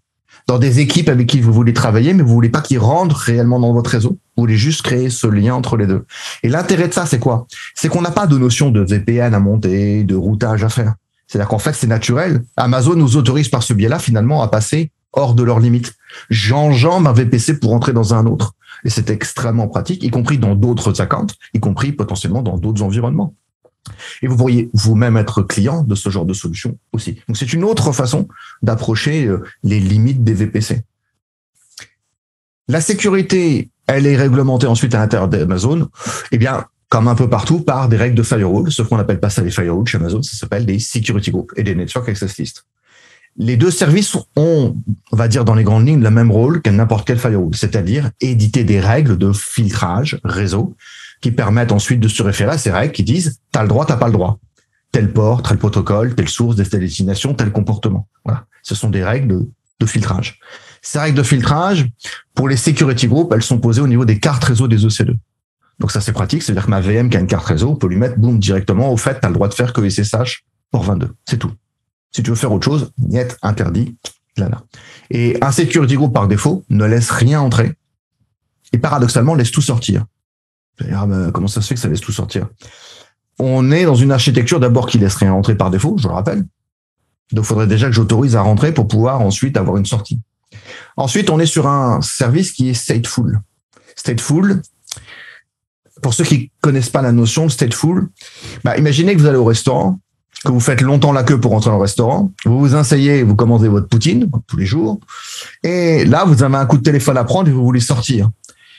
dans 0.47 0.59
des 0.59 0.81
équipes 0.81 1.09
avec 1.09 1.27
qui 1.27 1.41
vous 1.41 1.53
voulez 1.53 1.73
travailler, 1.73 2.15
mais 2.15 2.23
vous 2.23 2.33
voulez 2.33 2.49
pas 2.49 2.61
qu'ils 2.61 2.79
rentrent 2.79 3.17
réellement 3.17 3.59
dans 3.59 3.73
votre 3.73 3.91
réseau. 3.91 4.19
Vous 4.37 4.43
voulez 4.43 4.57
juste 4.57 4.83
créer 4.83 5.11
ce 5.11 5.27
lien 5.27 5.55
entre 5.55 5.77
les 5.77 5.87
deux. 5.87 6.05
Et 6.43 6.49
l'intérêt 6.49 6.89
de 6.89 6.95
ça, 6.95 7.05
c'est 7.05 7.19
quoi? 7.19 7.47
C'est 7.75 7.89
qu'on 7.89 8.03
n'a 8.03 8.13
pas 8.13 8.27
de 8.27 8.39
notion 8.39 8.71
de 8.71 8.81
VPN 8.81 9.35
à 9.35 9.41
monter, 9.41 10.05
de 10.05 10.15
routage 10.15 10.63
à 10.63 10.69
faire. 10.69 10.95
C'est-à-dire 11.27 11.49
qu'en 11.49 11.59
fait, 11.59 11.73
c'est 11.73 11.89
naturel. 11.89 12.45
Amazon 12.57 12.95
nous 12.95 13.17
autorise 13.17 13.49
par 13.49 13.65
ce 13.65 13.75
biais-là, 13.75 13.99
finalement, 13.99 14.43
à 14.43 14.49
passer 14.49 14.93
hors 15.13 15.35
de 15.35 15.43
leurs 15.43 15.59
limites. 15.59 15.95
J'enjambe 16.31 17.09
un 17.09 17.13
VPC 17.13 17.59
pour 17.59 17.73
entrer 17.73 17.93
dans 17.93 18.15
un 18.15 18.27
autre. 18.27 18.53
Et 18.85 18.91
c'est 18.91 19.11
extrêmement 19.11 19.67
pratique, 19.67 20.05
y 20.05 20.11
compris 20.11 20.39
dans 20.39 20.55
d'autres 20.55 21.01
accounts, 21.01 21.27
y 21.55 21.61
compris 21.61 21.93
potentiellement 21.93 22.43
dans 22.43 22.59
d'autres 22.59 22.83
environnements. 22.83 23.35
Et 24.23 24.27
vous 24.27 24.37
pourriez 24.37 24.71
vous-même 24.73 25.17
être 25.17 25.43
client 25.43 25.83
de 25.83 25.95
ce 25.95 26.11
genre 26.11 26.27
de 26.27 26.35
solution 26.35 26.79
aussi. 26.93 27.21
Donc 27.29 27.37
c'est 27.37 27.53
une 27.53 27.65
autre 27.65 27.93
façon 27.93 28.29
d'approcher 28.63 29.27
euh, 29.27 29.43
les 29.63 29.81
limites 29.81 30.25
des 30.25 30.35
VPC. 30.35 30.83
La 32.69 32.81
sécurité, 32.81 33.71
elle 33.87 34.07
est 34.07 34.17
réglementée 34.17 34.67
ensuite 34.67 34.95
à 34.95 34.99
l'intérieur 34.99 35.29
d'Amazon. 35.29 35.89
Eh 36.33 36.39
bien, 36.39 36.65
comme 36.89 37.09
un 37.09 37.15
peu 37.15 37.29
partout, 37.29 37.61
par 37.61 37.89
des 37.89 37.97
règles 37.97 38.17
de 38.17 38.23
firewall, 38.23 38.71
sauf 38.71 38.89
qu'on 38.89 38.97
n'appelle 38.97 39.21
pas 39.21 39.31
ça 39.31 39.43
des 39.43 39.51
firewalls 39.51 39.87
chez 39.87 39.99
Amazon, 39.99 40.23
ça 40.23 40.37
s'appelle 40.37 40.67
des 40.67 40.79
security 40.79 41.31
groups 41.31 41.53
et 41.57 41.63
des 41.63 41.75
network 41.75 42.09
access 42.09 42.39
lists. 42.39 42.65
Les 43.39 43.57
deux 43.57 43.71
services 43.71 44.17
ont, 44.37 44.77
on 45.13 45.17
va 45.17 45.29
dire 45.29 45.45
dans 45.45 45.55
les 45.55 45.65
grandes 45.65 45.87
lignes, 45.87 46.03
le 46.03 46.11
même 46.11 46.31
rôle 46.31 46.63
qu'un 46.63 46.73
n'importe 46.73 47.07
quel 47.07 47.19
firewall, 47.19 47.55
c'est-à-dire 47.55 48.11
éditer 48.21 48.65
des 48.65 48.81
règles 48.81 49.19
de 49.19 49.33
filtrage 49.33 50.19
réseau 50.25 50.75
qui 51.27 51.33
permettent 51.33 51.73
ensuite 51.73 51.99
de 51.99 52.07
se 52.07 52.23
référer 52.23 52.53
à 52.53 52.59
ces 52.59 52.71
règles 52.71 52.93
qui 52.93 53.03
disent 53.03 53.41
t'as 53.51 53.63
le 53.63 53.69
droit, 53.69 53.85
t'as 53.85 53.97
pas 53.97 54.07
le 54.07 54.13
droit. 54.13 54.39
Tel 54.93 55.13
port, 55.13 55.43
tel 55.43 55.59
protocole, 55.59 56.15
telle 56.15 56.29
source, 56.29 56.55
telle 56.55 56.79
destination, 56.79 57.35
tel 57.35 57.51
comportement. 57.51 58.07
Voilà. 58.25 58.47
Ce 58.63 58.77
sont 58.77 58.91
des 58.91 59.03
règles 59.03 59.45
de, 59.81 59.87
filtrage. 59.87 60.39
Ces 60.83 61.01
règles 61.01 61.19
de 61.19 61.25
filtrage, 61.25 61.89
pour 62.33 62.49
les 62.49 62.57
security 62.57 63.09
groups, 63.09 63.35
elles 63.35 63.43
sont 63.43 63.59
posées 63.59 63.81
au 63.81 63.89
niveau 63.89 64.05
des 64.05 64.21
cartes 64.21 64.45
réseau 64.45 64.69
des 64.69 64.87
EC2. 64.87 65.17
Donc 65.81 65.91
ça, 65.91 66.01
c'est 66.01 66.13
pratique. 66.13 66.45
C'est-à-dire 66.45 66.67
que 66.67 66.71
ma 66.71 66.81
VM 66.81 67.11
qui 67.11 67.17
a 67.17 67.21
une 67.21 67.27
carte 67.27 67.47
réseau, 67.47 67.71
on 67.71 67.77
peut 67.77 67.89
lui 67.89 67.97
mettre, 67.97 68.17
boum, 68.19 68.39
directement, 68.39 68.93
au 68.93 68.97
fait, 68.97 69.19
tu 69.19 69.27
as 69.27 69.29
le 69.29 69.35
droit 69.35 69.49
de 69.49 69.55
faire 69.55 69.73
que 69.73 69.89
SSH 69.89 70.45
pour 70.71 70.85
22. 70.85 71.13
C'est 71.29 71.39
tout. 71.39 71.51
Si 72.13 72.23
tu 72.23 72.31
veux 72.31 72.37
faire 72.37 72.53
autre 72.53 72.65
chose, 72.65 72.93
niet, 72.99 73.37
interdit, 73.43 73.97
là, 74.37 74.49
là. 74.49 74.63
Et 75.11 75.37
un 75.43 75.51
security 75.51 75.97
group, 75.97 76.15
par 76.15 76.29
défaut, 76.29 76.65
ne 76.71 76.85
laisse 76.85 77.11
rien 77.11 77.41
entrer. 77.41 77.73
Et 78.73 78.79
paradoxalement, 78.79 79.35
laisse 79.35 79.51
tout 79.51 79.61
sortir. 79.61 80.05
Ah, 80.93 81.07
comment 81.33 81.49
ça 81.49 81.61
se 81.61 81.69
fait 81.69 81.75
que 81.75 81.81
ça 81.81 81.89
laisse 81.89 82.01
tout 82.01 82.13
sortir? 82.13 82.49
On 83.39 83.71
est 83.71 83.85
dans 83.85 83.95
une 83.95 84.13
architecture 84.13 84.61
d'abord 84.61 84.87
qui 84.87 84.99
laisse 84.99 85.17
rien 85.17 85.33
entrer 85.33 85.55
par 85.55 85.71
défaut, 85.71 85.97
je 85.99 86.09
le 86.09 86.15
rappelle. 86.15 86.45
Donc, 87.33 87.45
il 87.45 87.49
faudrait 87.49 87.67
déjà 87.67 87.87
que 87.87 87.93
j'autorise 87.93 88.37
à 88.37 88.43
rentrer 88.43 88.73
pour 88.73 88.89
pouvoir 88.89 89.21
ensuite 89.21 89.57
avoir 89.57 89.77
une 89.77 89.87
sortie. 89.87 90.21
Ensuite, 90.97 91.29
on 91.29 91.39
est 91.41 91.47
sur 91.47 91.67
un 91.67 92.01
service 92.01 92.53
qui 92.53 92.71
est 92.71 92.75
stateful. 92.75 93.41
Stateful, 93.97 94.63
pour 96.03 96.15
ceux 96.15 96.25
qui 96.25 96.51
connaissent 96.61 96.91
pas 96.91 97.03
la 97.03 97.13
notion 97.13 97.47
de 97.47 97.51
stateful, 97.51 98.09
bah, 98.65 98.77
imaginez 98.77 99.15
que 99.15 99.21
vous 99.21 99.27
allez 99.27 99.39
au 99.39 99.45
restaurant, 99.45 99.99
que 100.45 100.53
vous 100.53 100.61
faites 100.61 100.81
longtemps 100.83 101.13
la 101.13 101.25
queue 101.25 101.41
pour 101.41 101.51
rentrer 101.51 101.71
dans 101.71 101.77
le 101.77 101.83
restaurant, 101.83 102.33
vous 102.45 102.61
vous 102.61 102.75
asseyez, 102.75 103.23
vous 103.23 103.35
commandez 103.35 103.69
votre 103.69 103.89
poutine 103.89 104.31
tous 104.47 104.57
les 104.57 104.67
jours, 104.67 105.01
et 105.63 106.05
là, 106.05 106.25
vous 106.25 106.43
avez 106.43 106.57
un 106.57 106.67
coup 106.67 106.79
de 106.79 106.83
téléphone 106.83 107.17
à 107.17 107.25
prendre 107.25 107.49
et 107.49 107.53
vous 107.53 107.65
voulez 107.65 107.81
sortir. 107.81 108.31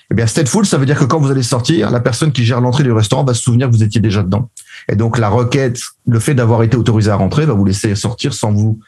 Eh 0.10 0.15
bien, 0.15 0.26
stateful, 0.26 0.65
ça 0.65 0.78
veut 0.78 0.86
dire 0.86 0.98
que 0.98 1.04
quand 1.04 1.20
vous 1.20 1.32
allez 1.32 1.43
sortir, 1.43 1.91
la 1.91 2.00
personne 2.00 2.32
qui 2.32 2.46
gère 2.46 2.62
l'entrée 2.62 2.84
du 2.84 2.91
restaurant 2.91 3.26
va 3.26 3.34
se 3.34 3.41
souvenir 3.41 3.67
que 3.67 3.74
vous 3.74 3.84
étiez 3.84 4.00
déjà 4.00 4.24
dedans. 4.24 4.50
Et 4.89 4.96
donc, 4.96 5.17
la 5.17 5.28
requête, 5.28 5.80
le 6.06 6.20
fait 6.20 6.34
d'avoir 6.34 6.63
été 6.63 6.78
autorisé 6.78 7.12
à 7.12 7.15
rentrer 7.15 7.46
va 7.46 7.54
vous 7.54 7.65
laisser 7.65 7.93
sortir 7.96 8.34
sans 8.34 8.54
vous, 8.54 8.80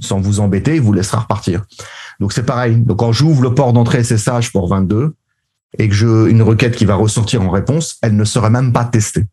sans 0.00 0.20
vous 0.20 0.40
embêter 0.40 0.74
et 0.74 0.78
vous 0.78 0.92
laissera 0.92 1.20
repartir. 1.20 1.64
Donc, 2.20 2.34
c'est 2.34 2.44
pareil. 2.44 2.76
Donc, 2.76 2.98
quand 2.98 3.12
j'ouvre 3.12 3.42
le 3.42 3.54
port 3.54 3.72
d'entrée 3.72 4.04
SSH 4.04 4.52
pour 4.52 4.68
22 4.68 5.14
et 5.78 5.88
que 5.88 5.94
je, 5.94 6.28
une 6.28 6.42
requête 6.42 6.76
qui 6.76 6.84
va 6.84 6.94
ressortir 6.94 7.40
en 7.42 7.50
réponse, 7.50 7.96
elle 8.02 8.14
ne 8.14 8.24
sera 8.24 8.50
même 8.50 8.72
pas 8.72 8.84
testée. 8.84 9.24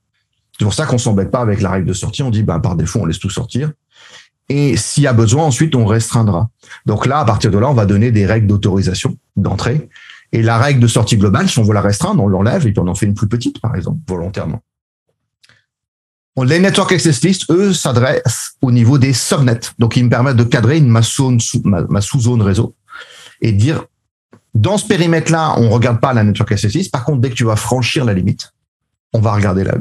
C'est 0.58 0.64
pour 0.64 0.74
ça 0.74 0.86
qu'on 0.86 0.98
s'embête 0.98 1.30
pas 1.30 1.42
avec 1.42 1.62
la 1.62 1.72
règle 1.72 1.88
de 1.88 1.94
sortie. 1.94 2.24
On 2.24 2.30
dit, 2.30 2.44
ben, 2.44 2.60
par 2.60 2.78
défaut, 2.78 3.00
on 3.02 3.06
laisse 3.06 3.20
tout 3.20 3.30
sortir. 3.30 3.72
Et 4.50 4.78
s'il 4.78 5.04
y 5.04 5.08
a 5.08 5.14
besoin, 5.14 5.46
ensuite, 5.46 5.76
on 5.76 5.86
restreindra. 5.86 6.50
Donc 6.86 7.06
là, 7.06 7.20
à 7.20 7.26
partir 7.26 7.52
de 7.52 7.58
là, 7.58 7.70
on 7.70 7.74
va 7.74 7.86
donner 7.86 8.12
des 8.12 8.26
règles 8.26 8.48
d'autorisation 8.48 9.18
d'entrée. 9.36 9.90
Et 10.34 10.42
la 10.42 10.58
règle 10.58 10.80
de 10.80 10.88
sortie 10.88 11.16
globale, 11.16 11.48
si 11.48 11.60
on 11.60 11.64
veut 11.64 11.76
la 11.76 11.82
restreindre, 11.82 12.22
on 12.22 12.28
l'enlève 12.28 12.66
et 12.66 12.72
puis 12.72 12.80
on 12.80 12.88
en 12.88 12.96
fait 12.96 13.06
une 13.06 13.14
plus 13.14 13.28
petite, 13.28 13.62
par 13.62 13.76
exemple, 13.76 14.00
volontairement. 14.08 14.62
Les 16.44 16.58
network 16.58 16.92
access 16.92 17.22
list, 17.22 17.52
eux, 17.52 17.72
s'adressent 17.72 18.54
au 18.64 18.72
niveau 18.72 18.98
des 18.98 19.14
subnets. 19.14 19.60
Donc, 19.78 19.96
ils 19.96 20.04
me 20.04 20.10
permettent 20.10 20.36
de 20.36 20.44
cadrer 20.44 20.80
une, 20.80 20.90
ma, 20.90 21.04
sous-zone 21.04 22.42
réseau 22.42 22.76
et 23.42 23.52
dire, 23.52 23.86
dans 24.56 24.80
ce 24.80 24.88
périmètre-là, 24.88 25.54
on 25.60 25.70
regarde 25.70 26.00
pas 26.00 26.14
la 26.14 26.24
network 26.24 26.52
access 26.52 26.74
list. 26.74 26.92
Par 26.92 27.06
contre, 27.06 27.22
dès 27.22 27.30
que 27.30 27.36
tu 27.36 27.44
vas 27.44 27.56
franchir 27.56 28.04
la 28.04 28.16
limite, 28.16 28.52
on 29.14 29.20
va 29.20 29.34
regarder 29.34 29.64
la, 29.64 29.76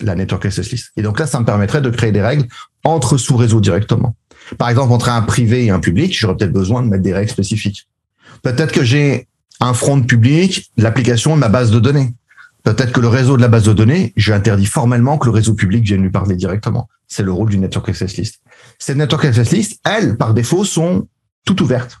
la 0.00 0.14
network 0.14 0.46
access 0.46 0.70
list. 0.70 0.92
Et 0.96 1.02
donc 1.02 1.18
là, 1.18 1.26
ça 1.26 1.38
me 1.40 1.44
permettrait 1.44 1.82
de 1.82 1.90
créer 1.90 2.12
des 2.12 2.22
règles 2.22 2.46
entre 2.84 3.18
sous-réseaux 3.18 3.60
directement. 3.60 4.16
Par 4.56 4.70
exemple, 4.70 4.94
entre 4.94 5.10
un 5.10 5.20
privé 5.20 5.66
et 5.66 5.70
un 5.70 5.80
public, 5.80 6.18
j'aurais 6.18 6.38
peut-être 6.38 6.52
besoin 6.52 6.80
de 6.80 6.88
mettre 6.88 7.02
des 7.02 7.12
règles 7.12 7.30
spécifiques. 7.30 7.86
Peut-être 8.42 8.72
que 8.72 8.82
j'ai 8.82 9.28
un 9.60 9.74
front 9.74 10.00
public, 10.02 10.70
l'application 10.76 11.34
de 11.34 11.40
ma 11.40 11.48
base 11.48 11.70
de 11.70 11.80
données. 11.80 12.14
Peut-être 12.64 12.92
que 12.92 13.00
le 13.00 13.08
réseau 13.08 13.36
de 13.36 13.42
la 13.42 13.48
base 13.48 13.64
de 13.64 13.72
données, 13.72 14.12
j'ai 14.16 14.32
interdit 14.32 14.66
formellement 14.66 15.16
que 15.16 15.26
le 15.26 15.32
réseau 15.32 15.54
public 15.54 15.84
vienne 15.84 16.02
lui 16.02 16.10
parler 16.10 16.36
directement. 16.36 16.88
C'est 17.06 17.22
le 17.22 17.32
rôle 17.32 17.48
du 17.48 17.58
Network 17.58 17.88
Access 17.88 18.16
List. 18.16 18.40
Ces 18.78 18.94
Network 18.94 19.24
Access 19.24 19.50
List, 19.52 19.80
elles, 19.84 20.16
par 20.16 20.34
défaut, 20.34 20.64
sont 20.64 21.08
toutes 21.44 21.60
ouvertes. 21.60 21.98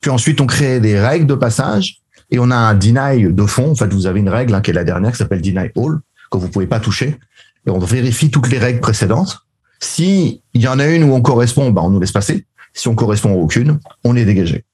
Puis 0.00 0.10
ensuite, 0.10 0.40
on 0.40 0.46
crée 0.46 0.80
des 0.80 1.00
règles 1.00 1.26
de 1.26 1.34
passage 1.34 2.02
et 2.30 2.38
on 2.38 2.50
a 2.50 2.56
un 2.56 2.74
deny 2.74 3.32
de 3.32 3.46
fond. 3.46 3.70
En 3.70 3.74
fait, 3.74 3.92
vous 3.92 4.06
avez 4.06 4.20
une 4.20 4.28
règle 4.28 4.54
hein, 4.54 4.60
qui 4.60 4.70
est 4.70 4.74
la 4.74 4.84
dernière, 4.84 5.12
qui 5.12 5.18
s'appelle 5.18 5.40
deny 5.40 5.70
all, 5.76 6.00
que 6.30 6.38
vous 6.38 6.48
pouvez 6.48 6.66
pas 6.66 6.80
toucher. 6.80 7.18
Et 7.66 7.70
on 7.70 7.78
vérifie 7.78 8.30
toutes 8.30 8.50
les 8.50 8.58
règles 8.58 8.80
précédentes. 8.80 9.38
Si 9.80 10.42
il 10.54 10.60
y 10.60 10.68
en 10.68 10.78
a 10.78 10.86
une 10.86 11.04
où 11.04 11.14
on 11.14 11.22
correspond, 11.22 11.70
ben 11.70 11.82
on 11.82 11.90
nous 11.90 12.00
laisse 12.00 12.12
passer. 12.12 12.46
Si 12.74 12.88
on 12.88 12.94
correspond 12.94 13.30
à 13.30 13.36
aucune, 13.36 13.78
on 14.04 14.16
est 14.16 14.24
dégagé. 14.24 14.64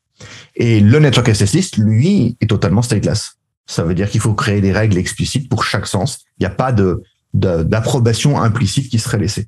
Et 0.59 0.81
le 0.81 0.99
Network 0.99 1.29
Access 1.29 1.55
List, 1.55 1.77
lui, 1.77 2.37
est 2.40 2.51
totalement 2.51 2.83
stateless. 2.83 3.37
Ça 3.66 3.85
veut 3.85 3.94
dire 3.94 4.11
qu'il 4.11 4.21
faut 4.21 4.35
créer 4.35 4.61
des 4.61 4.73
règles 4.73 4.99
explicites 4.99 5.49
pour 5.49 5.62
chaque 5.62 5.87
sens. 5.87 6.25
Il 6.38 6.42
n'y 6.42 6.47
a 6.47 6.51
pas 6.51 6.73
de, 6.73 7.03
d'approbation 7.33 8.40
implicite 8.40 8.90
qui 8.90 8.99
serait 8.99 9.18
laissée. 9.18 9.47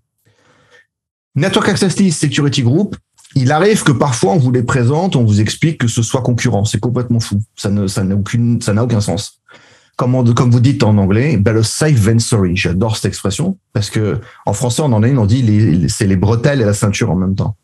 Network 1.35 1.69
Access 1.69 1.99
List 1.99 2.21
Security 2.21 2.63
Group, 2.63 2.97
il 3.35 3.51
arrive 3.51 3.83
que 3.83 3.93
parfois 3.93 4.33
on 4.33 4.39
vous 4.39 4.53
les 4.53 4.63
présente, 4.63 5.17
on 5.17 5.25
vous 5.25 5.41
explique 5.41 5.79
que 5.79 5.89
ce 5.89 6.03
soit 6.03 6.23
concurrent. 6.23 6.65
C'est 6.65 6.81
complètement 6.81 7.21
fou. 7.21 7.41
Ça 7.57 7.71
ne, 7.71 7.87
ça 7.89 8.05
n'a 8.05 8.15
aucune, 8.15 8.61
ça 8.63 8.73
n'a 8.73 8.85
aucun 8.85 9.01
sens. 9.01 9.41
Comme, 9.97 10.33
comme 10.35 10.51
vous 10.51 10.61
dites 10.61 10.83
en 10.83 10.97
anglais, 10.97 11.37
ben 11.37 11.53
le 11.53 11.63
safe 11.63 11.95
vensory. 11.95 12.57
J'adore 12.57 12.97
cette 12.97 13.07
expression 13.07 13.59
parce 13.73 13.91
que 13.91 14.21
en 14.47 14.53
français 14.53 14.83
on 14.83 14.93
en 14.93 15.03
a 15.03 15.09
une, 15.09 15.19
on 15.19 15.27
dit 15.27 15.89
c'est 15.89 16.07
les 16.07 16.17
bretelles 16.17 16.61
et 16.61 16.65
la 16.65 16.75
ceinture 16.75 17.11
en 17.11 17.17
même 17.17 17.35
temps. 17.35 17.57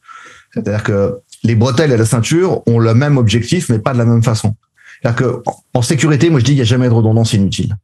C'est-à-dire 0.52 0.82
que 0.82 1.18
les 1.46 1.54
bretelles 1.54 1.92
et 1.92 1.96
la 1.96 2.04
ceinture 2.04 2.62
ont 2.66 2.78
le 2.78 2.94
même 2.94 3.16
objectif, 3.16 3.68
mais 3.68 3.78
pas 3.78 3.92
de 3.92 3.98
la 3.98 4.04
même 4.04 4.22
façon. 4.22 4.54
C'est-à-dire 5.00 5.16
que 5.18 5.42
en 5.74 5.82
sécurité, 5.82 6.30
moi 6.30 6.40
je 6.40 6.44
dis 6.44 6.52
il 6.52 6.56
n'y 6.56 6.60
a 6.60 6.64
jamais 6.64 6.88
de 6.88 6.94
redondance 6.94 7.32
inutile. 7.32 7.76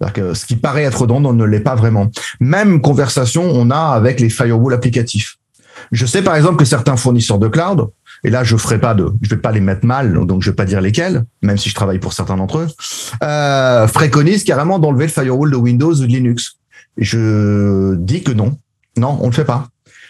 C'est-à-dire 0.00 0.14
que 0.14 0.34
ce 0.34 0.46
qui 0.46 0.56
paraît 0.56 0.84
être 0.84 1.02
redondant 1.02 1.32
ne 1.32 1.44
l'est 1.44 1.60
pas 1.60 1.74
vraiment. 1.74 2.10
Même 2.40 2.80
conversation 2.80 3.42
on 3.42 3.70
a 3.70 3.78
avec 3.78 4.20
les 4.20 4.30
firewalls 4.30 4.74
applicatifs. 4.74 5.36
Je 5.92 6.06
sais 6.06 6.22
par 6.22 6.34
exemple 6.34 6.56
que 6.56 6.64
certains 6.64 6.96
fournisseurs 6.96 7.38
de 7.38 7.48
cloud, 7.48 7.88
et 8.24 8.30
là 8.30 8.42
je 8.42 8.56
ferai 8.56 8.80
pas 8.80 8.94
de, 8.94 9.12
je 9.22 9.30
vais 9.30 9.36
pas 9.36 9.52
les 9.52 9.60
mettre 9.60 9.86
mal, 9.86 10.26
donc 10.26 10.42
je 10.42 10.50
vais 10.50 10.56
pas 10.56 10.64
dire 10.64 10.80
lesquels, 10.80 11.24
même 11.42 11.58
si 11.58 11.68
je 11.68 11.74
travaille 11.74 11.98
pour 11.98 12.12
certains 12.12 12.36
d'entre 12.36 12.58
eux, 12.58 12.68
euh, 13.22 13.86
préconisent 13.88 14.44
carrément 14.44 14.78
d'enlever 14.78 15.04
le 15.04 15.12
firewall 15.12 15.50
de 15.50 15.56
Windows 15.56 15.94
ou 15.94 16.06
de 16.06 16.06
Linux. 16.06 16.56
Je 16.96 17.94
dis 17.94 18.22
que 18.22 18.32
non, 18.32 18.58
non, 18.96 19.18
on 19.20 19.26
ne 19.26 19.30
le 19.30 19.34
fait 19.34 19.44
pas. 19.44 19.68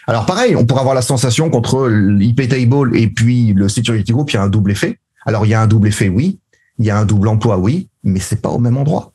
Alors 0.09 0.25
pareil, 0.25 0.55
on 0.55 0.65
pourrait 0.65 0.79
avoir 0.79 0.95
la 0.95 1.03
sensation 1.03 1.51
qu'entre 1.51 1.87
l'IP 1.87 2.49
table 2.49 2.97
et 2.97 3.07
puis 3.09 3.53
le 3.53 3.69
security 3.69 4.11
group, 4.11 4.31
il 4.31 4.33
y 4.33 4.37
a 4.37 4.41
un 4.41 4.49
double 4.49 4.71
effet. 4.71 4.97
Alors 5.23 5.45
il 5.45 5.49
y 5.49 5.53
a 5.53 5.61
un 5.61 5.67
double 5.67 5.89
effet, 5.89 6.09
oui. 6.09 6.39
Il 6.79 6.85
y 6.85 6.89
a 6.89 6.97
un 6.97 7.05
double 7.05 7.27
emploi, 7.27 7.59
oui, 7.59 7.89
mais 8.03 8.19
c'est 8.19 8.41
pas 8.41 8.49
au 8.49 8.57
même 8.57 8.75
endroit. 8.75 9.13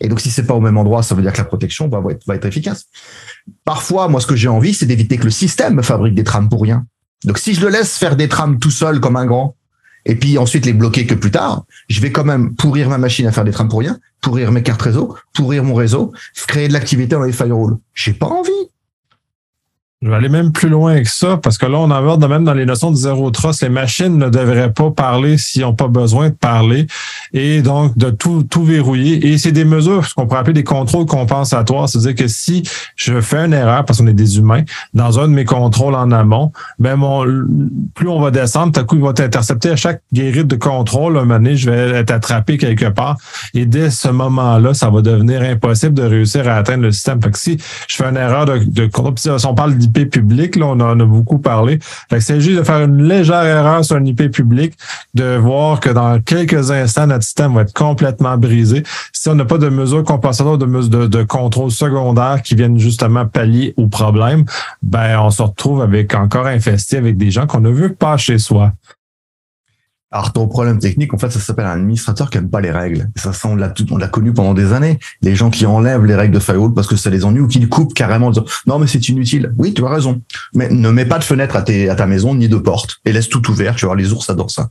Et 0.00 0.08
donc 0.08 0.20
si 0.20 0.30
c'est 0.30 0.46
pas 0.46 0.54
au 0.54 0.60
même 0.60 0.78
endroit, 0.78 1.02
ça 1.02 1.14
veut 1.14 1.20
dire 1.20 1.34
que 1.34 1.38
la 1.38 1.44
protection 1.44 1.88
va 1.88 2.00
être, 2.10 2.26
va 2.26 2.34
être 2.34 2.46
efficace. 2.46 2.86
Parfois, 3.66 4.08
moi, 4.08 4.22
ce 4.22 4.26
que 4.26 4.36
j'ai 4.36 4.48
envie, 4.48 4.72
c'est 4.72 4.86
d'éviter 4.86 5.18
que 5.18 5.24
le 5.24 5.30
système 5.30 5.82
fabrique 5.82 6.14
des 6.14 6.24
trames 6.24 6.48
pour 6.48 6.62
rien. 6.62 6.86
Donc 7.24 7.36
si 7.36 7.52
je 7.52 7.60
le 7.60 7.68
laisse 7.68 7.98
faire 7.98 8.16
des 8.16 8.28
trames 8.28 8.58
tout 8.58 8.70
seul 8.70 9.00
comme 9.00 9.16
un 9.16 9.26
grand, 9.26 9.54
et 10.06 10.14
puis 10.14 10.38
ensuite 10.38 10.64
les 10.64 10.72
bloquer 10.72 11.04
que 11.04 11.14
plus 11.14 11.30
tard, 11.30 11.66
je 11.90 12.00
vais 12.00 12.10
quand 12.10 12.24
même 12.24 12.54
pourrir 12.54 12.88
ma 12.88 12.96
machine 12.96 13.26
à 13.26 13.32
faire 13.32 13.44
des 13.44 13.52
trames 13.52 13.68
pour 13.68 13.80
rien, 13.80 13.98
pourrir 14.22 14.50
mes 14.50 14.62
cartes 14.62 14.80
réseau, 14.80 15.14
pourrir 15.34 15.62
mon 15.62 15.74
réseau, 15.74 16.14
créer 16.46 16.68
de 16.68 16.72
l'activité 16.72 17.16
dans 17.16 17.22
les 17.22 17.32
firewalls. 17.32 17.76
J'ai 17.92 18.14
pas 18.14 18.28
envie. 18.28 18.70
Je 20.06 20.10
vais 20.12 20.18
aller 20.18 20.28
même 20.28 20.52
plus 20.52 20.68
loin 20.68 21.02
que 21.02 21.08
ça, 21.08 21.36
parce 21.36 21.58
que 21.58 21.66
là, 21.66 21.78
on 21.78 21.90
aborde 21.90 22.24
même 22.28 22.44
dans 22.44 22.54
les 22.54 22.64
notions 22.64 22.92
de 22.92 22.96
zéro 22.96 23.28
trust, 23.32 23.60
les 23.62 23.68
machines 23.68 24.16
ne 24.16 24.28
devraient 24.28 24.72
pas 24.72 24.92
parler 24.92 25.36
s'ils 25.36 25.62
n'ont 25.62 25.74
pas 25.74 25.88
besoin 25.88 26.28
de 26.28 26.34
parler, 26.34 26.86
et 27.32 27.60
donc 27.60 27.98
de 27.98 28.10
tout, 28.10 28.44
tout 28.48 28.62
verrouiller. 28.62 29.26
Et 29.26 29.36
c'est 29.36 29.50
des 29.50 29.64
mesures, 29.64 30.06
ce 30.06 30.14
qu'on 30.14 30.28
pourrait 30.28 30.38
appeler 30.38 30.52
des 30.52 30.62
contrôles 30.62 31.06
compensatoires, 31.06 31.88
c'est-à-dire 31.88 32.14
que 32.14 32.28
si 32.28 32.62
je 32.94 33.20
fais 33.20 33.46
une 33.46 33.52
erreur, 33.52 33.84
parce 33.84 33.98
qu'on 33.98 34.06
est 34.06 34.12
des 34.12 34.38
humains, 34.38 34.62
dans 34.94 35.18
un 35.18 35.26
de 35.26 35.32
mes 35.32 35.44
contrôles 35.44 35.96
en 35.96 36.12
amont, 36.12 36.52
ben 36.78 36.94
mon, 36.94 37.26
plus 37.96 38.08
on 38.08 38.20
va 38.20 38.30
descendre, 38.30 38.74
tout 38.74 38.78
à 38.78 38.84
coup, 38.84 38.94
il 38.94 39.02
va 39.02 39.12
t'intercepter 39.12 39.70
à 39.70 39.76
chaque 39.76 40.02
guérite 40.12 40.46
de 40.46 40.54
contrôle, 40.54 41.16
un 41.16 41.22
moment 41.22 41.34
donné, 41.34 41.56
je 41.56 41.68
vais 41.68 41.98
être 41.98 42.12
attrapé 42.12 42.58
quelque 42.58 42.90
part, 42.90 43.16
et 43.54 43.66
dès 43.66 43.90
ce 43.90 44.06
moment-là, 44.06 44.72
ça 44.72 44.88
va 44.88 45.02
devenir 45.02 45.42
impossible 45.42 45.94
de 45.94 46.04
réussir 46.04 46.48
à 46.48 46.54
atteindre 46.54 46.84
le 46.84 46.92
système. 46.92 47.20
Fait 47.20 47.32
que 47.32 47.38
si 47.40 47.58
je 47.88 47.96
fais 47.96 48.04
une 48.04 48.16
erreur 48.16 48.44
de, 48.44 48.58
de 48.58 48.86
contrôle, 48.86 49.18
si 49.18 49.46
on 49.46 49.54
parle 49.54 49.74
Public, 50.04 50.56
on 50.60 50.80
en 50.80 51.00
a 51.00 51.04
beaucoup 51.04 51.38
parlé. 51.38 51.78
c'est 52.18 52.40
juste 52.40 52.58
de 52.58 52.62
faire 52.62 52.82
une 52.82 53.02
légère 53.02 53.44
erreur 53.44 53.84
sur 53.84 53.96
un 53.96 54.04
IP 54.04 54.30
public, 54.30 54.74
de 55.14 55.36
voir 55.36 55.80
que 55.80 55.88
dans 55.88 56.20
quelques 56.20 56.70
instants, 56.70 57.06
notre 57.06 57.24
système 57.24 57.54
va 57.54 57.62
être 57.62 57.72
complètement 57.72 58.36
brisé. 58.36 58.82
Si 59.12 59.28
on 59.28 59.34
n'a 59.34 59.44
pas 59.44 59.58
de 59.58 59.68
mesures 59.68 60.04
compensatoires, 60.04 60.58
de, 60.58 60.66
de, 60.66 61.06
de 61.06 61.22
contrôle 61.22 61.70
secondaire 61.70 62.42
qui 62.42 62.54
viennent 62.54 62.78
justement 62.78 63.26
pallier 63.26 63.74
au 63.76 63.86
problème, 63.86 64.44
ben 64.82 65.18
on 65.20 65.30
se 65.30 65.42
retrouve 65.42 65.80
avec 65.80 66.14
encore 66.14 66.46
infesté 66.46 66.96
avec 66.98 67.16
des 67.16 67.30
gens 67.30 67.46
qu'on 67.46 67.60
ne 67.60 67.70
veut 67.70 67.94
pas 67.94 68.16
chez 68.16 68.38
soi. 68.38 68.72
Alors 70.12 70.32
ton 70.32 70.46
problème 70.46 70.78
technique, 70.78 71.12
en 71.14 71.18
fait, 71.18 71.30
ça 71.30 71.40
s'appelle 71.40 71.66
un 71.66 71.72
administrateur 71.72 72.30
qui 72.30 72.38
aime 72.38 72.48
pas 72.48 72.60
les 72.60 72.70
règles. 72.70 73.10
Ça, 73.16 73.32
ça 73.32 73.48
on 73.48 73.56
l'a 73.56 73.74
on 73.90 73.96
l'a 73.96 74.06
connu 74.06 74.32
pendant 74.32 74.54
des 74.54 74.72
années. 74.72 75.00
Les 75.20 75.34
gens 75.34 75.50
qui 75.50 75.66
enlèvent 75.66 76.04
les 76.04 76.14
règles 76.14 76.32
de 76.32 76.38
firewall 76.38 76.72
parce 76.74 76.86
que 76.86 76.94
ça 76.94 77.10
les 77.10 77.24
ennuie 77.24 77.40
ou 77.40 77.48
qui 77.48 77.58
le 77.58 77.66
coupent 77.66 77.92
carrément 77.92 78.28
en 78.28 78.30
disant 78.30 78.44
non 78.66 78.78
mais 78.78 78.86
c'est 78.86 79.08
inutile. 79.08 79.52
Oui, 79.58 79.74
tu 79.74 79.84
as 79.84 79.88
raison. 79.88 80.22
Mais 80.54 80.70
ne 80.70 80.90
mets 80.90 81.06
pas 81.06 81.18
de 81.18 81.24
fenêtre 81.24 81.56
à, 81.56 81.62
tes, 81.62 81.88
à 81.88 81.96
ta 81.96 82.06
maison 82.06 82.36
ni 82.36 82.48
de 82.48 82.56
porte 82.56 83.00
et 83.04 83.12
laisse 83.12 83.28
tout 83.28 83.50
ouvert. 83.50 83.74
Tu 83.74 83.86
vois, 83.86 83.96
les 83.96 84.12
ours 84.12 84.30
adorent 84.30 84.52
ça. 84.52 84.70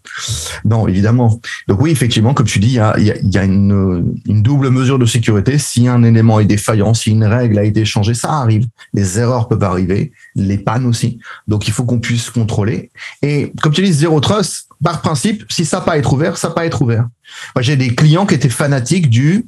Non, 0.63 0.88
évidemment. 0.88 1.41
Donc 1.67 1.82
oui, 1.82 1.91
effectivement, 1.91 2.34
comme 2.34 2.45
tu 2.45 2.60
dis, 2.60 2.69
il 2.69 2.74
y 2.74 2.80
a, 2.80 2.98
y 2.98 3.38
a 3.38 3.43
une, 3.43 4.15
une, 4.26 4.41
double 4.41 4.69
mesure 4.69 5.00
de 5.00 5.06
sécurité. 5.06 5.58
Si 5.58 5.89
un 5.89 6.04
élément 6.04 6.39
est 6.39 6.45
défaillant, 6.45 6.93
si 6.93 7.12
une 7.12 7.26
règle 7.26 7.60
a 7.60 7.65
été 7.65 7.84
changée, 7.84 8.13
ça 8.13 8.32
arrive. 8.32 8.67
Les 8.93 9.19
erreurs 9.19 9.50
peuvent 9.50 9.63
arriver, 9.63 10.13
les 10.36 10.58
pannes 10.58 10.86
aussi. 10.86 11.19
Donc 11.48 11.67
il 11.67 11.74
faut 11.74 11.84
qu'on 11.84 12.00
puisse 12.00 12.30
contrôler. 12.30 12.89
Et 13.21 13.52
comme 13.62 13.74
tu 13.74 13.82
dis, 13.82 13.91
zéro 13.91 14.21
trust 14.21 14.64
par 14.83 15.01
principe, 15.01 15.43
si 15.49 15.65
ça 15.65 15.81
pas 15.81 15.97
être 15.97 16.13
ouvert, 16.13 16.38
ça 16.38 16.49
pas 16.49 16.65
être 16.65 16.81
ouvert. 16.81 17.07
Moi, 17.55 17.61
j'ai 17.61 17.75
des 17.75 17.95
clients 17.95 18.25
qui 18.25 18.35
étaient 18.35 18.49
fanatiques 18.49 19.09
du 19.09 19.47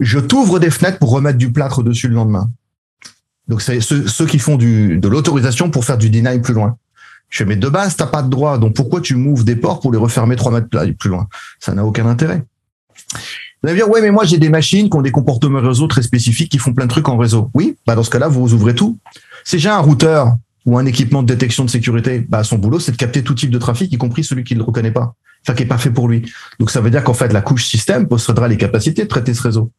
je 0.00 0.18
t'ouvre 0.18 0.58
des 0.58 0.70
fenêtres 0.70 0.98
pour 0.98 1.10
remettre 1.10 1.38
du 1.38 1.50
plâtre 1.50 1.82
dessus 1.82 2.08
le 2.08 2.14
lendemain. 2.14 2.50
Donc, 3.48 3.62
c'est 3.62 3.80
ceux, 3.80 4.26
qui 4.26 4.38
font 4.38 4.56
de 4.56 5.08
l'autorisation 5.08 5.70
pour 5.70 5.84
faire 5.84 5.96
du 5.98 6.10
deny 6.10 6.38
plus 6.40 6.54
loin. 6.54 6.76
Je 7.30 7.38
fais, 7.38 7.44
mais 7.44 7.56
de 7.56 7.68
base, 7.68 7.96
t'as 7.96 8.06
pas 8.06 8.22
de 8.22 8.28
droit. 8.28 8.58
Donc, 8.58 8.74
pourquoi 8.74 9.00
tu 9.00 9.14
m'ouvres 9.14 9.44
des 9.44 9.56
ports 9.56 9.80
pour 9.80 9.92
les 9.92 9.98
refermer 9.98 10.36
trois 10.36 10.52
mètres 10.52 10.68
plus 10.98 11.10
loin? 11.10 11.28
Ça 11.58 11.74
n'a 11.74 11.84
aucun 11.84 12.06
intérêt. 12.06 12.42
Vous 13.62 13.68
allez 13.68 13.78
dire, 13.78 13.90
ouais, 13.90 14.00
mais 14.00 14.10
moi, 14.10 14.24
j'ai 14.24 14.38
des 14.38 14.48
machines 14.48 14.88
qui 14.88 14.96
ont 14.96 15.02
des 15.02 15.10
comportements 15.10 15.60
réseau 15.60 15.86
très 15.88 16.02
spécifiques 16.02 16.50
qui 16.50 16.58
font 16.58 16.72
plein 16.72 16.86
de 16.86 16.90
trucs 16.90 17.08
en 17.08 17.16
réseau. 17.16 17.50
Oui, 17.54 17.76
bah, 17.86 17.94
dans 17.94 18.02
ce 18.02 18.10
cas-là, 18.10 18.28
vous 18.28 18.54
ouvrez 18.54 18.74
tout. 18.74 18.98
Si 19.44 19.58
j'ai 19.58 19.68
un 19.68 19.78
routeur 19.78 20.36
ou 20.68 20.76
un 20.76 20.84
équipement 20.84 21.22
de 21.22 21.28
détection 21.28 21.64
de 21.64 21.70
sécurité, 21.70 22.26
bah, 22.28 22.44
son 22.44 22.58
boulot, 22.58 22.78
c'est 22.78 22.92
de 22.92 22.98
capter 22.98 23.22
tout 23.22 23.32
type 23.32 23.48
de 23.48 23.56
trafic, 23.56 23.90
y 23.90 23.96
compris 23.96 24.22
celui 24.22 24.44
qui 24.44 24.54
ne 24.54 24.62
reconnaît 24.62 24.90
pas, 24.90 25.14
enfin, 25.42 25.54
qui 25.54 25.62
est 25.62 25.66
pas 25.66 25.78
fait 25.78 25.90
pour 25.90 26.08
lui. 26.08 26.30
Donc, 26.58 26.70
ça 26.70 26.82
veut 26.82 26.90
dire 26.90 27.02
qu'en 27.02 27.14
fait, 27.14 27.32
la 27.32 27.40
couche 27.40 27.64
système 27.64 28.06
possédera 28.06 28.48
les 28.48 28.58
capacités 28.58 29.04
de 29.04 29.08
traiter 29.08 29.32
ce 29.32 29.42
réseau. 29.42 29.72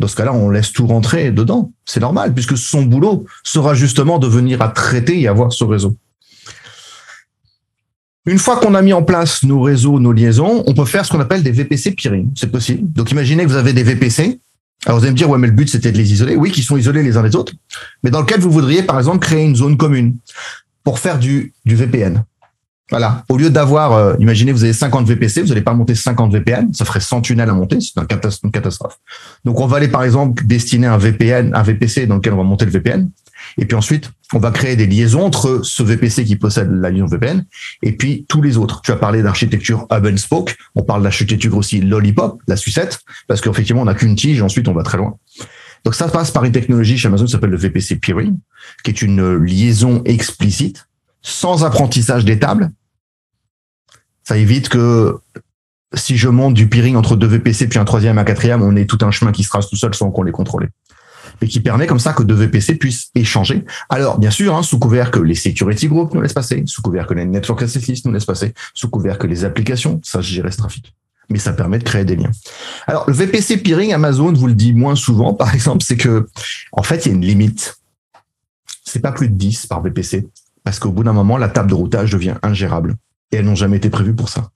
Dans 0.00 0.08
ce 0.08 0.16
cas-là, 0.16 0.32
on 0.32 0.50
laisse 0.50 0.72
tout 0.72 0.88
rentrer 0.88 1.30
dedans. 1.30 1.70
C'est 1.84 2.00
normal, 2.00 2.34
puisque 2.34 2.58
son 2.58 2.82
boulot 2.82 3.24
sera 3.44 3.74
justement 3.74 4.18
de 4.18 4.26
venir 4.26 4.62
à 4.62 4.68
traiter 4.70 5.20
et 5.20 5.28
avoir 5.28 5.52
ce 5.52 5.62
réseau. 5.62 5.96
Une 8.26 8.38
fois 8.38 8.56
qu'on 8.56 8.74
a 8.74 8.82
mis 8.82 8.92
en 8.92 9.04
place 9.04 9.44
nos 9.44 9.60
réseaux, 9.60 10.00
nos 10.00 10.12
liaisons, 10.12 10.64
on 10.66 10.74
peut 10.74 10.86
faire 10.86 11.06
ce 11.06 11.12
qu'on 11.12 11.20
appelle 11.20 11.44
des 11.44 11.52
VPC 11.52 11.92
peering. 11.92 12.32
C'est 12.34 12.50
possible. 12.50 12.92
Donc, 12.92 13.12
imaginez 13.12 13.44
que 13.44 13.48
vous 13.48 13.56
avez 13.56 13.74
des 13.74 13.84
VPC 13.84 14.40
alors 14.86 14.98
vous 14.98 15.04
allez 15.04 15.12
me 15.12 15.16
dire, 15.16 15.30
ouais, 15.30 15.38
mais 15.38 15.46
le 15.46 15.52
but 15.52 15.68
c'était 15.68 15.92
de 15.92 15.96
les 15.96 16.12
isoler. 16.12 16.36
Oui, 16.36 16.50
qu'ils 16.50 16.64
sont 16.64 16.76
isolés 16.76 17.02
les 17.02 17.16
uns 17.16 17.22
des 17.22 17.36
autres, 17.36 17.52
mais 18.02 18.10
dans 18.10 18.20
lequel 18.20 18.40
vous 18.40 18.50
voudriez 18.50 18.82
par 18.82 18.98
exemple 18.98 19.20
créer 19.20 19.44
une 19.44 19.56
zone 19.56 19.76
commune 19.76 20.16
pour 20.82 20.98
faire 20.98 21.18
du, 21.18 21.52
du 21.64 21.76
VPN. 21.76 22.24
Voilà. 22.90 23.24
Au 23.30 23.38
lieu 23.38 23.48
d'avoir, 23.48 23.92
euh, 23.92 24.14
imaginez, 24.18 24.52
vous 24.52 24.64
avez 24.64 24.74
50 24.74 25.06
VPC, 25.06 25.40
vous 25.40 25.48
n'allez 25.48 25.62
pas 25.62 25.72
monter 25.72 25.94
50 25.94 26.30
VPN, 26.30 26.74
ça 26.74 26.84
ferait 26.84 27.00
100 27.00 27.22
tunnels 27.22 27.48
à 27.48 27.54
monter, 27.54 27.78
c'est 27.80 27.98
une 28.44 28.50
catastrophe. 28.50 28.98
Donc 29.46 29.60
on 29.60 29.66
va 29.66 29.78
aller 29.78 29.88
par 29.88 30.04
exemple 30.04 30.44
destiner 30.44 30.88
un 30.88 30.98
VPN, 30.98 31.54
un 31.54 31.62
VPC 31.62 32.06
dans 32.06 32.16
lequel 32.16 32.34
on 32.34 32.38
va 32.38 32.42
monter 32.42 32.66
le 32.66 32.70
VPN. 32.70 33.08
Et 33.58 33.66
puis 33.66 33.76
ensuite, 33.76 34.10
on 34.32 34.38
va 34.38 34.50
créer 34.50 34.76
des 34.76 34.86
liaisons 34.86 35.24
entre 35.24 35.60
ce 35.62 35.82
VPC 35.82 36.24
qui 36.24 36.36
possède 36.36 36.70
la 36.70 36.90
liaison 36.90 37.06
VPN 37.06 37.44
et 37.82 37.92
puis 37.92 38.24
tous 38.28 38.40
les 38.40 38.56
autres. 38.56 38.80
Tu 38.82 38.92
as 38.92 38.96
parlé 38.96 39.22
d'architecture 39.22 39.86
hub 39.90 40.06
and 40.06 40.16
spoke. 40.16 40.56
On 40.74 40.82
parle 40.82 41.02
d'architecture 41.02 41.56
aussi 41.56 41.80
lollipop, 41.80 42.40
la 42.46 42.56
sucette, 42.56 43.00
parce 43.28 43.40
qu'effectivement, 43.40 43.82
on 43.82 43.86
n'a 43.86 43.94
qu'une 43.94 44.16
tige 44.16 44.40
ensuite 44.42 44.68
on 44.68 44.74
va 44.74 44.82
très 44.82 44.98
loin. 44.98 45.16
Donc 45.84 45.94
ça 45.94 46.08
passe 46.08 46.30
par 46.30 46.44
une 46.44 46.52
technologie 46.52 46.96
chez 46.96 47.08
Amazon 47.08 47.26
qui 47.26 47.32
s'appelle 47.32 47.50
le 47.50 47.56
VPC 47.56 47.96
peering, 47.96 48.38
qui 48.84 48.90
est 48.90 49.02
une 49.02 49.36
liaison 49.36 50.02
explicite, 50.04 50.86
sans 51.22 51.64
apprentissage 51.64 52.24
des 52.24 52.38
tables. 52.38 52.70
Ça 54.24 54.36
évite 54.36 54.68
que 54.68 55.18
si 55.94 56.16
je 56.16 56.28
monte 56.28 56.54
du 56.54 56.68
peering 56.68 56.96
entre 56.96 57.16
deux 57.16 57.26
VPC 57.26 57.68
puis 57.68 57.78
un 57.78 57.84
troisième, 57.84 58.18
un 58.18 58.24
quatrième, 58.24 58.62
on 58.62 58.74
ait 58.76 58.86
tout 58.86 58.98
un 59.02 59.10
chemin 59.10 59.32
qui 59.32 59.42
se 59.42 59.48
trace 59.48 59.68
tout 59.68 59.76
seul 59.76 59.94
sans 59.94 60.10
qu'on 60.10 60.22
les 60.22 60.32
contrôle. 60.32 60.70
Et 61.42 61.48
qui 61.48 61.60
permet 61.60 61.88
comme 61.88 61.98
ça 61.98 62.12
que 62.12 62.22
deux 62.22 62.36
VPC 62.36 62.76
puissent 62.76 63.10
échanger. 63.16 63.64
Alors, 63.88 64.18
bien 64.18 64.30
sûr, 64.30 64.54
hein, 64.56 64.62
sous 64.62 64.78
couvert 64.78 65.10
que 65.10 65.18
les 65.18 65.34
security 65.34 65.88
groups 65.88 66.14
nous 66.14 66.22
laissent 66.22 66.32
passer, 66.32 66.62
sous 66.66 66.82
couvert 66.82 67.08
que 67.08 67.14
les 67.14 67.24
network 67.24 67.62
access 67.62 68.04
nous 68.04 68.12
laissent 68.12 68.24
passer, 68.24 68.54
sous 68.74 68.88
couvert 68.88 69.18
que 69.18 69.26
les 69.26 69.44
applications, 69.44 70.00
ça 70.04 70.20
gérer 70.20 70.52
ce 70.52 70.58
trafic. 70.58 70.94
Mais 71.30 71.40
ça 71.40 71.52
permet 71.52 71.78
de 71.78 71.84
créer 71.84 72.04
des 72.04 72.14
liens. 72.14 72.30
Alors, 72.86 73.04
le 73.08 73.12
VPC 73.12 73.56
peering, 73.56 73.92
Amazon 73.92 74.32
vous 74.32 74.46
le 74.46 74.54
dit 74.54 74.72
moins 74.72 74.94
souvent, 74.94 75.34
par 75.34 75.52
exemple, 75.52 75.82
c'est 75.84 75.96
que, 75.96 76.28
en 76.70 76.84
fait, 76.84 77.06
il 77.06 77.08
y 77.08 77.12
a 77.12 77.14
une 77.16 77.24
limite. 77.24 77.76
C'est 78.84 79.00
pas 79.00 79.12
plus 79.12 79.28
de 79.28 79.34
10 79.34 79.66
par 79.66 79.82
VPC. 79.82 80.28
Parce 80.62 80.78
qu'au 80.78 80.92
bout 80.92 81.02
d'un 81.02 81.12
moment, 81.12 81.38
la 81.38 81.48
table 81.48 81.70
de 81.70 81.74
routage 81.74 82.12
devient 82.12 82.36
ingérable. 82.42 82.94
Et 83.32 83.36
elles 83.36 83.44
n'ont 83.44 83.56
jamais 83.56 83.78
été 83.78 83.90
prévues 83.90 84.14
pour 84.14 84.28
ça. 84.28 84.50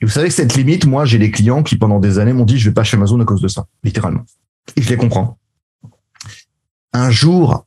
Et 0.00 0.06
vous 0.06 0.10
savez 0.10 0.28
que 0.28 0.34
cette 0.34 0.54
limite, 0.54 0.86
moi, 0.86 1.04
j'ai 1.04 1.18
des 1.18 1.30
clients 1.30 1.62
qui, 1.62 1.76
pendant 1.76 2.00
des 2.00 2.18
années, 2.18 2.32
m'ont 2.32 2.46
dit, 2.46 2.58
je 2.58 2.70
vais 2.70 2.74
pas 2.74 2.84
chez 2.84 2.96
Amazon 2.96 3.20
à 3.20 3.24
cause 3.24 3.42
de 3.42 3.48
ça, 3.48 3.66
littéralement. 3.82 4.24
Et 4.76 4.82
je 4.82 4.88
les 4.88 4.96
comprends. 4.96 5.38
Un 6.94 7.10
jour, 7.10 7.66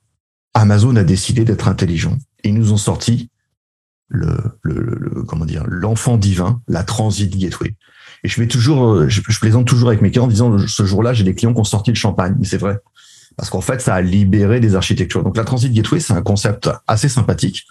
Amazon 0.53 0.95
a 0.95 1.03
décidé 1.03 1.43
d'être 1.43 1.67
intelligent. 1.67 2.17
Ils 2.43 2.53
nous 2.53 2.71
ont 2.71 2.78
sorti 2.78 3.30
le, 4.07 4.36
le, 4.61 5.23
comment 5.28 5.45
dire, 5.45 5.65
l'enfant 5.67 6.17
divin, 6.17 6.61
la 6.67 6.84
Transit 6.84 7.38
Gateway. 7.38 7.75
Et 8.23 8.30
je, 8.30 9.39
plaisante 9.39 9.67
toujours 9.67 9.89
avec 9.89 10.01
mes 10.01 10.09
clients 10.11 10.23
en 10.23 10.28
disant, 10.28 10.57
ce 10.65 10.86
jour-là, 10.86 11.13
j'ai 11.13 11.25
des 11.25 11.36
clients 11.36 11.53
qui 11.53 11.59
ont 11.59 11.65
sorti 11.65 11.91
le 11.91 11.97
champagne. 11.97 12.36
Mais 12.39 12.47
c'est 12.47 12.57
vrai. 12.57 12.80
Parce 13.36 13.49
qu'en 13.49 13.61
fait, 13.61 13.82
ça 13.82 13.95
a 13.95 14.01
libéré 14.01 14.61
des 14.61 14.75
architectures. 14.75 15.23
Donc, 15.23 15.38
la 15.38 15.43
Transit 15.43 15.71
Gateway, 15.71 15.99
c'est 15.99 16.13
un 16.13 16.21
concept 16.21 16.69
assez 16.88 17.09
sympathique. 17.09 17.67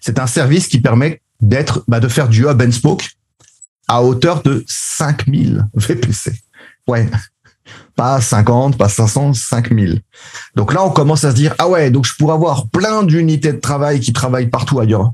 C'est 0.00 0.18
un 0.18 0.26
service 0.26 0.66
qui 0.66 0.80
permet 0.80 1.22
d'être, 1.40 1.84
bah, 1.88 2.00
de 2.00 2.08
faire 2.08 2.28
du 2.28 2.46
hub 2.46 2.60
and 2.60 2.72
spoke 2.72 3.08
à 3.86 4.02
hauteur 4.02 4.42
de 4.42 4.64
5000 4.66 5.64
VPC. 5.74 6.32
Ouais. 6.88 7.08
Pas 7.98 8.20
50, 8.20 8.78
pas 8.78 8.88
500, 8.88 9.34
5000. 9.34 10.02
Donc 10.54 10.72
là, 10.72 10.84
on 10.84 10.90
commence 10.90 11.24
à 11.24 11.32
se 11.32 11.34
dire, 11.34 11.56
ah 11.58 11.68
ouais, 11.68 11.90
donc 11.90 12.06
je 12.06 12.14
pourrais 12.14 12.34
avoir 12.34 12.68
plein 12.68 13.02
d'unités 13.02 13.52
de 13.52 13.58
travail 13.58 13.98
qui 13.98 14.12
travaillent 14.12 14.46
partout 14.46 14.78
ailleurs 14.78 15.10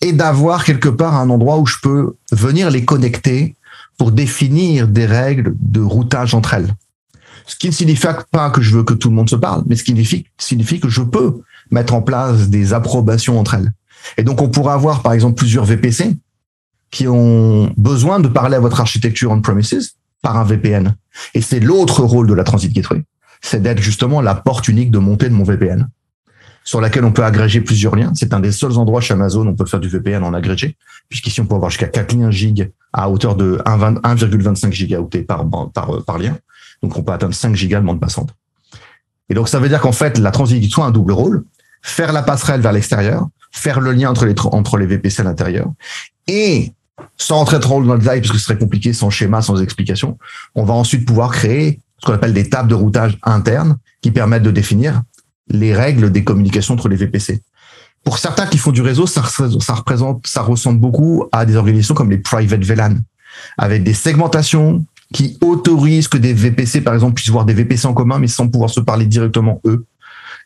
et 0.00 0.14
d'avoir 0.14 0.64
quelque 0.64 0.88
part 0.88 1.16
un 1.16 1.28
endroit 1.28 1.58
où 1.58 1.66
je 1.66 1.76
peux 1.82 2.16
venir 2.32 2.70
les 2.70 2.86
connecter 2.86 3.56
pour 3.98 4.10
définir 4.10 4.88
des 4.88 5.04
règles 5.04 5.54
de 5.60 5.82
routage 5.82 6.34
entre 6.34 6.54
elles. 6.54 6.72
Ce 7.46 7.56
qui 7.56 7.66
ne 7.66 7.72
signifie 7.72 8.06
pas 8.30 8.48
que 8.48 8.62
je 8.62 8.74
veux 8.74 8.84
que 8.84 8.94
tout 8.94 9.10
le 9.10 9.14
monde 9.14 9.28
se 9.28 9.36
parle, 9.36 9.62
mais 9.66 9.76
ce 9.76 9.84
qui 9.84 10.24
signifie, 10.38 10.80
que 10.80 10.88
je 10.88 11.02
peux 11.02 11.42
mettre 11.70 11.92
en 11.92 12.00
place 12.00 12.48
des 12.48 12.72
approbations 12.72 13.38
entre 13.38 13.52
elles. 13.52 13.70
Et 14.16 14.22
donc, 14.22 14.40
on 14.40 14.48
pourrait 14.48 14.72
avoir, 14.72 15.02
par 15.02 15.12
exemple, 15.12 15.34
plusieurs 15.34 15.66
VPC 15.66 16.16
qui 16.90 17.06
ont 17.06 17.70
besoin 17.76 18.18
de 18.18 18.28
parler 18.28 18.56
à 18.56 18.60
votre 18.60 18.80
architecture 18.80 19.30
on-premises 19.30 19.96
par 20.24 20.38
un 20.38 20.44
VPN. 20.44 20.96
Et 21.34 21.42
c'est 21.42 21.60
l'autre 21.60 22.02
rôle 22.02 22.26
de 22.26 22.34
la 22.34 22.42
Transit 22.42 22.72
Gateway, 22.72 23.04
c'est 23.40 23.62
d'être 23.62 23.80
justement 23.80 24.20
la 24.20 24.34
porte 24.34 24.66
unique 24.66 24.90
de 24.90 24.98
montée 24.98 25.28
de 25.28 25.34
mon 25.34 25.44
VPN, 25.44 25.88
sur 26.64 26.80
laquelle 26.80 27.04
on 27.04 27.12
peut 27.12 27.24
agréger 27.24 27.60
plusieurs 27.60 27.94
liens. 27.94 28.10
C'est 28.14 28.32
un 28.32 28.40
des 28.40 28.50
seuls 28.50 28.78
endroits 28.78 29.02
chez 29.02 29.12
Amazon 29.12 29.46
où 29.46 29.50
on 29.50 29.54
peut 29.54 29.66
faire 29.66 29.80
du 29.80 29.88
VPN 29.88 30.24
en 30.24 30.32
agrégé, 30.32 30.76
puisqu'ici 31.10 31.40
on 31.42 31.46
peut 31.46 31.54
avoir 31.54 31.70
jusqu'à 31.70 31.88
4 31.88 32.14
liens 32.14 32.30
gig 32.30 32.72
à 32.92 33.10
hauteur 33.10 33.36
de 33.36 33.60
1,25 33.66 34.72
gigaoctets 34.72 35.22
par, 35.22 35.46
par, 35.72 36.02
par 36.04 36.18
lien. 36.18 36.36
Donc 36.82 36.96
on 36.96 37.02
peut 37.02 37.12
atteindre 37.12 37.34
5 37.34 37.54
gigas 37.54 37.80
de 37.80 37.86
bande 37.86 38.00
passante. 38.00 38.34
Et 39.28 39.34
donc 39.34 39.48
ça 39.48 39.60
veut 39.60 39.68
dire 39.68 39.80
qu'en 39.80 39.92
fait, 39.92 40.18
la 40.18 40.30
Transit 40.30 40.60
Gateway 40.60 40.84
a 40.84 40.86
un 40.86 40.90
double 40.90 41.12
rôle, 41.12 41.44
faire 41.82 42.14
la 42.14 42.22
passerelle 42.22 42.62
vers 42.62 42.72
l'extérieur, 42.72 43.28
faire 43.52 43.80
le 43.80 43.92
lien 43.92 44.10
entre 44.10 44.24
les, 44.24 44.34
entre 44.52 44.78
les 44.78 44.86
VPC 44.86 45.20
à 45.20 45.24
l'intérieur, 45.24 45.70
et 46.26 46.72
sans 47.16 47.40
entrer 47.40 47.60
trop 47.60 47.82
dans 47.82 47.94
le 47.94 47.98
détail, 47.98 48.20
parce 48.20 48.32
que 48.32 48.38
ce 48.38 48.44
serait 48.44 48.58
compliqué 48.58 48.92
sans 48.92 49.10
schéma, 49.10 49.42
sans 49.42 49.60
explication, 49.62 50.18
on 50.54 50.64
va 50.64 50.74
ensuite 50.74 51.06
pouvoir 51.06 51.32
créer 51.32 51.80
ce 51.98 52.06
qu'on 52.06 52.12
appelle 52.12 52.34
des 52.34 52.48
tables 52.48 52.68
de 52.68 52.74
routage 52.74 53.18
internes 53.22 53.76
qui 54.00 54.10
permettent 54.10 54.42
de 54.42 54.50
définir 54.50 55.02
les 55.48 55.74
règles 55.74 56.10
des 56.10 56.24
communications 56.24 56.74
entre 56.74 56.88
les 56.88 56.96
VPC. 56.96 57.42
Pour 58.04 58.18
certains 58.18 58.46
qui 58.46 58.58
font 58.58 58.72
du 58.72 58.82
réseau, 58.82 59.06
ça, 59.06 59.22
représente, 59.22 60.26
ça 60.26 60.42
ressemble 60.42 60.78
beaucoup 60.78 61.26
à 61.32 61.46
des 61.46 61.56
organisations 61.56 61.94
comme 61.94 62.10
les 62.10 62.18
private 62.18 62.62
VLAN, 62.62 62.96
avec 63.56 63.82
des 63.82 63.94
segmentations 63.94 64.84
qui 65.12 65.38
autorisent 65.40 66.08
que 66.08 66.18
des 66.18 66.34
VPC, 66.34 66.82
par 66.82 66.94
exemple, 66.94 67.14
puissent 67.14 67.30
voir 67.30 67.44
des 67.44 67.54
VPC 67.54 67.86
en 67.86 67.94
commun, 67.94 68.18
mais 68.18 68.28
sans 68.28 68.48
pouvoir 68.48 68.70
se 68.70 68.80
parler 68.80 69.06
directement 69.06 69.60
eux. 69.64 69.86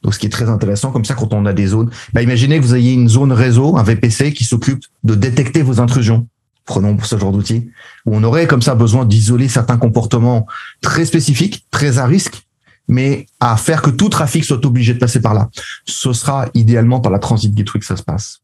Donc, 0.03 0.14
ce 0.14 0.20
qui 0.20 0.26
est 0.26 0.30
très 0.30 0.49
intéressant, 0.49 0.92
comme 0.92 1.05
ça, 1.05 1.14
quand 1.14 1.32
on 1.32 1.46
a 1.46 1.53
des 1.53 1.66
zones, 1.66 1.90
bah, 2.12 2.22
imaginez 2.22 2.59
que 2.59 2.64
vous 2.64 2.76
ayez 2.76 2.92
une 2.92 3.09
zone 3.09 3.32
réseau, 3.32 3.76
un 3.76 3.82
VPC 3.82 4.32
qui 4.32 4.44
s'occupe 4.44 4.84
de 5.03 5.16
détecter 5.16 5.62
vos 5.62 5.80
intrusions 5.80 6.28
prenons 6.69 6.97
ce 7.03 7.19
genre 7.19 7.33
d'outil, 7.33 7.71
où 8.05 8.14
on 8.14 8.23
aurait 8.23 8.47
comme 8.47 8.62
ça 8.62 8.75
besoin 8.75 9.07
d'isoler 9.07 9.49
certains 9.49 9.79
comportements 9.79 10.47
très 10.83 11.07
spécifiques, 11.07 11.66
très 11.71 11.99
à 11.99 12.07
risque, 12.07 12.43
mais 12.87 13.27
à 13.41 13.57
faire 13.57 13.81
que 13.83 13.91
tout 13.91 14.11
trafic 14.11 14.45
soit 14.45 14.64
obligé 14.64 14.93
de 14.95 14.99
passer 14.99 15.21
par 15.21 15.35
là. 15.35 15.49
Ce 15.87 16.12
sera 16.12 16.47
idéalement 16.55 17.01
par 17.01 17.11
la 17.11 17.19
transit 17.19 17.53
gateway 17.55 17.81
que 17.81 17.87
ça 17.87 17.97
se 17.97 18.03
passe. 18.03 18.41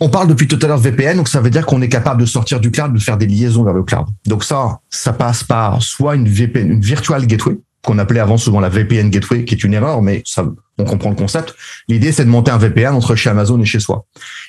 On 0.00 0.08
parle 0.08 0.28
depuis 0.28 0.48
tout 0.48 0.58
à 0.62 0.66
l'heure 0.66 0.80
de 0.80 0.88
VPN, 0.88 1.18
donc 1.18 1.28
ça 1.28 1.42
veut 1.42 1.50
dire 1.50 1.66
qu'on 1.66 1.82
est 1.82 1.90
capable 1.90 2.22
de 2.22 2.26
sortir 2.26 2.58
du 2.58 2.70
cloud, 2.70 2.94
de 2.94 2.98
faire 2.98 3.18
des 3.18 3.26
liaisons 3.26 3.62
vers 3.62 3.74
le 3.74 3.82
cloud. 3.82 4.06
Donc 4.26 4.42
ça, 4.42 4.80
ça 4.88 5.12
passe 5.12 5.44
par 5.44 5.82
soit 5.82 6.14
une 6.14 6.26
VPN, 6.26 6.70
une 6.70 6.80
virtual 6.80 7.26
gateway, 7.26 7.58
qu'on 7.82 7.98
appelait 7.98 8.20
avant 8.20 8.36
souvent 8.36 8.60
la 8.60 8.68
VPN 8.68 9.10
Gateway, 9.10 9.44
qui 9.44 9.54
est 9.54 9.64
une 9.64 9.72
erreur, 9.72 10.02
mais 10.02 10.22
ça, 10.26 10.46
on 10.78 10.84
comprend 10.84 11.10
le 11.10 11.16
concept. 11.16 11.54
L'idée, 11.88 12.12
c'est 12.12 12.24
de 12.24 12.30
monter 12.30 12.50
un 12.50 12.58
VPN 12.58 12.94
entre 12.94 13.14
chez 13.14 13.30
Amazon 13.30 13.60
et 13.60 13.64
chez 13.64 13.80
soi. 13.80 14.04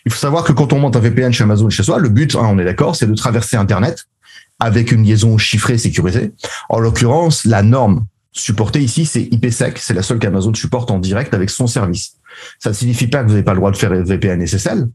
Il 0.05 0.11
faut 0.11 0.19
savoir 0.19 0.43
que 0.43 0.51
quand 0.51 0.73
on 0.73 0.79
monte 0.79 0.95
un 0.95 0.99
VPN 0.99 1.32
chez 1.32 1.43
Amazon 1.43 1.67
et 1.67 1.71
chez 1.71 1.84
soi, 1.84 1.99
le 1.99 2.09
but, 2.09 2.36
hein, 2.36 2.47
on 2.49 2.59
est 2.59 2.65
d'accord, 2.65 2.95
c'est 2.95 3.07
de 3.07 3.15
traverser 3.15 3.55
Internet 3.55 4.05
avec 4.59 4.91
une 4.91 5.03
liaison 5.03 5.38
chiffrée 5.38 5.77
sécurisée. 5.77 6.34
En 6.69 6.79
l'occurrence, 6.79 7.45
la 7.45 7.63
norme 7.63 8.05
supportée 8.32 8.82
ici, 8.82 9.05
c'est 9.05 9.23
IPsec. 9.23 9.77
C'est 9.77 9.93
la 9.93 10.03
seule 10.03 10.19
qu'Amazon 10.19 10.53
supporte 10.53 10.91
en 10.91 10.99
direct 10.99 11.34
avec 11.34 11.49
son 11.49 11.67
service. 11.67 12.13
Ça 12.59 12.69
ne 12.69 12.75
signifie 12.75 13.07
pas 13.07 13.19
que 13.19 13.27
vous 13.27 13.34
n'avez 13.34 13.43
pas 13.43 13.53
le 13.53 13.57
droit 13.57 13.71
de 13.71 13.77
faire 13.77 13.91
VPN 13.91 14.45
SSL, 14.45 14.88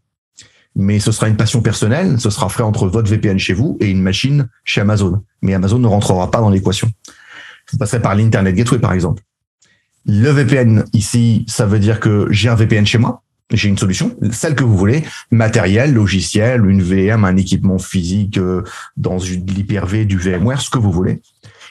mais 0.76 1.00
ce 1.00 1.10
sera 1.10 1.28
une 1.28 1.36
passion 1.36 1.62
personnelle. 1.62 2.20
Ce 2.20 2.30
sera 2.30 2.48
fait 2.48 2.62
entre 2.62 2.86
votre 2.86 3.10
VPN 3.10 3.38
chez 3.38 3.54
vous 3.54 3.76
et 3.80 3.86
une 3.90 4.02
machine 4.02 4.48
chez 4.64 4.82
Amazon. 4.82 5.22
Mais 5.42 5.54
Amazon 5.54 5.78
ne 5.78 5.86
rentrera 5.86 6.30
pas 6.30 6.40
dans 6.40 6.50
l'équation 6.50 6.90
vous 7.72 7.78
passerez 7.78 8.00
par 8.00 8.14
l'Internet 8.14 8.54
Gateway, 8.54 8.78
par 8.78 8.92
exemple. 8.92 9.22
Le 10.06 10.30
VPN, 10.30 10.84
ici, 10.92 11.44
ça 11.48 11.66
veut 11.66 11.80
dire 11.80 11.98
que 11.98 12.28
j'ai 12.30 12.48
un 12.48 12.54
VPN 12.54 12.86
chez 12.86 12.98
moi. 12.98 13.22
J'ai 13.52 13.68
une 13.68 13.78
solution, 13.78 14.16
celle 14.32 14.56
que 14.56 14.64
vous 14.64 14.76
voulez, 14.76 15.04
matériel, 15.30 15.94
logiciel, 15.94 16.68
une 16.68 16.82
VM, 16.82 17.24
un 17.24 17.36
équipement 17.36 17.78
physique 17.78 18.38
euh, 18.38 18.64
dans 18.96 19.20
une 19.20 19.46
l'hyper-V, 19.46 20.04
du 20.04 20.18
VMware, 20.18 20.60
ce 20.60 20.68
que 20.68 20.78
vous 20.78 20.90
voulez. 20.90 21.22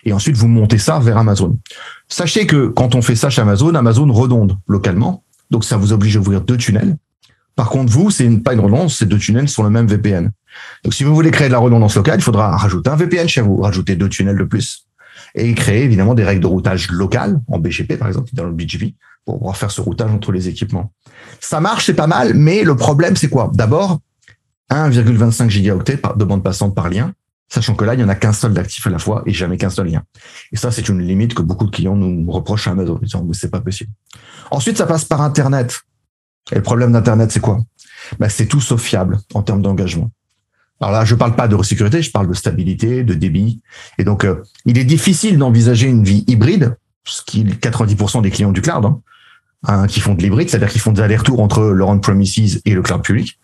Et 0.05 0.13
ensuite, 0.13 0.37
vous 0.37 0.47
montez 0.47 0.77
ça 0.77 0.99
vers 0.99 1.17
Amazon. 1.17 1.59
Sachez 2.07 2.47
que 2.47 2.67
quand 2.67 2.95
on 2.95 3.01
fait 3.01 3.17
ça 3.17 3.29
chez 3.29 3.41
Amazon, 3.41 3.75
Amazon 3.75 4.09
redonde 4.11 4.57
localement. 4.67 5.23
Donc, 5.51 5.65
ça 5.65 5.75
vous 5.75 5.91
oblige 5.91 6.15
à 6.15 6.21
ouvrir 6.21 6.41
deux 6.41 6.57
tunnels. 6.57 6.95
Par 7.55 7.69
contre, 7.69 7.91
vous, 7.91 8.09
c'est 8.09 8.29
pas 8.37 8.53
une 8.53 8.59
redondance, 8.61 8.97
ces 8.97 9.05
deux 9.05 9.17
tunnels 9.17 9.49
sont 9.49 9.63
le 9.63 9.69
même 9.69 9.87
VPN. 9.87 10.31
Donc, 10.83 10.93
si 10.93 11.03
vous 11.03 11.13
voulez 11.13 11.31
créer 11.31 11.47
de 11.47 11.53
la 11.53 11.59
redondance 11.59 11.95
locale, 11.95 12.19
il 12.19 12.23
faudra 12.23 12.55
rajouter 12.55 12.89
un 12.89 12.95
VPN 12.95 13.27
chez 13.27 13.41
vous, 13.41 13.57
rajouter 13.57 13.95
deux 13.95 14.09
tunnels 14.09 14.37
de 14.37 14.43
plus 14.43 14.85
et 15.35 15.53
créer 15.53 15.83
évidemment 15.83 16.13
des 16.13 16.23
règles 16.23 16.41
de 16.41 16.47
routage 16.47 16.89
locales, 16.89 17.39
en 17.47 17.59
BGP 17.59 17.97
par 17.97 18.07
exemple, 18.07 18.29
dans 18.33 18.45
le 18.45 18.53
BGP, 18.53 18.95
pour 19.25 19.37
pouvoir 19.37 19.57
faire 19.57 19.71
ce 19.71 19.81
routage 19.81 20.11
entre 20.11 20.31
les 20.31 20.47
équipements. 20.47 20.91
Ça 21.39 21.59
marche, 21.59 21.85
c'est 21.85 21.93
pas 21.93 22.07
mal, 22.07 22.33
mais 22.33 22.63
le 22.63 22.75
problème 22.75 23.15
c'est 23.15 23.29
quoi? 23.29 23.51
D'abord, 23.53 23.99
1,25 24.71 25.49
gigaoctets 25.49 25.99
de 26.15 26.23
bande 26.23 26.43
passante 26.43 26.73
par 26.73 26.89
lien, 26.89 27.13
sachant 27.49 27.75
que 27.75 27.85
là, 27.85 27.93
il 27.93 27.97
n'y 27.97 28.03
en 28.03 28.09
a 28.09 28.15
qu'un 28.15 28.33
seul 28.33 28.53
d'actif 28.53 28.87
à 28.87 28.89
la 28.89 28.99
fois 28.99 29.23
et 29.25 29.33
jamais 29.33 29.57
qu'un 29.57 29.69
seul 29.69 29.87
lien. 29.87 30.03
Et 30.51 30.57
ça, 30.57 30.71
c'est 30.71 30.89
une 30.89 31.01
limite 31.01 31.33
que 31.33 31.41
beaucoup 31.41 31.65
de 31.65 31.71
clients 31.71 31.95
nous 31.95 32.31
reprochent 32.31 32.67
à 32.67 32.71
Amazon, 32.71 32.99
disant, 33.01 33.23
mais 33.23 33.33
c'est 33.33 33.51
pas 33.51 33.61
possible. 33.61 33.91
Ensuite, 34.51 34.77
ça 34.77 34.85
passe 34.85 35.05
par 35.05 35.21
Internet. 35.21 35.81
Et 36.51 36.55
le 36.55 36.61
problème 36.61 36.91
d'Internet, 36.91 37.31
c'est 37.31 37.39
quoi? 37.39 37.59
Ben, 38.19 38.29
C'est 38.29 38.45
tout 38.45 38.61
sauf 38.61 38.81
fiable 38.81 39.19
en 39.33 39.41
termes 39.41 39.61
d'engagement. 39.61 40.11
Alors 40.85 40.99
là, 40.99 41.03
je 41.03 41.15
parle 41.15 41.35
pas 41.35 41.47
de 41.47 41.63
sécurité, 41.63 42.03
je 42.03 42.11
parle 42.11 42.27
de 42.27 42.35
stabilité, 42.35 43.03
de 43.03 43.15
débit. 43.15 43.59
Et 43.97 44.03
donc, 44.03 44.23
euh, 44.23 44.43
il 44.65 44.77
est 44.77 44.83
difficile 44.83 45.39
d'envisager 45.39 45.87
une 45.87 46.03
vie 46.03 46.23
hybride, 46.27 46.77
ce 47.05 47.23
qui 47.23 47.41
est 47.41 47.59
90% 47.59 48.21
des 48.21 48.29
clients 48.29 48.51
du 48.51 48.61
cloud, 48.61 48.85
hein, 48.85 49.01
hein, 49.63 49.87
qui 49.87 49.99
font 49.99 50.13
de 50.13 50.21
l'hybride, 50.21 50.47
c'est-à-dire 50.47 50.69
qu'ils 50.69 50.81
font 50.81 50.91
des 50.91 51.01
allers-retours 51.01 51.39
entre 51.39 51.63
leur 51.63 51.89
on-premises 51.89 52.61
et 52.65 52.75
le 52.75 52.83
cloud 52.83 53.01
public, 53.01 53.39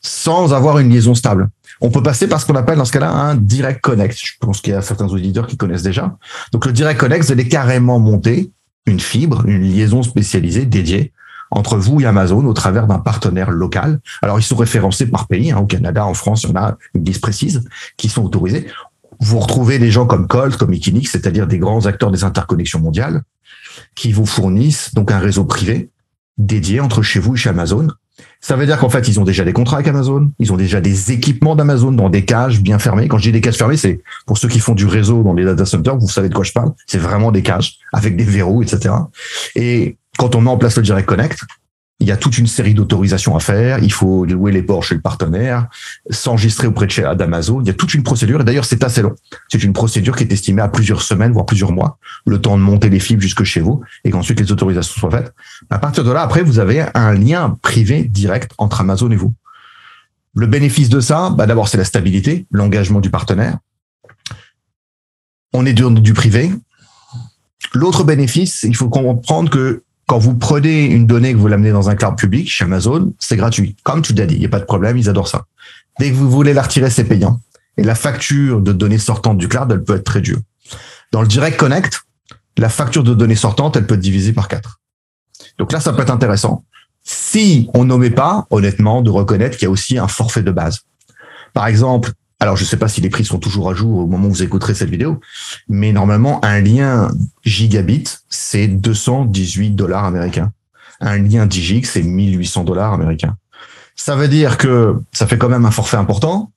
sans 0.00 0.54
avoir 0.54 0.78
une 0.78 0.88
liaison 0.88 1.16
stable. 1.16 1.48
On 1.80 1.90
peut 1.90 2.04
passer 2.04 2.28
par 2.28 2.40
ce 2.40 2.46
qu'on 2.46 2.54
appelle 2.54 2.78
dans 2.78 2.84
ce 2.84 2.92
cas-là 2.92 3.10
un 3.10 3.34
direct 3.34 3.80
connect. 3.80 4.16
Je 4.16 4.34
pense 4.38 4.60
qu'il 4.60 4.72
y 4.72 4.76
a 4.76 4.80
certains 4.80 5.08
auditeurs 5.08 5.48
qui 5.48 5.56
connaissent 5.56 5.82
déjà. 5.82 6.16
Donc 6.52 6.66
le 6.66 6.72
direct 6.72 7.00
connect, 7.00 7.24
vous 7.24 7.32
allez 7.32 7.48
carrément 7.48 7.98
monter 7.98 8.52
une 8.86 9.00
fibre, 9.00 9.44
une 9.48 9.62
liaison 9.62 10.04
spécialisée 10.04 10.66
dédiée 10.66 11.12
entre 11.56 11.76
vous 11.76 12.00
et 12.00 12.04
Amazon 12.04 12.44
au 12.44 12.52
travers 12.52 12.86
d'un 12.86 12.98
partenaire 12.98 13.50
local. 13.50 14.00
Alors, 14.22 14.38
ils 14.38 14.42
sont 14.42 14.56
référencés 14.56 15.06
par 15.06 15.26
pays. 15.26 15.50
Hein, 15.50 15.58
au 15.58 15.66
Canada, 15.66 16.06
en 16.06 16.14
France, 16.14 16.42
il 16.44 16.50
y 16.50 16.52
en 16.52 16.56
a 16.56 16.76
une 16.94 17.04
liste 17.04 17.20
précise 17.20 17.64
qui 17.96 18.08
sont 18.08 18.24
autorisés. 18.24 18.66
Vous 19.20 19.38
retrouvez 19.38 19.78
des 19.78 19.90
gens 19.90 20.06
comme 20.06 20.26
Colt, 20.26 20.56
comme 20.56 20.74
Equinix, 20.74 21.10
c'est-à-dire 21.10 21.46
des 21.46 21.58
grands 21.58 21.86
acteurs 21.86 22.10
des 22.10 22.24
interconnexions 22.24 22.80
mondiales, 22.80 23.22
qui 23.94 24.12
vous 24.12 24.26
fournissent 24.26 24.94
donc 24.94 25.10
un 25.10 25.18
réseau 25.18 25.44
privé 25.44 25.90
dédié 26.38 26.80
entre 26.80 27.02
chez 27.02 27.18
vous 27.18 27.34
et 27.34 27.38
chez 27.38 27.48
Amazon. 27.48 27.88
Ça 28.40 28.56
veut 28.56 28.66
dire 28.66 28.78
qu'en 28.78 28.88
fait, 28.88 29.08
ils 29.08 29.18
ont 29.18 29.24
déjà 29.24 29.44
des 29.44 29.52
contrats 29.52 29.76
avec 29.76 29.88
Amazon, 29.88 30.30
ils 30.38 30.52
ont 30.52 30.56
déjà 30.56 30.80
des 30.80 31.12
équipements 31.12 31.56
d'Amazon 31.56 31.92
dans 31.92 32.08
des 32.08 32.24
cages 32.24 32.60
bien 32.60 32.78
fermées. 32.78 33.08
Quand 33.08 33.18
je 33.18 33.24
dis 33.24 33.32
des 33.32 33.40
cages 33.40 33.56
fermées, 33.56 33.76
c'est 33.76 34.00
pour 34.26 34.38
ceux 34.38 34.48
qui 34.48 34.58
font 34.58 34.74
du 34.74 34.86
réseau 34.86 35.22
dans 35.22 35.32
les 35.32 35.44
data 35.44 35.66
centers, 35.66 35.96
vous 35.96 36.08
savez 36.08 36.28
de 36.28 36.34
quoi 36.34 36.44
je 36.44 36.52
parle. 36.52 36.72
C'est 36.86 36.98
vraiment 36.98 37.32
des 37.32 37.42
cages 37.42 37.78
avec 37.92 38.16
des 38.16 38.24
verrous, 38.24 38.62
etc. 38.62 38.94
Et 39.54 39.96
quand 40.16 40.34
on 40.34 40.40
met 40.40 40.50
en 40.50 40.58
place 40.58 40.76
le 40.76 40.82
Direct 40.82 41.08
Connect, 41.08 41.40
il 41.98 42.06
y 42.06 42.10
a 42.10 42.16
toute 42.16 42.36
une 42.36 42.46
série 42.46 42.74
d'autorisations 42.74 43.36
à 43.36 43.40
faire. 43.40 43.82
Il 43.82 43.92
faut 43.92 44.26
louer 44.26 44.52
les 44.52 44.62
ports 44.62 44.84
chez 44.84 44.94
le 44.94 45.00
partenaire, 45.00 45.68
s'enregistrer 46.10 46.66
auprès 46.66 46.86
de 46.86 46.90
chez 46.90 47.02
d'Amazon. 47.16 47.62
Il 47.62 47.66
y 47.66 47.70
a 47.70 47.74
toute 47.74 47.94
une 47.94 48.02
procédure. 48.02 48.42
Et 48.42 48.44
d'ailleurs, 48.44 48.66
c'est 48.66 48.84
assez 48.84 49.00
long. 49.00 49.14
C'est 49.48 49.62
une 49.62 49.72
procédure 49.72 50.14
qui 50.14 50.24
est 50.24 50.32
estimée 50.32 50.60
à 50.60 50.68
plusieurs 50.68 51.00
semaines, 51.00 51.32
voire 51.32 51.46
plusieurs 51.46 51.72
mois, 51.72 51.98
le 52.26 52.38
temps 52.38 52.58
de 52.58 52.62
monter 52.62 52.90
les 52.90 53.00
fibres 53.00 53.22
jusque 53.22 53.44
chez 53.44 53.60
vous 53.60 53.82
et 54.04 54.10
qu'ensuite 54.10 54.38
les 54.38 54.52
autorisations 54.52 55.00
soient 55.00 55.10
faites. 55.10 55.32
À 55.70 55.78
partir 55.78 56.04
de 56.04 56.10
là, 56.10 56.20
après, 56.20 56.42
vous 56.42 56.58
avez 56.58 56.84
un 56.92 57.12
lien 57.14 57.56
privé 57.62 58.04
direct 58.04 58.52
entre 58.58 58.82
Amazon 58.82 59.10
et 59.10 59.16
vous. 59.16 59.32
Le 60.34 60.46
bénéfice 60.46 60.90
de 60.90 61.00
ça, 61.00 61.30
bah 61.30 61.46
d'abord, 61.46 61.68
c'est 61.68 61.78
la 61.78 61.84
stabilité, 61.84 62.46
l'engagement 62.50 63.00
du 63.00 63.08
partenaire. 63.08 63.56
On 65.54 65.64
est 65.64 65.72
du, 65.72 65.82
du 66.02 66.12
privé. 66.12 66.52
L'autre 67.72 68.04
bénéfice, 68.04 68.64
il 68.64 68.76
faut 68.76 68.90
comprendre 68.90 69.48
que 69.48 69.82
quand 70.06 70.18
vous 70.18 70.34
prenez 70.34 70.84
une 70.84 71.06
donnée 71.06 71.32
que 71.32 71.38
vous 71.38 71.48
l'amenez 71.48 71.72
dans 71.72 71.90
un 71.90 71.96
cloud 71.96 72.16
public 72.16 72.48
chez 72.48 72.64
Amazon, 72.64 73.12
c'est 73.18 73.36
gratuit. 73.36 73.76
Comme 73.82 74.02
tu 74.02 74.12
l'as 74.12 74.26
dit, 74.26 74.34
il 74.34 74.40
n'y 74.40 74.46
a 74.46 74.50
pas 74.50 74.60
de 74.60 74.64
problème, 74.64 74.96
ils 74.96 75.08
adorent 75.08 75.28
ça. 75.28 75.46
Dès 75.98 76.10
que 76.10 76.14
vous 76.14 76.30
voulez 76.30 76.54
la 76.54 76.62
retirer, 76.62 76.90
c'est 76.90 77.04
payant. 77.04 77.40
Et 77.76 77.82
la 77.82 77.94
facture 77.94 78.60
de 78.60 78.72
données 78.72 78.98
sortantes 78.98 79.38
du 79.38 79.48
cloud, 79.48 79.70
elle 79.70 79.82
peut 79.82 79.96
être 79.96 80.04
très 80.04 80.20
dure. 80.20 80.38
Dans 81.12 81.22
le 81.22 81.28
Direct 81.28 81.58
Connect, 81.58 82.02
la 82.56 82.68
facture 82.68 83.02
de 83.02 83.14
données 83.14 83.34
sortantes, 83.34 83.76
elle 83.76 83.86
peut 83.86 83.94
être 83.94 84.00
divisée 84.00 84.32
par 84.32 84.48
quatre. 84.48 84.80
Donc 85.58 85.72
là, 85.72 85.80
ça 85.80 85.92
peut 85.92 86.02
être 86.02 86.10
intéressant. 86.10 86.64
Si 87.02 87.68
on 87.74 87.84
n'omet 87.84 88.10
pas, 88.10 88.46
honnêtement, 88.50 89.02
de 89.02 89.10
reconnaître 89.10 89.56
qu'il 89.56 89.66
y 89.66 89.68
a 89.68 89.70
aussi 89.70 89.98
un 89.98 90.08
forfait 90.08 90.42
de 90.42 90.50
base. 90.50 90.80
Par 91.52 91.66
exemple, 91.66 92.12
alors, 92.38 92.56
je 92.56 92.64
ne 92.64 92.66
sais 92.66 92.76
pas 92.76 92.88
si 92.88 93.00
les 93.00 93.08
prix 93.08 93.24
sont 93.24 93.38
toujours 93.38 93.70
à 93.70 93.74
jour 93.74 93.98
au 93.98 94.06
moment 94.06 94.28
où 94.28 94.30
vous 94.30 94.42
écouterez 94.42 94.74
cette 94.74 94.90
vidéo, 94.90 95.20
mais 95.68 95.92
normalement, 95.92 96.44
un 96.44 96.60
lien 96.60 97.10
gigabit, 97.44 98.04
c'est 98.28 98.68
218 98.68 99.70
dollars 99.70 100.04
américains. 100.04 100.52
Un 101.00 101.18
lien 101.18 101.46
10 101.46 101.62
gig, 101.62 101.86
c'est 101.86 102.02
1800 102.02 102.64
dollars 102.64 102.92
américains. 102.92 103.36
Ça 103.94 104.16
veut 104.16 104.28
dire 104.28 104.58
que 104.58 104.96
ça 105.12 105.26
fait 105.26 105.38
quand 105.38 105.48
même 105.48 105.64
un 105.64 105.70
forfait 105.70 105.96
important 105.96 106.52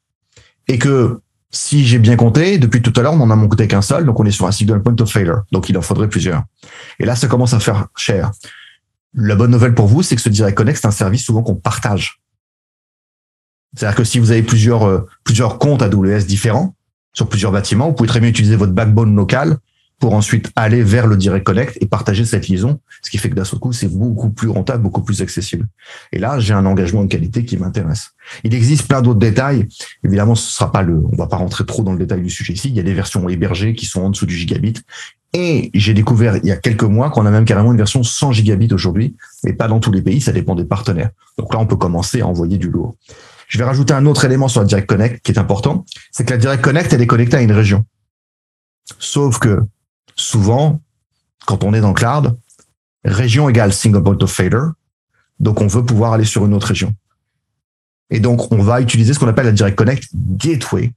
et 0.68 0.78
que 0.78 1.22
si 1.52 1.86
j'ai 1.86 1.98
bien 1.98 2.18
compté, 2.18 2.58
depuis 2.58 2.82
tout 2.82 2.94
à 2.98 3.02
l'heure, 3.02 3.14
on 3.14 3.22
en 3.22 3.32
a 3.32 3.36
monté 3.36 3.68
qu'un 3.68 3.82
seul, 3.82 4.06
donc 4.06 4.20
on 4.20 4.26
est 4.26 4.32
sur 4.32 4.46
un 4.46 4.52
signal 4.52 4.84
point 4.84 4.96
of 5.00 5.10
failure. 5.10 5.44
Donc 5.52 5.70
il 5.70 5.78
en 5.78 5.82
faudrait 5.82 6.10
plusieurs. 6.10 6.44
Et 7.00 7.06
là, 7.06 7.16
ça 7.16 7.28
commence 7.28 7.54
à 7.54 7.60
faire 7.60 7.88
cher. 7.96 8.32
La 9.16 9.36
bonne 9.36 9.50
nouvelle 9.50 9.74
pour 9.74 9.88
vous, 9.88 10.04
c'est 10.04 10.16
que 10.16 10.22
ce 10.22 10.30
Direct 10.30 10.58
Connect, 10.58 10.80
c'est 10.80 10.88
un 10.88 10.92
service 10.92 11.24
souvent 11.24 11.42
qu'on 11.42 11.56
partage. 11.56 12.19
C'est-à-dire 13.76 13.96
que 13.96 14.04
si 14.04 14.20
vous 14.20 14.32
avez 14.32 14.44
plusieurs, 14.44 14.84
euh, 14.88 15.06
plusieurs 15.24 15.60
comptes 15.60 15.82
AWS 15.82 16.26
différents 16.26 16.76
sur 17.14 17.28
plusieurs 17.28 17.52
bâtiments, 17.52 17.88
vous 17.88 17.94
pouvez 17.94 18.10
très 18.10 18.20
bien 18.20 18.30
utiliser 18.30 18.56
votre 18.56 18.74
backbone 18.74 19.16
local 19.16 19.58
pour 20.00 20.14
ensuite 20.14 20.50
aller 20.56 20.82
vers 20.82 21.08
le 21.08 21.18
Direct 21.18 21.46
Connect 21.46 21.78
et 21.82 21.86
partager 21.86 22.24
cette 22.24 22.48
liaison, 22.48 22.80
ce 23.02 23.10
qui 23.10 23.18
fait 23.18 23.30
que 23.30 23.36
d'un 23.36 23.44
seul 23.44 23.60
coup, 23.60 23.74
c'est 23.74 23.90
beaucoup 23.90 24.30
plus 24.30 24.48
rentable, 24.48 24.82
beaucoup 24.82 25.02
plus 25.02 25.22
accessible. 25.22 25.68
Et 26.14 26.20
là, 26.20 26.40
j'ai 26.40 26.54
un 26.54 26.66
engagement 26.66 27.04
de 27.04 27.10
qualité 27.10 27.44
qui 27.44 27.58
m'intéresse. 27.58 28.12
Il 28.46 28.56
existe 28.56 28.88
plein 28.88 29.02
d'autres 29.02 29.20
détails. 29.20 29.68
Évidemment, 30.06 30.36
ce 30.36 30.50
sera 30.50 30.72
pas 30.72 30.82
le, 30.82 31.04
on 31.12 31.16
va 31.18 31.28
pas 31.28 31.36
rentrer 31.36 31.66
trop 31.66 31.84
dans 31.84 31.92
le 31.92 32.00
détail 32.00 32.22
du 32.22 32.30
sujet 32.30 32.54
ici. 32.54 32.70
Il 32.70 32.76
y 32.76 32.80
a 32.80 32.84
des 32.84 32.94
versions 32.94 33.28
hébergées 33.28 33.76
qui 33.76 33.86
sont 33.86 34.02
en 34.02 34.10
dessous 34.10 34.26
du 34.26 34.36
gigabit. 34.36 34.76
Et 35.34 35.70
j'ai 35.74 35.94
découvert 35.94 36.38
il 36.38 36.46
y 36.46 36.52
a 36.52 36.58
quelques 36.58 36.84
mois 36.84 37.12
qu'on 37.12 37.26
a 37.26 37.32
même 37.32 37.46
carrément 37.46 37.72
une 37.72 37.78
version 37.78 38.02
100 38.02 38.32
gigabits 38.32 38.74
aujourd'hui, 38.74 39.16
mais 39.44 39.54
pas 39.54 39.68
dans 39.68 39.80
tous 39.80 39.92
les 39.92 40.02
pays, 40.02 40.22
ça 40.22 40.32
dépend 40.32 40.56
des 40.56 40.66
partenaires. 40.66 41.12
Donc 41.38 41.54
là, 41.54 41.60
on 41.60 41.68
peut 41.68 41.76
commencer 41.76 42.22
à 42.22 42.28
envoyer 42.28 42.58
du 42.58 42.70
lourd. 42.70 42.96
Je 43.50 43.58
vais 43.58 43.64
rajouter 43.64 43.94
un 43.94 44.06
autre 44.06 44.24
élément 44.26 44.48
sur 44.48 44.62
la 44.62 44.68
Direct 44.68 44.88
Connect 44.88 45.22
qui 45.24 45.32
est 45.32 45.40
important, 45.40 45.84
c'est 46.12 46.24
que 46.24 46.32
la 46.32 46.38
Direct 46.38 46.64
Connect, 46.64 46.94
elle 46.94 47.02
est 47.02 47.08
connectée 47.08 47.38
à 47.38 47.42
une 47.42 47.52
région. 47.52 47.84
Sauf 49.00 49.40
que 49.40 49.60
souvent, 50.16 50.82
quand 51.46 51.64
on 51.64 51.74
est 51.74 51.82
dans 51.82 51.90
le 51.90 51.94
cloud, 51.96 52.38
région 53.04 53.50
égale 53.50 53.74
single 53.74 54.04
point 54.04 54.18
of 54.22 54.32
failure, 54.32 54.74
donc 55.40 55.62
on 55.62 55.68
veut 55.68 55.84
pouvoir 55.84 56.14
aller 56.14 56.26
sur 56.26 56.46
une 56.46 56.54
autre 56.54 56.68
région. 56.68 56.94
Et 58.12 58.20
donc, 58.20 58.52
on 58.52 58.62
va 58.62 58.82
utiliser 58.82 59.14
ce 59.14 59.20
qu'on 59.20 59.28
appelle 59.28 59.48
la 59.48 59.52
Direct 59.52 59.78
Connect 59.78 60.10
Gateway, 60.14 60.92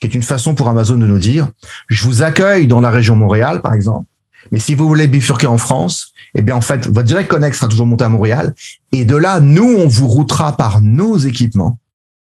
qui 0.00 0.06
est 0.06 0.14
une 0.14 0.22
façon 0.22 0.54
pour 0.54 0.68
Amazon 0.68 0.96
de 0.96 1.06
nous 1.06 1.18
dire, 1.18 1.48
je 1.88 2.04
vous 2.04 2.22
accueille 2.22 2.66
dans 2.66 2.80
la 2.80 2.90
région 2.90 3.16
Montréal, 3.16 3.60
par 3.60 3.74
exemple, 3.74 4.06
mais 4.50 4.60
si 4.60 4.74
vous 4.74 4.88
voulez 4.88 5.08
bifurquer 5.08 5.46
en 5.46 5.58
France, 5.58 6.12
eh 6.34 6.40
bien, 6.40 6.56
en 6.56 6.62
fait, 6.62 6.86
votre 6.86 7.02
Direct 7.02 7.28
Connect 7.28 7.54
sera 7.54 7.68
toujours 7.68 7.86
monté 7.86 8.04
à 8.04 8.08
Montréal. 8.08 8.54
Et 8.92 9.04
de 9.04 9.16
là, 9.16 9.40
nous, 9.40 9.76
on 9.78 9.88
vous 9.88 10.08
routera 10.08 10.56
par 10.56 10.80
nos 10.80 11.18
équipements 11.18 11.78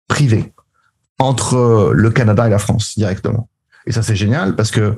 privé 0.08 0.52
entre 1.18 1.92
le 1.94 2.10
Canada 2.10 2.46
et 2.46 2.50
la 2.50 2.58
France 2.58 2.94
directement. 2.96 3.48
Et 3.86 3.92
ça, 3.92 4.02
c'est 4.02 4.16
génial 4.16 4.54
parce 4.54 4.70
que 4.70 4.96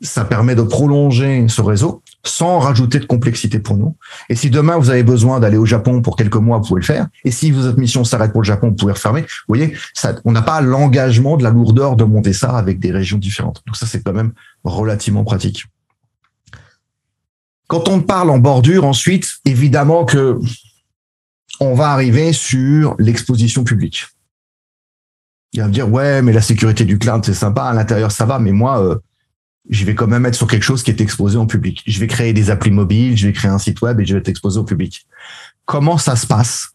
ça 0.00 0.24
permet 0.24 0.54
de 0.54 0.62
prolonger 0.62 1.46
ce 1.48 1.60
réseau 1.60 2.02
sans 2.24 2.58
rajouter 2.58 2.98
de 3.00 3.04
complexité 3.04 3.58
pour 3.58 3.76
nous. 3.76 3.96
Et 4.28 4.36
si 4.36 4.50
demain 4.50 4.78
vous 4.78 4.90
avez 4.90 5.02
besoin 5.02 5.40
d'aller 5.40 5.56
au 5.56 5.66
Japon 5.66 6.00
pour 6.00 6.16
quelques 6.16 6.36
mois, 6.36 6.58
vous 6.58 6.68
pouvez 6.68 6.80
le 6.80 6.86
faire. 6.86 7.08
Et 7.24 7.30
si 7.30 7.50
votre 7.50 7.78
mission 7.78 8.04
s'arrête 8.04 8.32
pour 8.32 8.42
le 8.42 8.46
Japon, 8.46 8.68
vous 8.68 8.76
pouvez 8.76 8.92
refermer. 8.92 9.22
Vous 9.22 9.54
voyez, 9.56 9.76
on 10.24 10.32
n'a 10.32 10.42
pas 10.42 10.60
l'engagement 10.60 11.36
de 11.36 11.42
la 11.42 11.50
lourdeur 11.50 11.96
de 11.96 12.04
monter 12.04 12.32
ça 12.32 12.56
avec 12.56 12.78
des 12.78 12.92
régions 12.92 13.18
différentes. 13.18 13.62
Donc 13.66 13.76
ça, 13.76 13.86
c'est 13.86 14.02
quand 14.02 14.12
même 14.12 14.32
relativement 14.62 15.24
pratique. 15.24 15.64
Quand 17.66 17.88
on 17.88 18.00
parle 18.00 18.30
en 18.30 18.38
bordure, 18.38 18.84
ensuite, 18.84 19.28
évidemment 19.44 20.04
que 20.04 20.38
on 21.60 21.74
va 21.74 21.90
arriver 21.90 22.32
sur 22.32 22.94
l'exposition 22.98 23.64
publique. 23.64 24.06
Il 25.52 25.60
va 25.60 25.66
me 25.66 25.72
dire 25.72 25.90
ouais, 25.90 26.22
mais 26.22 26.32
la 26.32 26.42
sécurité 26.42 26.84
du 26.84 26.98
cloud 26.98 27.24
c'est 27.24 27.34
sympa, 27.34 27.64
à 27.64 27.74
l'intérieur 27.74 28.12
ça 28.12 28.24
va, 28.24 28.38
mais 28.38 28.52
moi 28.52 28.82
euh, 28.82 28.96
je 29.68 29.84
vais 29.84 29.94
quand 29.94 30.06
même 30.06 30.26
être 30.26 30.34
sur 30.34 30.46
quelque 30.46 30.62
chose 30.62 30.82
qui 30.82 30.90
est 30.90 31.00
exposé 31.00 31.36
en 31.36 31.46
public. 31.46 31.82
Je 31.86 32.00
vais 32.00 32.06
créer 32.06 32.32
des 32.32 32.50
applis 32.50 32.70
mobiles, 32.70 33.16
je 33.16 33.26
vais 33.26 33.32
créer 33.32 33.50
un 33.50 33.58
site 33.58 33.82
web 33.82 34.00
et 34.00 34.06
je 34.06 34.14
vais 34.14 34.20
être 34.20 34.28
exposé 34.28 34.58
au 34.58 34.64
public. 34.64 35.06
Comment 35.64 35.98
ça 35.98 36.16
se 36.16 36.26
passe 36.26 36.70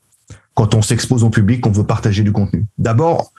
quand 0.53 0.73
on 0.75 0.81
s'expose 0.81 1.23
au 1.23 1.29
public, 1.29 1.61
qu'on 1.61 1.71
veut 1.71 1.85
partager 1.85 2.23
du 2.23 2.31
contenu? 2.31 2.65
D'abord, 2.77 3.33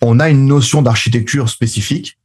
on 0.00 0.20
a 0.20 0.28
une 0.28 0.46
notion 0.46 0.82
d'architecture 0.82 1.48
spécifique 1.48 2.18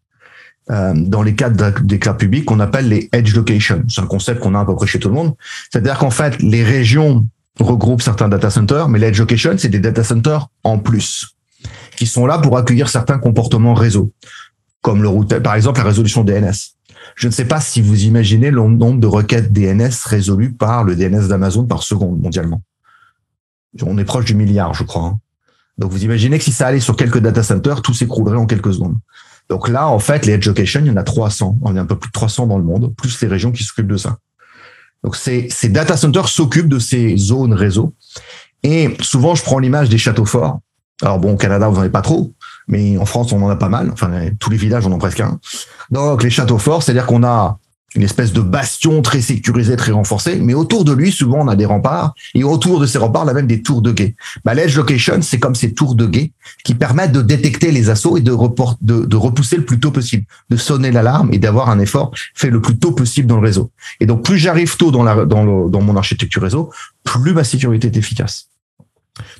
euh, 0.69 0.93
dans 0.95 1.23
les 1.23 1.35
cadres 1.35 1.79
des 1.81 1.97
clouds 1.97 2.15
publics 2.15 2.45
qu'on 2.45 2.59
appelle 2.59 2.89
les 2.89 3.09
edge 3.13 3.33
locations. 3.35 3.83
C'est 3.87 4.01
un 4.01 4.07
concept 4.07 4.41
qu'on 4.41 4.53
a 4.53 4.59
à 4.59 4.65
peu 4.65 4.75
près 4.75 4.87
chez 4.87 4.99
tout 4.99 5.09
le 5.09 5.15
monde. 5.15 5.35
C'est-à-dire 5.71 5.97
qu'en 5.97 6.11
fait, 6.11 6.41
les 6.41 6.63
régions 6.63 7.27
regroupent 7.59 8.01
certains 8.01 8.29
data 8.29 8.49
centers, 8.49 8.89
mais 8.89 8.99
l'edge 8.99 9.17
location, 9.19 9.55
c'est 9.57 9.69
des 9.69 9.79
data 9.79 10.03
centers 10.03 10.47
en 10.63 10.77
plus 10.77 11.36
qui 11.97 12.05
sont 12.05 12.25
là 12.25 12.37
pour 12.37 12.57
accueillir 12.57 12.87
certains 12.87 13.17
comportements 13.17 13.73
réseau, 13.73 14.13
comme 14.81 15.01
le 15.01 15.09
routeur, 15.09 15.41
par 15.41 15.55
exemple 15.55 15.79
la 15.79 15.85
résolution 15.85 16.23
DNS. 16.23 16.53
Je 17.15 17.27
ne 17.27 17.33
sais 17.33 17.45
pas 17.45 17.59
si 17.59 17.81
vous 17.81 18.03
imaginez 18.05 18.51
le 18.51 18.61
nombre 18.61 18.99
de 18.99 19.07
requêtes 19.07 19.51
DNS 19.51 19.91
résolues 20.05 20.53
par 20.53 20.83
le 20.83 20.95
DNS 20.95 21.27
d'Amazon 21.27 21.65
par 21.65 21.83
seconde 21.83 22.21
mondialement. 22.21 22.61
On 23.81 23.97
est 23.97 24.05
proche 24.05 24.25
du 24.25 24.35
milliard, 24.35 24.73
je 24.73 24.83
crois. 24.83 25.03
Hein. 25.03 25.19
Donc 25.77 25.91
vous 25.91 26.03
imaginez 26.03 26.37
que 26.37 26.43
si 26.43 26.51
ça 26.51 26.67
allait 26.67 26.79
sur 26.79 26.95
quelques 26.95 27.19
data 27.19 27.43
centers, 27.43 27.81
tout 27.81 27.93
s'écroulerait 27.93 28.37
en 28.37 28.45
quelques 28.45 28.73
secondes. 28.73 28.97
Donc 29.49 29.67
là, 29.69 29.87
en 29.87 29.99
fait, 29.99 30.25
les 30.25 30.33
edge 30.33 30.47
locations, 30.47 30.81
il 30.81 30.87
y 30.87 30.91
en 30.91 30.97
a 30.97 31.03
300. 31.03 31.57
On 31.61 31.75
est 31.75 31.79
un 31.79 31.85
peu 31.85 31.97
plus 31.97 32.09
de 32.09 32.13
300 32.13 32.47
dans 32.47 32.57
le 32.57 32.63
monde, 32.63 32.93
plus 32.95 33.19
les 33.21 33.27
régions 33.27 33.51
qui 33.51 33.63
s'occupent 33.63 33.87
de 33.87 33.97
ça. 33.97 34.17
Donc 35.03 35.15
ces, 35.15 35.49
ces 35.49 35.69
data 35.69 35.95
centers 35.95 36.27
s'occupent 36.27 36.69
de 36.69 36.79
ces 36.79 37.17
zones 37.17 37.53
réseau. 37.53 37.93
Et 38.63 38.95
souvent, 39.01 39.35
je 39.35 39.43
prends 39.43 39.59
l'image 39.59 39.89
des 39.89 39.97
châteaux 39.97 40.25
forts. 40.25 40.59
Alors 41.01 41.19
bon, 41.19 41.33
au 41.33 41.37
Canada, 41.37 41.67
vous 41.67 41.75
n'en 41.75 41.81
avez 41.81 41.89
pas 41.89 42.01
trop, 42.01 42.33
mais 42.67 42.97
en 42.97 43.05
France, 43.05 43.31
on 43.31 43.41
en 43.43 43.49
a 43.49 43.55
pas 43.55 43.69
mal. 43.69 43.89
Enfin, 43.91 44.11
tous 44.39 44.49
les 44.49 44.57
villages 44.57 44.85
en 44.85 44.91
ont 44.91 44.97
presque 44.97 45.19
un. 45.19 45.39
Donc, 45.91 46.23
les 46.23 46.29
châteaux 46.29 46.57
forts, 46.57 46.83
c'est-à-dire 46.83 47.05
qu'on 47.05 47.23
a 47.23 47.59
une 47.95 48.03
espèce 48.03 48.33
de 48.33 48.41
bastion 48.41 49.01
très 49.01 49.21
sécurisé, 49.21 49.75
très 49.75 49.91
renforcé, 49.91 50.39
mais 50.39 50.53
autour 50.53 50.83
de 50.83 50.91
lui, 50.91 51.11
souvent, 51.11 51.39
on 51.39 51.47
a 51.47 51.55
des 51.55 51.65
remparts, 51.65 52.13
et 52.35 52.43
autour 52.43 52.79
de 52.79 52.85
ces 52.85 52.97
remparts, 52.97 53.23
on 53.23 53.27
a 53.27 53.33
même 53.33 53.47
des 53.47 53.61
tours 53.61 53.81
de 53.81 53.91
guet. 53.91 54.15
Bah, 54.43 54.53
l'edge 54.53 54.75
location, 54.75 55.21
c'est 55.21 55.39
comme 55.39 55.55
ces 55.55 55.73
tours 55.73 55.95
de 55.95 56.05
guet 56.05 56.31
qui 56.63 56.75
permettent 56.75 57.13
de 57.13 57.21
détecter 57.21 57.71
les 57.71 57.89
assauts 57.89 58.17
et 58.17 58.21
de, 58.21 58.31
repousser 58.31 59.57
le 59.57 59.65
plus 59.65 59.79
tôt 59.79 59.91
possible, 59.91 60.25
de 60.49 60.57
sonner 60.57 60.91
l'alarme 60.91 61.29
et 61.31 61.39
d'avoir 61.39 61.69
un 61.69 61.79
effort 61.79 62.11
fait 62.35 62.49
le 62.49 62.61
plus 62.61 62.77
tôt 62.77 62.91
possible 62.91 63.27
dans 63.27 63.39
le 63.39 63.45
réseau. 63.45 63.71
Et 63.99 64.05
donc, 64.05 64.23
plus 64.23 64.37
j'arrive 64.37 64.75
tôt 64.77 64.91
dans, 64.91 65.03
la, 65.03 65.25
dans 65.25 65.81
mon 65.81 65.95
architecture 65.95 66.41
réseau, 66.41 66.71
plus 67.03 67.33
ma 67.33 67.43
sécurité 67.43 67.87
est 67.87 67.97
efficace. 67.97 68.46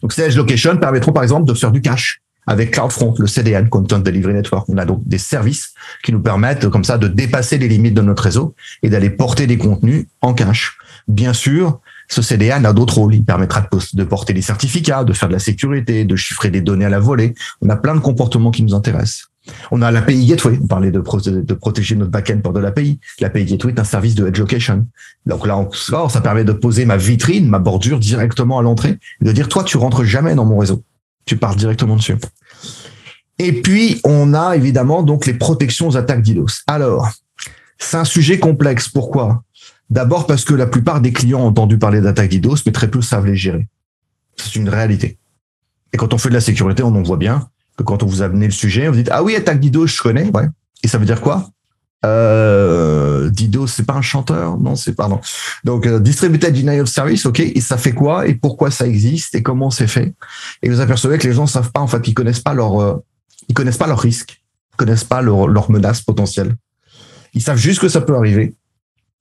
Donc 0.01 0.13
ces 0.13 0.23
edge 0.23 0.37
locations 0.37 0.77
permettront 0.77 1.11
par 1.11 1.23
exemple 1.23 1.45
de 1.45 1.53
faire 1.53 1.71
du 1.71 1.81
cache 1.81 2.21
avec 2.47 2.71
CloudFront, 2.71 3.13
le 3.19 3.27
CDN, 3.27 3.67
Content 3.67 3.99
Delivery 3.99 4.33
Network. 4.33 4.67
On 4.69 4.77
a 4.77 4.85
donc 4.85 5.01
des 5.05 5.17
services 5.17 5.73
qui 6.03 6.13
nous 6.13 6.21
permettent 6.21 6.69
comme 6.69 6.85
ça 6.85 6.97
de 6.97 7.09
dépasser 7.09 7.57
les 7.57 7.67
limites 7.67 7.93
de 7.93 8.01
notre 8.01 8.23
réseau 8.23 8.55
et 8.81 8.89
d'aller 8.89 9.09
porter 9.09 9.47
des 9.47 9.57
contenus 9.57 10.07
en 10.21 10.33
cache. 10.33 10.77
Bien 11.09 11.33
sûr, 11.33 11.81
ce 12.07 12.21
CDN 12.21 12.65
a 12.65 12.71
d'autres 12.71 12.95
rôles. 12.95 13.15
Il 13.15 13.25
permettra 13.25 13.61
de, 13.61 13.67
de 13.93 14.03
porter 14.05 14.33
des 14.33 14.41
certificats, 14.41 15.03
de 15.03 15.11
faire 15.11 15.27
de 15.27 15.33
la 15.33 15.39
sécurité, 15.39 16.05
de 16.05 16.15
chiffrer 16.15 16.49
des 16.49 16.61
données 16.61 16.85
à 16.85 16.89
la 16.89 16.99
volée. 16.99 17.35
On 17.61 17.69
a 17.69 17.75
plein 17.75 17.95
de 17.95 17.99
comportements 17.99 18.51
qui 18.51 18.63
nous 18.63 18.73
intéressent. 18.73 19.27
On 19.71 19.81
a 19.81 19.91
l'API 19.91 20.25
Gateway. 20.25 20.59
On 20.61 20.67
parlait 20.67 20.91
de, 20.91 20.99
protéger 20.99 21.95
notre 21.95 22.11
backend 22.11 22.41
pour 22.41 22.53
de 22.53 22.59
l'API. 22.59 22.99
L'API 23.19 23.45
Gateway 23.45 23.73
est 23.73 23.79
un 23.79 23.83
service 23.83 24.15
de 24.15 24.27
edge 24.27 24.39
location. 24.39 24.87
Donc 25.25 25.45
là 25.45 25.67
ça 26.09 26.21
permet 26.21 26.43
de 26.43 26.53
poser 26.53 26.85
ma 26.85 26.97
vitrine, 26.97 27.47
ma 27.47 27.59
bordure 27.59 27.99
directement 27.99 28.59
à 28.59 28.61
l'entrée 28.61 28.97
et 29.21 29.25
de 29.25 29.31
dire, 29.31 29.47
toi, 29.47 29.63
tu 29.63 29.77
rentres 29.77 30.03
jamais 30.03 30.35
dans 30.35 30.45
mon 30.45 30.57
réseau. 30.57 30.83
Tu 31.25 31.37
pars 31.37 31.55
directement 31.55 31.95
dessus. 31.95 32.15
Et 33.39 33.61
puis, 33.61 33.99
on 34.03 34.33
a 34.33 34.55
évidemment 34.55 35.03
donc 35.03 35.25
les 35.25 35.33
protections 35.33 35.89
aux 35.89 35.97
attaques 35.97 36.23
DDoS. 36.23 36.63
Alors, 36.65 37.09
c'est 37.77 37.97
un 37.97 38.05
sujet 38.05 38.39
complexe. 38.39 38.89
Pourquoi? 38.89 39.43
D'abord 39.89 40.27
parce 40.27 40.43
que 40.43 40.53
la 40.53 40.67
plupart 40.67 41.01
des 41.01 41.13
clients 41.13 41.41
ont 41.41 41.47
entendu 41.47 41.77
parler 41.77 42.01
d'attaques 42.01 42.29
DDoS, 42.29 42.57
mais 42.65 42.71
très 42.71 42.89
peu 42.89 43.01
savent 43.01 43.25
les 43.25 43.35
gérer. 43.35 43.67
C'est 44.35 44.55
une 44.55 44.69
réalité. 44.69 45.17
Et 45.93 45.97
quand 45.97 46.13
on 46.13 46.17
fait 46.17 46.29
de 46.29 46.33
la 46.33 46.41
sécurité, 46.41 46.83
on 46.83 46.95
en 46.95 47.03
voit 47.03 47.17
bien 47.17 47.49
que 47.77 47.83
quand 47.83 48.03
on 48.03 48.05
vous 48.05 48.21
a 48.21 48.25
amené 48.25 48.45
le 48.47 48.51
sujet, 48.51 48.87
vous 48.87 48.95
dites 48.95 49.09
ah 49.11 49.23
oui 49.23 49.35
attaque 49.35 49.59
DDoS, 49.59 49.87
je 49.87 50.01
connais, 50.01 50.29
ouais. 50.31 50.47
Et 50.83 50.87
ça 50.87 50.97
veut 50.97 51.05
dire 51.05 51.21
quoi? 51.21 51.49
Euh, 52.05 53.29
DDoS, 53.29 53.67
c'est 53.67 53.85
pas 53.85 53.93
un 53.93 54.01
chanteur, 54.01 54.57
non, 54.57 54.75
c'est 54.75 54.93
pardon. 54.93 55.19
Donc 55.63 55.85
euh, 55.85 55.99
distributed 55.99 56.53
denial 56.53 56.87
service, 56.87 57.25
ok. 57.25 57.39
Et 57.39 57.61
ça 57.61 57.77
fait 57.77 57.93
quoi? 57.93 58.27
Et 58.27 58.35
pourquoi 58.35 58.71
ça 58.71 58.87
existe? 58.87 59.35
Et 59.35 59.43
comment 59.43 59.69
c'est 59.69 59.87
fait? 59.87 60.13
Et 60.61 60.69
vous 60.69 60.81
apercevez 60.81 61.17
que 61.17 61.27
les 61.27 61.33
gens 61.33 61.47
savent 61.47 61.71
pas 61.71 61.81
en 61.81 61.87
fait, 61.87 62.07
ils 62.07 62.13
connaissent 62.13 62.39
pas 62.39 62.53
leur, 62.53 62.81
euh, 62.81 63.03
ils 63.47 63.53
connaissent 63.53 63.77
pas 63.77 63.87
leurs 63.87 63.99
risques, 63.99 64.41
ils 64.73 64.77
connaissent 64.77 65.03
pas 65.03 65.21
leurs 65.21 65.47
leur 65.47 65.71
menaces 65.71 66.01
potentielles. 66.01 66.55
Ils 67.33 67.41
savent 67.41 67.57
juste 67.57 67.79
que 67.79 67.89
ça 67.89 68.01
peut 68.01 68.15
arriver. 68.15 68.55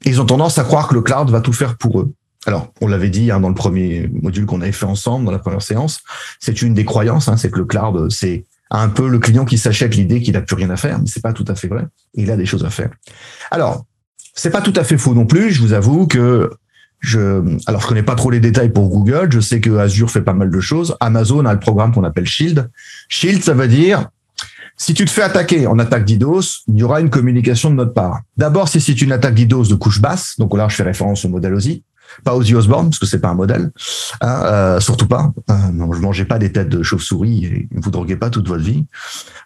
Et 0.05 0.11
ils 0.11 0.21
ont 0.21 0.27
tendance 0.27 0.59
à 0.59 0.65
croire 0.65 0.89
que 0.89 0.95
le 0.95 1.03
cloud 1.03 1.31
va 1.31 1.41
tout 1.41 1.53
faire 1.53 1.77
pour 1.77 2.01
eux. 2.01 2.13
Alors, 2.47 2.73
on 2.81 2.87
l'avait 2.87 3.11
dit 3.11 3.31
hein, 3.31 3.41
dans 3.41 3.49
le 3.49 3.55
premier 3.55 4.09
module 4.23 4.47
qu'on 4.47 4.61
avait 4.61 4.73
fait 4.73 4.87
ensemble, 4.87 5.27
dans 5.27 5.33
la 5.33 5.39
première 5.39 5.63
séance, 5.63 6.01
c'est 6.41 6.63
une 6.63 6.75
des 6.75 6.85
croyances, 6.85 7.29
hein, 7.29 7.37
c'est 7.37 7.51
que 7.51 7.59
le 7.59 7.65
cloud, 7.65 8.11
c'est 8.11 8.45
un 8.71 8.89
peu 8.89 9.09
le 9.09 9.19
client 9.19 9.45
qui 9.45 9.59
s'achète 9.59 9.95
l'idée 9.95 10.23
qu'il 10.23 10.35
n'a 10.35 10.41
plus 10.41 10.57
rien 10.57 10.71
à 10.71 10.77
faire, 10.77 10.99
mais 10.99 11.07
c'est 11.07 11.23
pas 11.23 11.33
tout 11.33 11.45
à 11.49 11.55
fait 11.55 11.69
vrai. 11.69 11.85
Il 12.15 12.31
a 12.31 12.37
des 12.37 12.47
choses 12.47 12.65
à 12.65 12.71
faire. 12.71 12.91
Alors, 13.51 13.85
c'est 14.35 14.51
pas 14.51 14.61
tout 14.61 14.73
à 14.77 14.85
fait 14.85 14.99
faux 14.99 15.15
non 15.15 15.27
plus. 15.27 15.51
Je 15.51 15.61
vous 15.61 15.73
avoue 15.73 16.07
que 16.07 16.51
je, 17.01 17.43
alors 17.67 17.81
je 17.81 17.87
connais 17.87 18.03
pas 18.03 18.15
trop 18.15 18.31
les 18.31 18.41
détails 18.41 18.71
pour 18.71 18.89
Google. 18.89 19.29
Je 19.31 19.41
sais 19.41 19.61
que 19.61 19.77
Azure 19.77 20.11
fait 20.11 20.23
pas 20.23 20.33
mal 20.33 20.51
de 20.51 20.61
choses. 20.61 20.97
Amazon 21.01 21.45
a 21.47 21.53
le 21.53 21.61
programme 21.61 21.93
qu'on 21.93 22.05
appelle 22.05 22.27
Shield. 22.27 22.71
Shield, 23.09 23.43
ça 23.43 23.55
veut 23.55 23.69
dire 23.69 24.09
si 24.79 24.93
tu 24.93 25.07
te 25.07 25.11
fais 25.11 25.23
attaquer 25.23 25.67
en 25.67 25.79
attaque 25.79 26.05
DDoS, 26.05 26.65
il 26.69 26.77
y 26.77 26.83
aura 26.83 27.01
une 27.01 27.09
communication 27.09 27.71
de 27.71 27.77
notre 27.77 27.95
part. 27.95 28.21
D'abord, 28.37 28.69
si 28.69 28.81
c'est 28.81 29.01
une 29.01 29.11
attaque 29.11 29.35
DDoS 29.35 29.69
de 29.69 29.75
couche 29.75 30.03
basse, 30.03 30.35
donc 30.39 30.55
là 30.55 30.69
je 30.69 30.77
fais 30.77 30.83
référence 30.83 31.25
au 31.25 31.31
modèle 31.31 31.55
OSI, 31.55 31.83
pas 32.25 32.35
Ozzy 32.35 32.55
Osbourne 32.55 32.91
parce 32.91 32.99
que 32.99 33.07
c'est 33.07 33.21
pas 33.21 33.29
un 33.29 33.35
modèle, 33.35 33.71
hein, 34.21 34.43
euh, 34.45 34.81
surtout 34.81 35.07
pas. 35.07 35.33
Euh, 35.51 35.55
non, 35.73 35.93
je 35.93 36.01
mangeais 36.01 36.25
pas 36.25 36.39
des 36.39 36.53
têtes 36.53 36.69
de 36.69 36.83
chauve-souris 36.83 37.45
et 37.45 37.69
vous 37.73 37.91
droguez 37.91 38.17
pas 38.17 38.31
toute 38.31 38.49
votre 38.49 38.63
vie. 38.63 38.87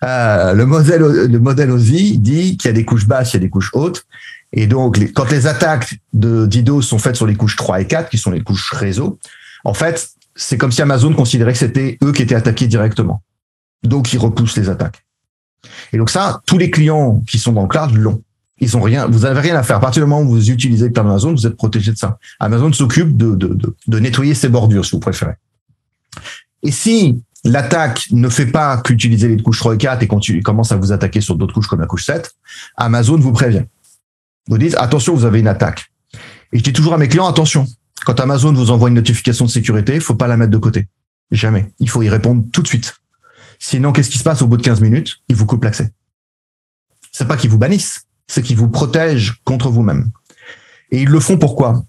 Euh, 0.04 0.52
le 0.54 0.66
modèle, 0.66 1.02
le 1.02 1.38
modèle 1.38 1.70
Ozzy 1.70 2.18
dit 2.18 2.56
qu'il 2.56 2.68
y 2.68 2.70
a 2.70 2.74
des 2.74 2.84
couches 2.84 3.06
basses, 3.06 3.32
il 3.32 3.36
y 3.36 3.38
a 3.38 3.40
des 3.40 3.50
couches 3.50 3.70
hautes, 3.72 4.06
et 4.52 4.66
donc 4.66 4.98
quand 5.14 5.30
les 5.30 5.46
attaques 5.46 6.00
de 6.12 6.46
DDoS 6.46 6.82
sont 6.82 6.98
faites 6.98 7.16
sur 7.16 7.26
les 7.26 7.36
couches 7.36 7.56
3 7.56 7.80
et 7.80 7.86
4, 7.86 8.10
qui 8.10 8.18
sont 8.18 8.30
les 8.30 8.42
couches 8.42 8.72
réseau, 8.72 9.18
en 9.64 9.74
fait, 9.74 10.10
c'est 10.34 10.58
comme 10.58 10.72
si 10.72 10.82
Amazon 10.82 11.12
considérait 11.12 11.52
que 11.52 11.58
c'était 11.58 11.98
eux 12.02 12.12
qui 12.12 12.22
étaient 12.22 12.34
attaqués 12.34 12.66
directement. 12.66 13.22
Donc 13.82 14.12
ils 14.12 14.18
repoussent 14.18 14.56
les 14.56 14.68
attaques. 14.68 15.04
Et 15.92 15.98
donc 15.98 16.10
ça, 16.10 16.40
tous 16.46 16.58
les 16.58 16.70
clients 16.70 17.22
qui 17.26 17.38
sont 17.38 17.52
dans 17.52 17.62
le 17.62 17.68
cloud 17.68 17.92
l'ont. 17.94 18.22
Ils 18.60 18.76
ont 18.76 18.82
rien, 18.82 19.06
vous 19.06 19.24
avez 19.24 19.40
rien 19.40 19.56
à 19.56 19.62
faire. 19.62 19.76
À 19.76 19.80
partir 19.80 20.02
du 20.02 20.08
moment 20.08 20.22
où 20.22 20.28
vous 20.28 20.50
utilisez 20.50 20.86
le 20.86 20.92
cloud 20.92 21.06
Amazon, 21.06 21.32
vous 21.32 21.46
êtes 21.46 21.56
protégé 21.56 21.92
de 21.92 21.96
ça. 21.96 22.18
Amazon 22.38 22.72
s'occupe 22.72 23.16
de, 23.16 23.34
de, 23.34 23.48
de, 23.48 23.74
de 23.86 23.98
nettoyer 23.98 24.34
ses 24.34 24.48
bordures, 24.48 24.84
si 24.84 24.92
vous 24.92 25.00
préférez. 25.00 25.34
Et 26.62 26.70
si 26.70 27.22
l'attaque 27.44 28.06
ne 28.10 28.28
fait 28.28 28.46
pas 28.46 28.76
qu'utiliser 28.78 29.28
les 29.28 29.42
couches 29.42 29.60
3 29.60 29.74
et 29.74 29.78
4 29.78 30.02
et 30.02 30.06
continue, 30.06 30.42
commence 30.42 30.72
à 30.72 30.76
vous 30.76 30.92
attaquer 30.92 31.20
sur 31.20 31.36
d'autres 31.36 31.54
couches 31.54 31.68
comme 31.68 31.80
la 31.80 31.86
couche 31.86 32.04
7, 32.04 32.34
Amazon 32.76 33.16
vous 33.16 33.32
prévient. 33.32 33.64
Vous 34.48 34.58
dites, 34.58 34.74
attention, 34.76 35.14
vous 35.14 35.24
avez 35.24 35.40
une 35.40 35.48
attaque. 35.48 35.90
Et 36.52 36.58
je 36.58 36.62
dis 36.62 36.72
toujours 36.72 36.94
à 36.94 36.98
mes 36.98 37.08
clients, 37.08 37.26
attention, 37.26 37.66
quand 38.04 38.18
Amazon 38.20 38.52
vous 38.52 38.70
envoie 38.70 38.88
une 38.88 38.94
notification 38.94 39.44
de 39.46 39.50
sécurité, 39.50 39.94
il 39.94 40.00
faut 40.00 40.14
pas 40.14 40.26
la 40.26 40.36
mettre 40.36 40.50
de 40.50 40.58
côté. 40.58 40.88
Jamais. 41.30 41.72
Il 41.78 41.88
faut 41.88 42.02
y 42.02 42.08
répondre 42.08 42.44
tout 42.52 42.60
de 42.60 42.66
suite. 42.66 42.96
Sinon, 43.58 43.92
qu'est-ce 43.92 44.10
qui 44.10 44.18
se 44.18 44.24
passe 44.24 44.42
au 44.42 44.46
bout 44.46 44.56
de 44.56 44.62
15 44.62 44.80
minutes? 44.80 45.18
Ils 45.28 45.36
vous 45.36 45.46
coupent 45.46 45.64
l'accès. 45.64 45.92
C'est 47.12 47.28
pas 47.28 47.36
qu'ils 47.36 47.50
vous 47.50 47.58
bannissent, 47.58 48.06
c'est 48.30 48.42
qu'ils 48.42 48.56
vous 48.56 48.68
protègent 48.68 49.40
contre 49.44 49.70
vous-même. 49.70 50.10
Et 50.92 51.02
ils 51.02 51.08
le 51.08 51.18
font 51.18 51.36
pourquoi? 51.36 51.82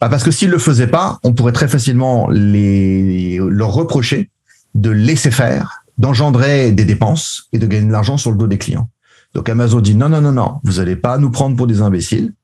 Bah, 0.00 0.08
Parce 0.08 0.22
que 0.22 0.30
s'ils 0.30 0.50
le 0.50 0.58
faisaient 0.58 0.86
pas, 0.86 1.18
on 1.24 1.32
pourrait 1.32 1.52
très 1.52 1.68
facilement 1.68 2.28
les, 2.28 3.38
leur 3.38 3.72
reprocher 3.72 4.30
de 4.74 4.90
laisser 4.90 5.30
faire, 5.30 5.84
d'engendrer 5.96 6.70
des 6.72 6.84
dépenses 6.84 7.48
et 7.54 7.58
de 7.58 7.66
gagner 7.66 7.86
de 7.86 7.92
l'argent 7.92 8.18
sur 8.18 8.30
le 8.30 8.36
dos 8.36 8.46
des 8.46 8.58
clients. 8.58 8.90
Donc 9.34 9.48
Amazon 9.48 9.80
dit 9.80 9.94
non, 9.94 10.10
non, 10.10 10.20
non, 10.20 10.32
non, 10.32 10.60
vous 10.64 10.74
n'allez 10.74 10.96
pas 10.96 11.16
nous 11.16 11.30
prendre 11.30 11.56
pour 11.56 11.66
des 11.66 11.80
imbéciles. 11.80 12.34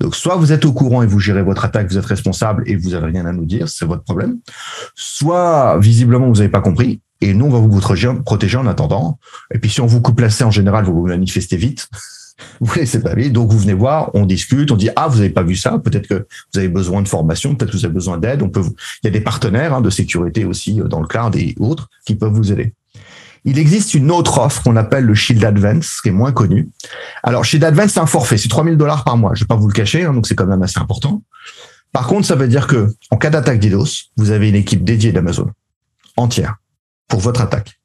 Donc, 0.00 0.16
soit 0.16 0.36
vous 0.36 0.52
êtes 0.52 0.64
au 0.64 0.72
courant 0.72 1.02
et 1.02 1.06
vous 1.06 1.20
gérez 1.20 1.42
votre 1.42 1.64
attaque, 1.64 1.88
vous 1.88 1.98
êtes 1.98 2.06
responsable 2.06 2.64
et 2.66 2.74
vous 2.74 2.90
n'avez 2.90 3.06
rien 3.06 3.26
à 3.26 3.32
nous 3.32 3.44
dire, 3.44 3.68
c'est 3.68 3.84
votre 3.84 4.02
problème. 4.02 4.38
Soit, 4.96 5.78
visiblement, 5.78 6.26
vous 6.26 6.36
n'avez 6.36 6.48
pas 6.48 6.60
compris 6.60 7.00
et 7.20 7.34
nous, 7.34 7.46
on 7.46 7.50
va 7.50 7.58
vous 7.58 7.80
protéger, 8.24 8.56
en 8.56 8.66
attendant. 8.66 9.20
Et 9.54 9.58
puis, 9.58 9.70
si 9.70 9.80
on 9.80 9.86
vous 9.86 10.00
coupe 10.00 10.18
l'accès, 10.18 10.42
en 10.42 10.50
général, 10.50 10.84
vous 10.84 10.94
vous 10.94 11.06
manifestez 11.06 11.56
vite. 11.56 11.88
Vous 12.60 12.74
laissez 12.74 13.00
pas 13.00 13.14
vite. 13.14 13.32
Donc, 13.32 13.50
vous 13.50 13.58
venez 13.58 13.74
voir, 13.74 14.10
on 14.14 14.26
discute, 14.26 14.70
on 14.70 14.76
dit, 14.76 14.90
ah, 14.96 15.08
vous 15.08 15.16
n'avez 15.16 15.30
pas 15.30 15.42
vu 15.42 15.56
ça? 15.56 15.78
Peut-être 15.78 16.06
que 16.06 16.26
vous 16.52 16.58
avez 16.58 16.68
besoin 16.68 17.02
de 17.02 17.08
formation, 17.08 17.54
peut-être 17.54 17.72
que 17.72 17.76
vous 17.76 17.84
avez 17.84 17.94
besoin 17.94 18.18
d'aide. 18.18 18.42
On 18.42 18.48
peut 18.48 18.62
il 19.02 19.06
y 19.06 19.08
a 19.08 19.10
des 19.10 19.20
partenaires 19.20 19.74
hein, 19.74 19.80
de 19.80 19.90
sécurité 19.90 20.44
aussi 20.44 20.80
euh, 20.80 20.88
dans 20.88 21.00
le 21.00 21.06
cloud 21.06 21.34
et 21.36 21.54
autres 21.58 21.88
qui 22.06 22.14
peuvent 22.14 22.32
vous 22.32 22.52
aider. 22.52 22.72
Il 23.44 23.58
existe 23.58 23.94
une 23.94 24.10
autre 24.12 24.38
offre 24.38 24.62
qu'on 24.62 24.76
appelle 24.76 25.04
le 25.04 25.14
Shield 25.14 25.44
Advance, 25.44 26.00
qui 26.00 26.10
est 26.10 26.12
moins 26.12 26.30
connu. 26.30 26.70
Alors, 27.24 27.44
Shield 27.44 27.64
Advance, 27.64 27.92
c'est 27.92 28.00
un 28.00 28.06
forfait, 28.06 28.38
c'est 28.38 28.48
3000 28.48 28.76
dollars 28.76 29.02
par 29.02 29.16
mois. 29.16 29.32
Je 29.34 29.40
vais 29.40 29.48
pas 29.48 29.56
vous 29.56 29.66
le 29.66 29.72
cacher, 29.72 30.04
hein, 30.04 30.12
donc 30.12 30.26
c'est 30.26 30.36
quand 30.36 30.46
même 30.46 30.62
assez 30.62 30.78
important. 30.78 31.22
Par 31.92 32.06
contre, 32.06 32.26
ça 32.26 32.36
veut 32.36 32.48
dire 32.48 32.66
que 32.66 32.88
en 33.10 33.16
cas 33.16 33.30
d'attaque 33.30 33.58
DDoS, 33.58 34.10
vous 34.16 34.30
avez 34.30 34.48
une 34.48 34.54
équipe 34.54 34.84
dédiée 34.84 35.12
d'Amazon 35.12 35.50
entière 36.16 36.56
pour 37.08 37.20
votre 37.20 37.40
attaque 37.40 37.81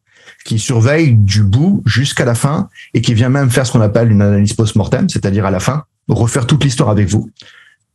qui 0.48 0.60
surveille 0.60 1.14
du 1.14 1.44
bout 1.44 1.84
jusqu'à 1.86 2.24
la 2.24 2.34
fin 2.34 2.70
et 2.94 3.02
qui 3.02 3.14
vient 3.14 3.28
même 3.28 3.50
faire 3.50 3.68
ce 3.68 3.74
qu'on 3.74 3.82
appelle 3.82 4.10
une 4.10 4.22
analyse 4.22 4.54
post-mortem, 4.54 5.10
c'est-à-dire 5.10 5.46
à 5.46 5.52
la 5.52 5.60
fin, 5.60 5.84
refaire 6.08 6.48
toute 6.48 6.64
l'histoire 6.64 6.90
avec 6.90 7.10
vous, 7.10 7.30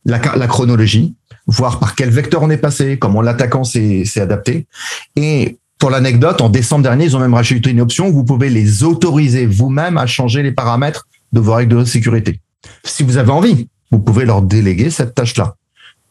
la, 0.05 0.19
chronologie, 0.19 1.15
voir 1.47 1.79
par 1.79 1.95
quel 1.95 2.11
vecteur 2.11 2.43
on 2.43 2.51
est 2.51 2.57
passé, 2.57 2.99
comment 2.99 3.23
l'attaquant 3.23 3.63
s'est 3.63 4.05
adapté. 4.17 4.67
Et 5.15 5.57
pour 5.79 5.89
l'anecdote, 5.89 6.41
en 6.41 6.49
décembre 6.49 6.83
dernier, 6.83 7.05
ils 7.05 7.17
ont 7.17 7.19
même 7.19 7.33
rajouté 7.33 7.71
une 7.71 7.81
option 7.81 8.07
où 8.09 8.13
vous 8.13 8.23
pouvez 8.23 8.51
les 8.51 8.83
autoriser 8.83 9.47
vous-même 9.47 9.97
à 9.97 10.05
changer 10.05 10.43
les 10.43 10.51
paramètres 10.51 11.07
de 11.31 11.39
vos 11.39 11.55
règles 11.55 11.79
de 11.79 11.85
sécurité. 11.85 12.39
Si 12.83 13.01
vous 13.01 13.17
avez 13.17 13.31
envie, 13.31 13.67
vous 13.89 13.99
pouvez 13.99 14.25
leur 14.25 14.43
déléguer 14.43 14.91
cette 14.91 15.15
tâche-là. 15.15 15.55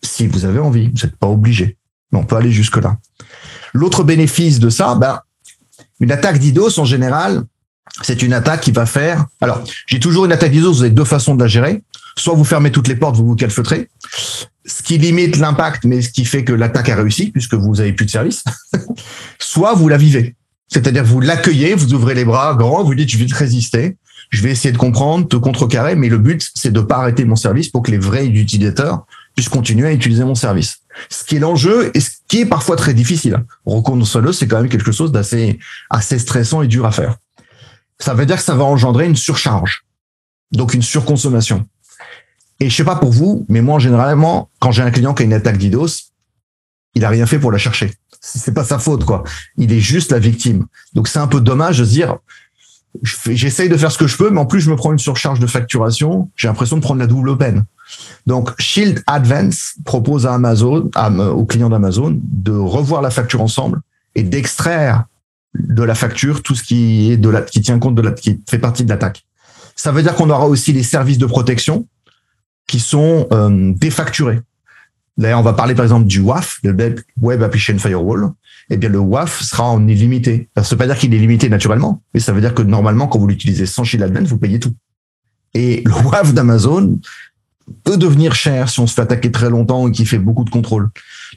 Si 0.02 0.26
vous 0.26 0.44
avez 0.44 0.58
envie, 0.58 0.88
vous 0.88 1.06
n'êtes 1.06 1.16
pas 1.16 1.28
obligé. 1.28 1.76
Mais 2.10 2.18
on 2.18 2.24
peut 2.24 2.34
aller 2.34 2.50
jusque-là. 2.50 2.98
L'autre 3.72 4.02
bénéfice 4.02 4.58
de 4.58 4.70
ça, 4.70 4.96
ben, 4.96 5.20
une 6.00 6.12
attaque 6.12 6.38
d'IDOS, 6.38 6.78
en 6.78 6.84
général, 6.84 7.44
c'est 8.02 8.22
une 8.22 8.32
attaque 8.32 8.60
qui 8.60 8.72
va 8.72 8.86
faire. 8.86 9.26
Alors, 9.40 9.62
j'ai 9.86 10.00
toujours 10.00 10.24
une 10.24 10.32
attaque 10.32 10.52
d'IDOS, 10.52 10.72
vous 10.72 10.82
avez 10.82 10.90
deux 10.90 11.04
façons 11.04 11.34
de 11.34 11.42
la 11.42 11.48
gérer. 11.48 11.82
Soit 12.16 12.34
vous 12.34 12.44
fermez 12.44 12.70
toutes 12.70 12.88
les 12.88 12.96
portes, 12.96 13.16
vous 13.16 13.26
vous 13.26 13.36
calfeutrez 13.36 13.88
ce 14.64 14.82
qui 14.82 14.98
limite 14.98 15.38
l'impact, 15.38 15.84
mais 15.84 16.02
ce 16.02 16.10
qui 16.10 16.24
fait 16.24 16.44
que 16.44 16.52
l'attaque 16.52 16.88
a 16.88 16.96
réussi, 16.96 17.30
puisque 17.30 17.54
vous 17.54 17.80
avez 17.80 17.92
plus 17.92 18.06
de 18.06 18.10
service, 18.10 18.44
soit 19.38 19.74
vous 19.74 19.88
la 19.88 19.96
vivez. 19.96 20.36
C'est-à-dire 20.68 21.04
vous 21.04 21.20
l'accueillez, 21.20 21.74
vous 21.74 21.94
ouvrez 21.94 22.14
les 22.14 22.24
bras 22.24 22.54
grands, 22.54 22.84
vous 22.84 22.94
dites 22.94 23.10
je 23.10 23.18
vais 23.18 23.26
te 23.26 23.34
résister, 23.34 23.96
je 24.30 24.42
vais 24.42 24.50
essayer 24.50 24.72
de 24.72 24.78
comprendre, 24.78 25.28
te 25.28 25.36
contrecarrer, 25.36 25.96
mais 25.96 26.08
le 26.08 26.18
but 26.18 26.48
c'est 26.54 26.72
de 26.72 26.80
pas 26.80 26.98
arrêter 26.98 27.24
mon 27.24 27.36
service 27.36 27.68
pour 27.68 27.82
que 27.82 27.90
les 27.90 27.98
vrais 27.98 28.26
utilisateurs 28.26 29.04
puissent 29.34 29.48
continuer 29.48 29.88
à 29.88 29.92
utiliser 29.92 30.24
mon 30.24 30.34
service. 30.34 30.78
Ce 31.10 31.24
qui 31.24 31.36
est 31.36 31.40
l'enjeu 31.40 31.90
et 31.94 32.00
ce 32.00 32.10
qui 32.32 32.40
est 32.40 32.46
parfois 32.46 32.76
très 32.76 32.94
difficile. 32.94 33.44
Reconnaissons-le, 33.66 34.32
c'est 34.32 34.48
quand 34.48 34.62
même 34.62 34.70
quelque 34.70 34.90
chose 34.90 35.12
d'assez 35.12 35.58
assez 35.90 36.18
stressant 36.18 36.62
et 36.62 36.66
dur 36.66 36.86
à 36.86 36.90
faire. 36.90 37.18
Ça 37.98 38.14
veut 38.14 38.24
dire 38.24 38.36
que 38.36 38.42
ça 38.42 38.54
va 38.54 38.64
engendrer 38.64 39.04
une 39.04 39.16
surcharge, 39.16 39.84
donc 40.50 40.72
une 40.72 40.80
surconsommation. 40.80 41.66
Et 42.58 42.70
je 42.70 42.74
sais 42.74 42.84
pas 42.84 42.96
pour 42.96 43.10
vous, 43.10 43.44
mais 43.50 43.60
moi, 43.60 43.78
généralement, 43.78 44.48
quand 44.60 44.72
j'ai 44.72 44.82
un 44.82 44.90
client 44.90 45.12
qui 45.12 45.24
a 45.24 45.26
une 45.26 45.34
attaque 45.34 45.58
DDoS, 45.58 46.10
il 46.94 47.04
a 47.04 47.10
rien 47.10 47.26
fait 47.26 47.38
pour 47.38 47.52
la 47.52 47.58
chercher. 47.58 47.92
C'est 48.22 48.54
pas 48.54 48.64
sa 48.64 48.78
faute, 48.78 49.04
quoi. 49.04 49.24
Il 49.58 49.70
est 49.70 49.80
juste 49.80 50.10
la 50.10 50.18
victime. 50.18 50.64
Donc 50.94 51.08
c'est 51.08 51.18
un 51.18 51.26
peu 51.26 51.42
dommage 51.42 51.80
de 51.80 51.84
se 51.84 51.90
dire, 51.90 52.16
j'essaye 53.02 53.68
de 53.68 53.76
faire 53.76 53.92
ce 53.92 53.98
que 53.98 54.06
je 54.06 54.16
peux, 54.16 54.30
mais 54.30 54.40
en 54.40 54.46
plus 54.46 54.62
je 54.62 54.70
me 54.70 54.76
prends 54.76 54.92
une 54.92 54.98
surcharge 54.98 55.38
de 55.38 55.46
facturation. 55.46 56.30
J'ai 56.36 56.48
l'impression 56.48 56.78
de 56.78 56.82
prendre 56.82 57.00
la 57.00 57.06
double 57.06 57.36
peine. 57.36 57.66
Donc 58.26 58.50
Shield 58.58 59.02
Advance 59.06 59.74
propose 59.84 60.26
à 60.26 60.34
Amazon, 60.34 60.90
aux 61.34 61.44
clients 61.44 61.70
d'Amazon, 61.70 62.18
de 62.22 62.52
revoir 62.52 63.02
la 63.02 63.10
facture 63.10 63.40
ensemble 63.42 63.80
et 64.14 64.22
d'extraire 64.22 65.04
de 65.54 65.82
la 65.82 65.94
facture, 65.94 66.42
tout 66.42 66.54
ce 66.54 66.62
qui 66.62 67.12
est 67.12 67.16
de 67.16 67.28
la, 67.28 67.42
qui 67.42 67.60
tient 67.60 67.78
compte 67.78 67.94
de 67.94 68.02
la, 68.02 68.12
qui 68.12 68.40
fait 68.48 68.58
partie 68.58 68.84
de 68.84 68.88
l'attaque. 68.88 69.24
Ça 69.76 69.92
veut 69.92 70.02
dire 70.02 70.14
qu'on 70.14 70.30
aura 70.30 70.46
aussi 70.46 70.72
les 70.72 70.82
services 70.82 71.18
de 71.18 71.26
protection 71.26 71.86
qui 72.66 72.80
sont 72.80 73.26
euh, 73.32 73.72
défacturés. 73.76 74.40
D'ailleurs, 75.18 75.40
on 75.40 75.42
va 75.42 75.52
parler 75.52 75.74
par 75.74 75.84
exemple 75.84 76.06
du 76.06 76.20
WAF, 76.20 76.58
le 76.62 76.74
Web 77.20 77.42
Application 77.42 77.78
Firewall. 77.78 78.30
Eh 78.70 78.76
bien, 78.76 78.88
le 78.88 78.98
WAF 78.98 79.42
sera 79.42 79.64
en 79.64 79.86
illimité. 79.86 80.48
Ça 80.56 80.62
ne 80.62 80.66
veut 80.66 80.76
pas 80.76 80.86
dire 80.86 80.96
qu'il 80.96 81.12
est 81.12 81.18
limité 81.18 81.48
naturellement, 81.50 82.02
mais 82.14 82.20
ça 82.20 82.32
veut 82.32 82.40
dire 82.40 82.54
que 82.54 82.62
normalement, 82.62 83.08
quand 83.08 83.18
vous 83.18 83.26
l'utilisez 83.26 83.66
sans 83.66 83.84
shield 83.84 84.02
advance, 84.02 84.28
vous 84.28 84.38
payez 84.38 84.58
tout. 84.58 84.74
Et 85.52 85.82
le 85.84 85.92
WAF 85.92 86.32
d'Amazon 86.32 86.98
peut 87.84 87.96
devenir 87.96 88.34
cher 88.34 88.68
si 88.68 88.80
on 88.80 88.86
se 88.86 88.94
fait 88.94 89.02
attaquer 89.02 89.30
très 89.30 89.50
longtemps 89.50 89.88
et 89.88 89.92
qu'il 89.92 90.06
fait 90.06 90.18
beaucoup 90.18 90.44
de 90.44 90.50
contrôle. 90.50 90.90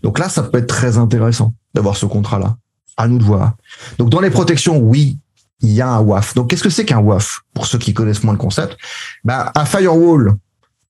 Donc 0.04 0.20
là, 0.20 0.30
ça 0.30 0.44
peut 0.44 0.58
être 0.58 0.68
très 0.68 0.98
intéressant 0.98 1.54
d'avoir 1.74 1.98
ce 1.98 2.06
contrat-là. 2.06 2.58
À 2.98 3.08
nous 3.08 3.18
de 3.18 3.24
voir. 3.24 3.56
Donc 3.98 4.10
dans 4.10 4.22
les 4.22 4.30
protections, 4.30 4.78
oui, 4.78 5.18
il 5.62 5.72
y 5.72 5.82
a 5.82 5.90
un 5.90 6.00
WAF. 6.00 6.34
Donc 6.34 6.50
qu'est-ce 6.50 6.64
que 6.64 6.70
c'est 6.70 6.86
qu'un 6.86 7.00
WAF 7.00 7.42
Pour 7.54 7.66
ceux 7.66 7.78
qui 7.78 7.94
connaissent 7.94 8.24
moins 8.24 8.34
le 8.34 8.40
concept, 8.40 8.78
ben, 9.24 9.52
un 9.54 9.66
firewall, 9.66 10.36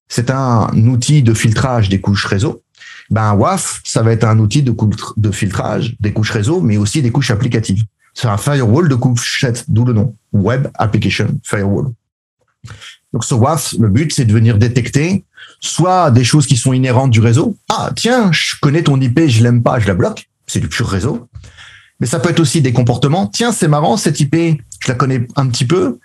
c'est 0.08 0.30
un 0.30 0.70
outil 0.88 1.24
de 1.24 1.34
filtrage 1.34 1.90
des 1.90 2.00
couches 2.00 2.26
réseau. 2.26 2.62
Ben, 3.10 3.24
un 3.24 3.34
WAF, 3.34 3.82
ça 3.84 4.04
va 4.04 4.12
être 4.12 4.24
un 4.24 4.38
outil 4.38 4.62
de, 4.62 4.76
de 5.18 5.32
filtrage 5.32 5.96
des 6.00 6.14
couches 6.14 6.32
réseau, 6.32 6.62
mais 6.62 6.78
aussi 6.78 7.02
des 7.02 7.12
couches 7.12 7.32
applicatives. 7.32 7.84
C'est 8.14 8.28
un 8.28 8.38
firewall 8.38 8.88
de 8.88 8.96
couchettes, 8.96 9.66
d'où 9.68 9.84
le 9.84 9.94
nom, 9.94 10.16
Web 10.32 10.68
Application 10.76 11.40
Firewall. 11.44 11.92
Donc 13.16 13.24
ce 13.24 13.34
WAF, 13.34 13.76
le 13.80 13.88
but, 13.88 14.12
c'est 14.14 14.26
de 14.26 14.34
venir 14.34 14.58
détecter 14.58 15.24
soit 15.62 16.12
des 16.12 16.26
choses 16.26 16.46
qui 16.48 16.58
sont 16.58 16.74
inhérentes 16.74 17.12
du 17.12 17.22
réseau. 17.22 17.56
Ah, 17.70 17.92
tiens, 17.96 18.30
je 18.34 18.56
connais 18.62 18.84
ton 18.84 19.00
IP, 19.00 19.28
je 19.28 19.42
l'aime 19.42 19.64
pas, 19.64 19.80
je 19.80 19.88
la 19.88 19.94
bloque. 19.94 20.28
C'est 20.48 20.60
du 20.60 20.68
pur 20.68 20.86
réseau. 20.86 21.30
Mais 22.02 22.08
ça 22.08 22.20
peut 22.20 22.30
être 22.30 22.42
aussi 22.42 22.62
des 22.62 22.74
comportements. 22.74 23.28
Tiens, 23.28 23.54
c'est 23.54 23.70
marrant, 23.70 23.96
cette 23.96 24.20
IP, 24.20 24.36
je 24.82 24.90
la 24.90 24.96
connais 24.96 25.26
un 25.38 25.48
petit 25.48 25.64
peu. 25.64 25.98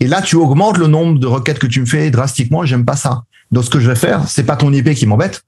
Et 0.00 0.06
là, 0.06 0.20
tu 0.20 0.36
augmentes 0.36 0.76
le 0.76 0.86
nombre 0.86 1.18
de 1.18 1.26
requêtes 1.26 1.58
que 1.58 1.66
tu 1.66 1.80
me 1.80 1.86
fais 1.86 2.10
drastiquement, 2.10 2.62
j'aime 2.66 2.84
pas 2.84 2.96
ça. 2.96 3.22
Donc, 3.50 3.64
ce 3.64 3.70
que 3.70 3.80
je 3.80 3.88
vais 3.88 3.96
faire, 3.96 4.28
c'est 4.28 4.44
pas 4.44 4.56
ton 4.56 4.70
IP 4.70 4.92
qui 4.92 5.06
m'embête, 5.06 5.44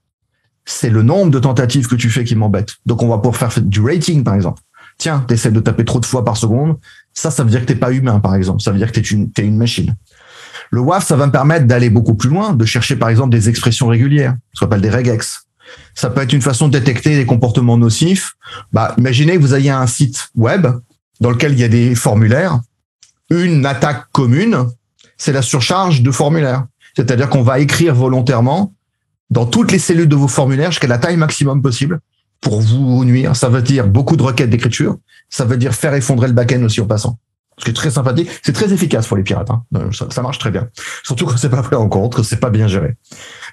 c'est 0.64 0.88
le 0.88 1.02
nombre 1.02 1.30
de 1.30 1.38
tentatives 1.40 1.88
que 1.88 1.94
tu 1.94 2.08
fais 2.08 2.24
qui 2.24 2.36
m'embête. 2.36 2.76
Donc, 2.86 3.02
on 3.02 3.08
va 3.08 3.18
pouvoir 3.18 3.36
faire 3.36 3.62
du 3.62 3.82
rating, 3.82 4.24
par 4.24 4.34
exemple. 4.34 4.62
Tiens, 4.96 5.26
tu 5.28 5.34
essaies 5.34 5.52
de 5.52 5.60
taper 5.60 5.84
trop 5.84 6.00
de 6.00 6.06
fois 6.06 6.24
par 6.24 6.38
seconde. 6.38 6.78
Ça, 7.12 7.30
ça 7.30 7.44
veut 7.44 7.50
dire 7.50 7.60
que 7.60 7.66
t'es 7.66 7.74
pas 7.74 7.92
humain, 7.92 8.18
par 8.18 8.34
exemple. 8.34 8.62
Ça 8.62 8.72
veut 8.72 8.78
dire 8.78 8.90
que 8.90 8.98
t'es 8.98 9.06
une, 9.06 9.30
es 9.36 9.42
une 9.42 9.58
machine. 9.58 9.94
Le 10.70 10.80
WAF, 10.80 11.06
ça 11.06 11.16
va 11.16 11.26
me 11.26 11.32
permettre 11.32 11.66
d'aller 11.66 11.90
beaucoup 11.90 12.14
plus 12.14 12.28
loin, 12.28 12.52
de 12.52 12.64
chercher 12.64 12.96
par 12.96 13.08
exemple 13.08 13.30
des 13.30 13.48
expressions 13.48 13.88
régulières, 13.88 14.36
ce 14.52 14.60
qu'on 14.60 14.66
appelle 14.66 14.80
des 14.80 14.90
regex. 14.90 15.46
Ça 15.94 16.10
peut 16.10 16.20
être 16.20 16.32
une 16.32 16.42
façon 16.42 16.68
de 16.68 16.78
détecter 16.78 17.16
des 17.16 17.26
comportements 17.26 17.76
nocifs. 17.76 18.34
Bah, 18.72 18.94
imaginez 18.98 19.34
que 19.34 19.40
vous 19.40 19.54
ayez 19.54 19.70
un 19.70 19.86
site 19.86 20.30
web 20.34 20.66
dans 21.20 21.30
lequel 21.30 21.52
il 21.52 21.60
y 21.60 21.64
a 21.64 21.68
des 21.68 21.94
formulaires. 21.94 22.60
Une 23.30 23.64
attaque 23.66 24.06
commune, 24.12 24.66
c'est 25.16 25.32
la 25.32 25.42
surcharge 25.42 26.02
de 26.02 26.10
formulaires. 26.10 26.66
C'est-à-dire 26.96 27.28
qu'on 27.28 27.42
va 27.42 27.60
écrire 27.60 27.94
volontairement 27.94 28.74
dans 29.30 29.46
toutes 29.46 29.70
les 29.70 29.78
cellules 29.78 30.08
de 30.08 30.16
vos 30.16 30.28
formulaires 30.28 30.72
jusqu'à 30.72 30.88
la 30.88 30.98
taille 30.98 31.16
maximum 31.16 31.62
possible 31.62 32.00
pour 32.40 32.60
vous 32.60 33.04
nuire. 33.04 33.36
Ça 33.36 33.48
veut 33.48 33.62
dire 33.62 33.86
beaucoup 33.86 34.16
de 34.16 34.22
requêtes 34.22 34.50
d'écriture. 34.50 34.96
Ça 35.28 35.44
veut 35.44 35.56
dire 35.56 35.74
faire 35.74 35.94
effondrer 35.94 36.26
le 36.26 36.32
back-end 36.32 36.62
aussi 36.64 36.80
en 36.80 36.86
passant 36.86 37.18
ce 37.60 37.64
qui 37.64 37.70
est 37.70 37.74
très 37.74 37.90
sympathique. 37.90 38.28
C'est 38.42 38.52
très 38.52 38.72
efficace 38.72 39.06
pour 39.06 39.16
les 39.16 39.22
pirates. 39.22 39.50
Hein. 39.50 39.62
Euh, 39.76 39.90
ça, 39.92 40.22
marche 40.22 40.38
très 40.38 40.50
bien. 40.50 40.68
Surtout 41.04 41.26
quand 41.26 41.36
c'est 41.36 41.50
pas 41.50 41.62
pris 41.62 41.76
en 41.76 41.88
compte, 41.88 42.14
que 42.14 42.22
c'est 42.22 42.40
pas 42.40 42.50
bien 42.50 42.66
géré. 42.66 42.96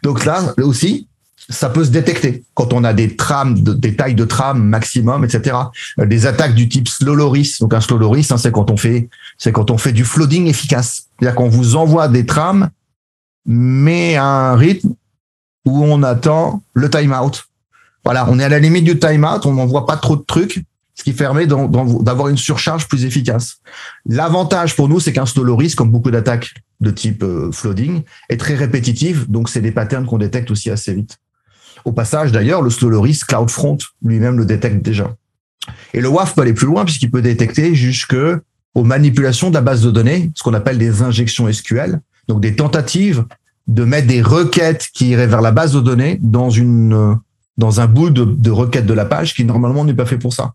Donc 0.01 0.25
là, 0.25 0.53
aussi, 0.59 1.07
ça 1.49 1.69
peut 1.69 1.83
se 1.83 1.89
détecter 1.89 2.45
quand 2.53 2.73
on 2.73 2.83
a 2.83 2.93
des 2.93 3.15
trames, 3.15 3.61
des 3.61 3.95
tailles 3.95 4.15
de 4.15 4.25
trames 4.25 4.63
maximum, 4.63 5.25
etc. 5.25 5.57
Euh, 5.99 6.05
des 6.05 6.25
attaques 6.25 6.55
du 6.55 6.69
type 6.69 6.87
slow 6.87 7.15
loris. 7.15 7.59
Donc 7.59 7.73
un 7.73 7.81
slow 7.81 7.97
loris, 7.97 8.31
hein, 8.31 8.37
c'est 8.37 8.51
quand 8.51 8.71
on 8.71 8.77
fait, 8.77 9.09
c'est 9.37 9.51
quand 9.51 9.69
on 9.71 9.77
fait 9.77 9.91
du 9.91 10.05
flooding 10.05 10.47
efficace. 10.47 11.07
C'est-à-dire 11.19 11.35
qu'on 11.35 11.49
vous 11.49 11.75
envoie 11.75 12.07
des 12.07 12.25
trames, 12.25 12.69
mais 13.45 14.15
à 14.15 14.25
un 14.25 14.55
rythme 14.55 14.93
où 15.65 15.83
on 15.83 16.01
attend 16.01 16.63
le 16.73 16.89
timeout. 16.89 17.43
Voilà, 18.05 18.25
on 18.29 18.39
est 18.39 18.43
à 18.43 18.49
la 18.49 18.59
limite 18.59 18.85
du 18.85 18.97
timeout, 18.97 19.45
on 19.45 19.53
n'envoie 19.53 19.85
pas 19.85 19.97
trop 19.97 20.15
de 20.15 20.23
trucs, 20.23 20.63
ce 20.97 21.03
qui 21.03 21.13
permet 21.13 21.45
d'avoir 21.45 22.27
une 22.27 22.37
surcharge 22.37 22.87
plus 22.87 23.05
efficace. 23.05 23.57
L'avantage 24.07 24.75
pour 24.75 24.89
nous, 24.89 24.99
c'est 24.99 25.13
qu'un 25.13 25.27
slow 25.27 25.57
comme 25.75 25.91
beaucoup 25.91 26.09
d'attaques 26.09 26.55
de 26.81 26.89
type 26.89 27.23
euh, 27.23 27.51
flooding, 27.51 28.01
est 28.29 28.37
très 28.37 28.55
répétitive, 28.55 29.29
donc 29.29 29.49
c'est 29.49 29.61
des 29.61 29.71
patterns 29.71 30.05
qu'on 30.05 30.17
détecte 30.17 30.49
aussi 30.49 30.69
assez 30.71 30.93
vite. 30.93 31.17
Au 31.85 31.91
passage, 31.91 32.31
d'ailleurs, 32.31 32.63
le 32.63 32.71
slow 32.71 33.03
CloudFront 33.27 33.77
lui-même 34.03 34.37
le 34.37 34.45
détecte 34.45 34.83
déjà. 34.83 35.15
Et 35.93 36.01
le 36.01 36.07
WAF 36.07 36.33
peut 36.33 36.41
aller 36.41 36.53
plus 36.53 36.65
loin 36.65 36.83
puisqu'il 36.83 37.11
peut 37.11 37.21
détecter 37.21 37.75
jusque 37.75 38.15
aux 38.73 38.83
manipulations 38.83 39.49
de 39.49 39.55
la 39.55 39.61
base 39.61 39.81
de 39.81 39.91
données, 39.91 40.31
ce 40.35 40.43
qu'on 40.43 40.53
appelle 40.53 40.77
des 40.77 41.01
injections 41.03 41.51
SQL, 41.51 41.99
donc 42.27 42.41
des 42.41 42.55
tentatives 42.55 43.25
de 43.67 43.83
mettre 43.83 44.07
des 44.07 44.21
requêtes 44.21 44.87
qui 44.93 45.09
iraient 45.09 45.27
vers 45.27 45.41
la 45.41 45.51
base 45.51 45.73
de 45.73 45.79
données 45.79 46.17
dans 46.21 46.49
une 46.49 47.17
dans 47.57 47.81
un 47.81 47.87
bout 47.87 48.11
de 48.11 48.51
requête 48.51 48.85
de 48.85 48.93
la 48.93 49.05
page 49.05 49.33
qui 49.33 49.43
normalement 49.43 49.83
n'est 49.83 49.95
pas 49.95 50.05
fait 50.05 50.19
pour 50.19 50.31
ça. 50.31 50.53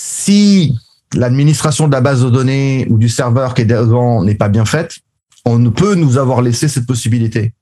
Si 0.00 0.78
l'administration 1.12 1.88
de 1.88 1.92
la 1.92 2.00
base 2.00 2.22
de 2.22 2.30
données 2.30 2.86
ou 2.88 2.98
du 2.98 3.08
serveur 3.08 3.54
qui 3.54 3.62
est 3.62 3.64
devant 3.64 4.22
n'est 4.22 4.36
pas 4.36 4.48
bien 4.48 4.64
faite, 4.64 4.98
on 5.44 5.58
ne 5.58 5.70
peut 5.70 5.96
nous 5.96 6.18
avoir 6.18 6.40
laissé 6.40 6.68
cette 6.68 6.86
possibilité. 6.86 7.52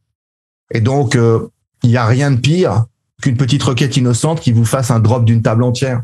Et 0.71 0.83
donc, 0.83 1.17
euh, 1.17 1.49
il 1.83 1.89
n'y 1.89 1.97
a 1.97 2.05
rien 2.05 2.31
de 2.31 2.37
pire 2.37 2.85
qu'une 3.23 3.39
petite 3.39 3.63
requête 3.63 3.97
innocente 3.97 4.41
qui 4.43 4.53
vous 4.53 4.67
fasse 4.67 4.91
un 4.91 5.01
drop 5.01 5.25
d'une 5.25 5.41
table 5.41 5.63
entière 5.63 6.03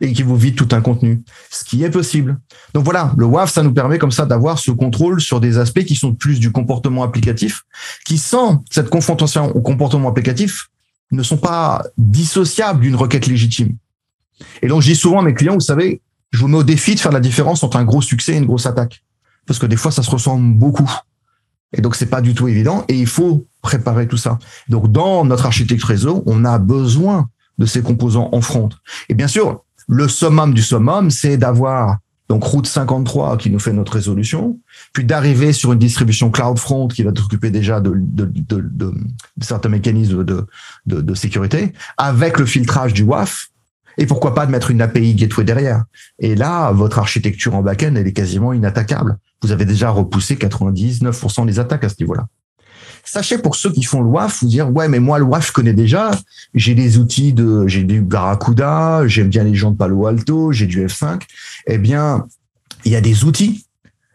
et 0.00 0.14
qui 0.14 0.22
vous 0.22 0.36
vide 0.36 0.56
tout 0.56 0.68
un 0.72 0.80
contenu, 0.80 1.22
ce 1.50 1.64
qui 1.64 1.84
est 1.84 1.90
possible. 1.90 2.38
Donc 2.72 2.84
voilà, 2.84 3.12
le 3.18 3.26
WAF, 3.26 3.52
ça 3.52 3.62
nous 3.62 3.74
permet 3.74 3.98
comme 3.98 4.12
ça 4.12 4.24
d'avoir 4.24 4.58
ce 4.58 4.70
contrôle 4.70 5.20
sur 5.20 5.38
des 5.38 5.58
aspects 5.58 5.84
qui 5.84 5.96
sont 5.96 6.14
plus 6.14 6.40
du 6.40 6.50
comportement 6.50 7.02
applicatif, 7.02 7.64
qui 8.06 8.16
sans 8.16 8.64
cette 8.70 8.88
confrontation 8.88 9.54
au 9.54 9.60
comportement 9.60 10.08
applicatif 10.08 10.68
ne 11.10 11.22
sont 11.22 11.36
pas 11.36 11.82
dissociables 11.98 12.80
d'une 12.80 12.96
requête 12.96 13.26
légitime. 13.26 13.76
Et 14.62 14.68
donc, 14.68 14.82
je 14.82 14.88
dis 14.88 14.96
souvent 14.96 15.20
à 15.20 15.22
mes 15.22 15.34
clients, 15.34 15.54
vous 15.54 15.60
savez, 15.60 16.00
je 16.30 16.38
vous 16.40 16.48
mets 16.48 16.58
au 16.58 16.62
défi 16.62 16.94
de 16.94 17.00
faire 17.00 17.12
la 17.12 17.20
différence 17.20 17.62
entre 17.62 17.76
un 17.76 17.84
gros 17.84 18.02
succès 18.02 18.34
et 18.34 18.36
une 18.36 18.46
grosse 18.46 18.66
attaque. 18.66 19.02
Parce 19.46 19.58
que 19.58 19.66
des 19.66 19.76
fois, 19.76 19.90
ça 19.90 20.02
se 20.02 20.10
ressemble 20.10 20.54
beaucoup. 20.54 20.90
Et 21.72 21.80
donc, 21.80 21.96
c'est 21.96 22.06
pas 22.06 22.20
du 22.20 22.34
tout 22.34 22.48
évident 22.48 22.84
et 22.88 22.94
il 22.94 23.06
faut 23.06 23.46
préparer 23.62 24.06
tout 24.06 24.16
ça. 24.16 24.38
Donc, 24.68 24.90
dans 24.90 25.24
notre 25.24 25.46
architecture 25.46 25.88
réseau, 25.88 26.22
on 26.26 26.44
a 26.44 26.58
besoin 26.58 27.28
de 27.58 27.66
ces 27.66 27.82
composants 27.82 28.28
en 28.32 28.40
front. 28.40 28.68
Et 29.08 29.14
bien 29.14 29.28
sûr, 29.28 29.64
le 29.88 30.06
summum 30.08 30.54
du 30.54 30.62
summum, 30.62 31.10
c'est 31.10 31.36
d'avoir 31.36 31.98
donc 32.28 32.44
route 32.44 32.66
53 32.66 33.38
qui 33.38 33.50
nous 33.50 33.58
fait 33.58 33.72
notre 33.72 33.92
résolution, 33.92 34.58
puis 34.92 35.04
d'arriver 35.04 35.52
sur 35.52 35.72
une 35.72 35.78
distribution 35.78 36.30
CloudFront 36.30 36.88
qui 36.88 37.02
va 37.02 37.10
s'occuper 37.16 37.50
déjà 37.50 37.80
de, 37.80 37.94
certains 39.40 39.70
mécanismes 39.70 40.24
de, 40.24 41.14
sécurité, 41.14 41.72
avec 41.96 42.38
le 42.38 42.44
filtrage 42.44 42.92
du 42.92 43.02
WAF, 43.02 43.48
et 43.98 44.06
pourquoi 44.06 44.34
pas 44.34 44.46
de 44.46 44.52
mettre 44.52 44.70
une 44.70 44.80
API 44.80 45.14
gateway 45.14 45.44
derrière? 45.44 45.84
Et 46.20 46.36
là, 46.36 46.70
votre 46.70 46.98
architecture 46.98 47.54
en 47.54 47.62
back-end, 47.62 47.94
elle 47.96 48.06
est 48.06 48.12
quasiment 48.12 48.52
inattaquable. 48.52 49.18
Vous 49.42 49.52
avez 49.52 49.64
déjà 49.64 49.90
repoussé 49.90 50.36
99% 50.36 51.46
des 51.46 51.58
attaques 51.58 51.84
à 51.84 51.88
ce 51.88 51.96
niveau-là. 52.00 52.26
Sachez 53.04 53.38
pour 53.38 53.56
ceux 53.56 53.72
qui 53.72 53.82
font 53.82 54.02
le 54.02 54.08
WAF, 54.08 54.42
vous 54.42 54.48
dire 54.48 54.70
ouais 54.70 54.86
mais 54.86 55.00
moi 55.00 55.18
le 55.18 55.24
WAF 55.24 55.48
je 55.48 55.52
connais 55.52 55.72
déjà, 55.72 56.10
j'ai 56.52 56.74
des 56.74 56.98
outils 56.98 57.32
de 57.32 57.66
j'ai 57.66 57.82
du 57.82 58.02
Barracuda, 58.02 59.06
j'aime 59.06 59.28
bien 59.28 59.44
les 59.44 59.54
gens 59.54 59.70
de 59.70 59.76
Palo 59.76 60.06
Alto, 60.06 60.52
j'ai 60.52 60.66
du 60.66 60.84
F5. 60.84 61.22
Eh 61.66 61.78
bien, 61.78 62.26
il 62.84 62.92
y 62.92 62.96
a 62.96 63.00
des 63.00 63.24
outils, 63.24 63.66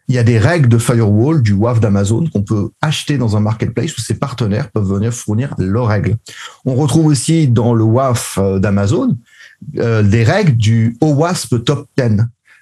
il 0.07 0.15
y 0.15 0.17
a 0.17 0.23
des 0.23 0.37
règles 0.37 0.69
de 0.69 0.77
firewall 0.77 1.41
du 1.41 1.53
WAF 1.53 1.79
d'Amazon 1.79 2.27
qu'on 2.31 2.43
peut 2.43 2.69
acheter 2.81 3.17
dans 3.17 3.35
un 3.35 3.39
marketplace 3.39 3.97
où 3.97 4.01
ses 4.01 4.13
partenaires 4.13 4.69
peuvent 4.69 4.93
venir 4.93 5.13
fournir 5.13 5.55
leurs 5.57 5.87
règles. 5.87 6.17
On 6.65 6.75
retrouve 6.75 7.07
aussi 7.07 7.47
dans 7.47 7.73
le 7.73 7.83
WAF 7.83 8.37
euh, 8.37 8.59
d'Amazon 8.59 9.17
euh, 9.77 10.03
des 10.03 10.23
règles 10.23 10.55
du 10.55 10.97
OWASP 11.01 11.63
Top 11.63 11.87
10. 11.97 12.17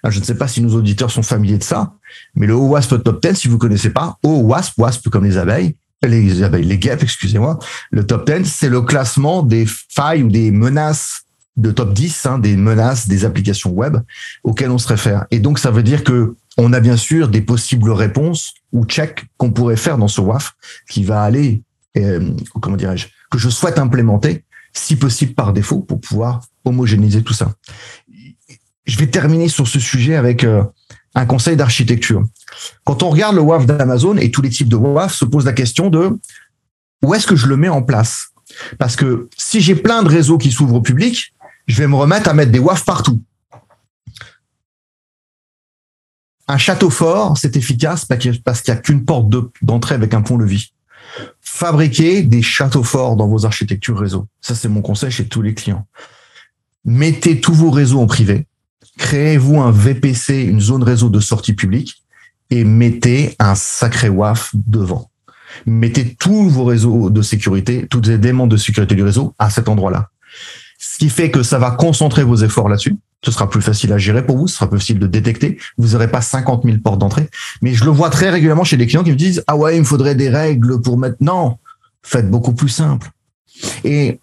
je 0.10 0.20
ne 0.20 0.24
sais 0.24 0.36
pas 0.36 0.47
si 0.47 0.62
nos 0.62 0.76
auditeurs 0.76 1.12
sont 1.12 1.24
familiers 1.24 1.58
de 1.58 1.64
ça, 1.64 1.93
mais 2.36 2.47
le 2.47 2.54
OWASP 2.54 3.04
Top 3.04 3.22
10, 3.22 3.36
si 3.36 3.47
vous 3.47 3.58
connaissez 3.58 3.89
pas, 3.89 4.18
OWASP, 4.24 4.78
WASP 4.78 5.10
comme 5.10 5.26
les 5.26 5.38
abeilles, 5.38 5.76
les 6.04 6.41
abeilles, 6.43 6.66
les 6.66 6.78
guêpes, 6.78 7.04
excusez-moi, 7.04 7.60
le 7.91 8.06
Top 8.06 8.30
10, 8.30 8.45
c'est 8.45 8.70
le 8.70 8.82
classement 8.82 9.43
des 9.43 9.66
failles 9.68 10.24
ou 10.24 10.30
des 10.30 10.52
menaces 10.52 11.24
de 11.58 11.72
top 11.72 11.93
10, 11.93 12.26
hein, 12.26 12.39
des 12.39 12.56
menaces 12.56 13.08
des 13.08 13.26
applications 13.26 13.72
web 13.72 13.97
auxquelles 14.43 14.72
on 14.72 14.78
se 14.78 14.88
réfère. 14.88 15.26
Et 15.32 15.39
donc, 15.39 15.60
ça 15.60 15.72
veut 15.72 15.84
dire 15.84 16.04
que 16.04 16.36
on 16.58 16.74
a 16.74 16.80
bien 16.80 16.97
sûr 16.97 17.28
des 17.30 17.41
possibles 17.41 17.91
réponses 17.91 18.54
ou 18.72 18.86
checks 18.86 19.26
qu'on 19.38 19.52
pourrait 19.52 19.78
faire 19.78 19.97
dans 19.97 20.08
ce 20.08 20.22
WAF 20.22 20.54
qui 20.89 21.04
va 21.04 21.22
aller, 21.22 21.64
euh, 21.97 22.32
comment 22.62 22.78
dirais-je, 22.78 23.08
que 23.30 23.38
je 23.38 23.49
souhaite 23.49 23.80
implémenter 23.80 24.43
si 24.74 24.95
possible 24.95 25.34
par 25.34 25.54
défaut, 25.54 25.80
pour 25.80 25.99
pouvoir 25.99 26.41
homogénéiser 26.66 27.24
tout 27.24 27.34
ça. 27.34 27.53
Je 28.86 28.97
vais 28.97 29.07
terminer 29.07 29.47
sur 29.47 29.68
ce 29.68 29.80
sujet 29.80 30.16
avec 30.16 30.43
euh, 30.43 30.64
un 31.16 31.26
conseil 31.26 31.55
d'architecture. 31.55 32.26
Quand 32.84 33.03
on 33.03 33.09
regarde 33.09 33.36
le 33.36 33.41
WAF 33.41 33.66
d'Amazon 33.66 34.18
et 34.18 34.32
tous 34.32 34.41
les 34.41 34.49
types 34.49 34.70
de 34.70 34.76
WAF, 34.76 35.14
se 35.14 35.26
pose 35.26 35.45
la 35.45 35.53
question 35.53 35.89
de 35.89 36.18
où 37.03 37.14
est-ce 37.14 37.28
que 37.28 37.36
je 37.36 37.47
le 37.47 37.57
mets 37.57 37.70
en 37.70 37.82
place? 37.82 38.30
Parce 38.78 38.95
que 38.95 39.30
si 39.38 39.62
j'ai 39.62 39.76
plein 39.76 40.03
de 40.03 40.09
réseaux 40.09 40.38
qui 40.38 40.51
s'ouvrent 40.51 40.76
au 40.76 40.82
public, 40.82 41.34
je 41.68 41.78
vais 41.78 41.88
me 41.88 41.95
remettre 41.95 42.30
à 42.30 42.34
mettre 42.34 42.51
des 42.51 42.59
WAF 42.59 42.86
partout. 42.86 43.22
Un 46.47 46.57
château 46.57 46.89
fort, 46.89 47.38
c'est 47.38 47.55
efficace 47.55 48.03
parce 48.05 48.62
qu'il 48.62 48.74
n'y 48.74 48.78
a 48.78 48.82
qu'une 48.82 49.05
porte 49.05 49.30
d'entrée 49.62 49.95
avec 49.95 50.14
un 50.14 50.22
pont-levis. 50.22 50.74
Fabriquez 51.39 52.24
des 52.24 52.41
châteaux 52.41 52.84
forts 52.84 53.16
dans 53.16 53.28
vos 53.28 53.45
architectures 53.45 53.97
réseau. 53.97 54.28
Ça, 54.41 54.55
c'est 54.55 54.68
mon 54.68 54.82
conseil 54.82 55.12
chez 55.12 55.28
tous 55.28 55.41
les 55.41 55.53
clients. 55.53 55.88
Mettez 56.86 57.40
tous 57.40 57.54
vos 57.54 57.70
réseaux 57.70 58.00
en 58.00 58.08
privé. 58.08 58.48
Créez-vous 58.98 59.60
un 59.60 59.72
VPC, 59.72 60.44
une 60.44 60.60
zone 60.60 60.84
réseau 60.84 61.10
de 61.10 61.20
sortie 61.20 61.54
publique 61.54 62.04
et 62.50 62.64
mettez 62.64 63.36
un 63.40 63.56
sacré 63.56 64.10
WAF 64.10 64.52
devant. 64.54 65.10
Mettez 65.66 66.16
tous 66.16 66.50
vos 66.50 66.66
réseaux 66.66 67.10
de 67.10 67.22
sécurité, 67.22 67.88
tous 67.90 68.02
les 68.02 68.14
éléments 68.14 68.48
de 68.48 68.58
sécurité 68.58 68.96
du 68.96 69.04
réseau 69.04 69.34
à 69.40 69.50
cet 69.50 69.70
endroit-là. 69.70 70.10
Ce 70.80 70.98
qui 70.98 71.10
fait 71.10 71.30
que 71.30 71.44
ça 71.44 71.60
va 71.60 71.72
concentrer 71.72 72.24
vos 72.24 72.38
efforts 72.38 72.70
là-dessus. 72.70 72.98
Ce 73.24 73.32
sera 73.32 73.50
plus 73.50 73.62
facile 73.62 73.94
à 73.94 74.00
gérer 74.00 74.26
pour 74.26 74.38
vous, 74.38 74.48
ce 74.48 74.56
sera 74.56 74.68
plus 74.68 74.80
facile 74.80 74.98
de 74.98 75.06
détecter. 75.06 75.60
Vous 75.78 75.90
n'aurez 75.90 76.10
pas 76.10 76.22
50 76.22 76.64
000 76.64 76.78
portes 76.80 77.00
d'entrée. 77.00 77.30
Mais 77.62 77.74
je 77.76 77.86
le 77.86 77.92
vois 77.92 78.10
très 78.10 78.32
régulièrement 78.32 78.64
chez 78.64 78.78
les 78.78 78.88
clients 78.88 79.04
qui 79.04 79.12
me 79.12 79.16
disent, 79.16 79.44
ah 79.46 79.56
ouais, 79.56 79.76
il 79.78 79.82
me 79.82 79.86
faudrait 79.86 80.16
des 80.16 80.30
règles 80.30 80.82
pour 80.82 80.98
maintenant. 80.98 81.60
Faites 82.02 82.32
beaucoup 82.32 82.54
plus 82.54 82.70
simple. 82.70 83.12
Et 83.84 84.20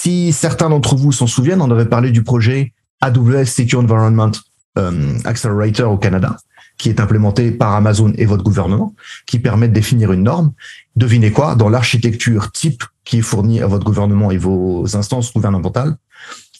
si 0.00 0.32
certains 0.32 0.70
d'entre 0.70 0.94
vous 0.94 1.10
s'en 1.10 1.26
souviennent, 1.26 1.60
on 1.60 1.70
avait 1.72 1.84
parlé 1.84 2.12
du 2.12 2.22
projet 2.22 2.72
AWS 3.00 3.46
Secure 3.46 3.80
Environment 3.80 4.30
euh, 4.78 5.18
Accelerator 5.24 5.90
au 5.90 5.98
Canada, 5.98 6.36
qui 6.76 6.88
est 6.88 7.00
implémenté 7.00 7.50
par 7.50 7.74
Amazon 7.74 8.12
et 8.16 8.24
votre 8.24 8.44
gouvernement, 8.44 8.94
qui 9.26 9.40
permet 9.40 9.66
de 9.66 9.72
définir 9.72 10.12
une 10.12 10.22
norme. 10.22 10.52
Devinez 10.94 11.32
quoi 11.32 11.56
Dans 11.56 11.68
l'architecture 11.68 12.52
type 12.52 12.84
qui 13.04 13.18
est 13.18 13.22
fournie 13.22 13.60
à 13.60 13.66
votre 13.66 13.84
gouvernement 13.84 14.30
et 14.30 14.38
vos 14.38 14.96
instances 14.96 15.32
gouvernementales, 15.32 15.96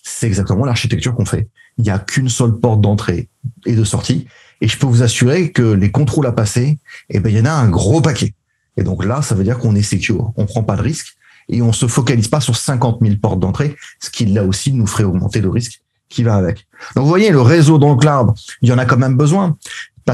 c'est 0.02 0.26
exactement 0.26 0.64
l'architecture 0.64 1.14
qu'on 1.14 1.24
fait. 1.24 1.48
Il 1.76 1.84
n'y 1.84 1.90
a 1.90 2.00
qu'une 2.00 2.28
seule 2.28 2.56
porte 2.56 2.80
d'entrée 2.80 3.28
et 3.66 3.76
de 3.76 3.84
sortie. 3.84 4.26
Et 4.60 4.66
je 4.66 4.76
peux 4.76 4.86
vous 4.86 5.04
assurer 5.04 5.52
que 5.52 5.62
les 5.62 5.92
contrôles 5.92 6.26
à 6.26 6.32
passer, 6.32 6.80
eh 7.08 7.20
ben, 7.20 7.30
il 7.30 7.38
y 7.38 7.40
en 7.40 7.44
a 7.44 7.52
un 7.52 7.68
gros 7.68 8.00
paquet. 8.00 8.34
Et 8.76 8.82
donc 8.82 9.04
là, 9.04 9.22
ça 9.22 9.36
veut 9.36 9.44
dire 9.44 9.58
qu'on 9.58 9.76
est 9.76 9.82
secure. 9.82 10.32
On 10.36 10.46
prend 10.46 10.64
pas 10.64 10.74
de 10.74 10.82
risque 10.82 11.17
et 11.48 11.62
on 11.62 11.72
se 11.72 11.86
focalise 11.86 12.28
pas 12.28 12.40
sur 12.40 12.56
50 12.56 12.98
000 13.02 13.16
portes 13.20 13.40
d'entrée, 13.40 13.76
ce 14.00 14.10
qui 14.10 14.26
là 14.26 14.44
aussi 14.44 14.72
nous 14.72 14.86
ferait 14.86 15.04
augmenter 15.04 15.40
le 15.40 15.48
risque 15.48 15.80
qui 16.08 16.22
va 16.22 16.36
avec. 16.36 16.66
Donc 16.94 17.04
vous 17.04 17.08
voyez, 17.08 17.30
le 17.30 17.40
réseau 17.40 17.78
dans 17.78 17.90
le 17.90 17.96
cloud, 17.96 18.30
il 18.62 18.68
y 18.68 18.72
en 18.72 18.78
a 18.78 18.84
quand 18.84 18.96
même 18.96 19.16
besoin. 19.16 19.56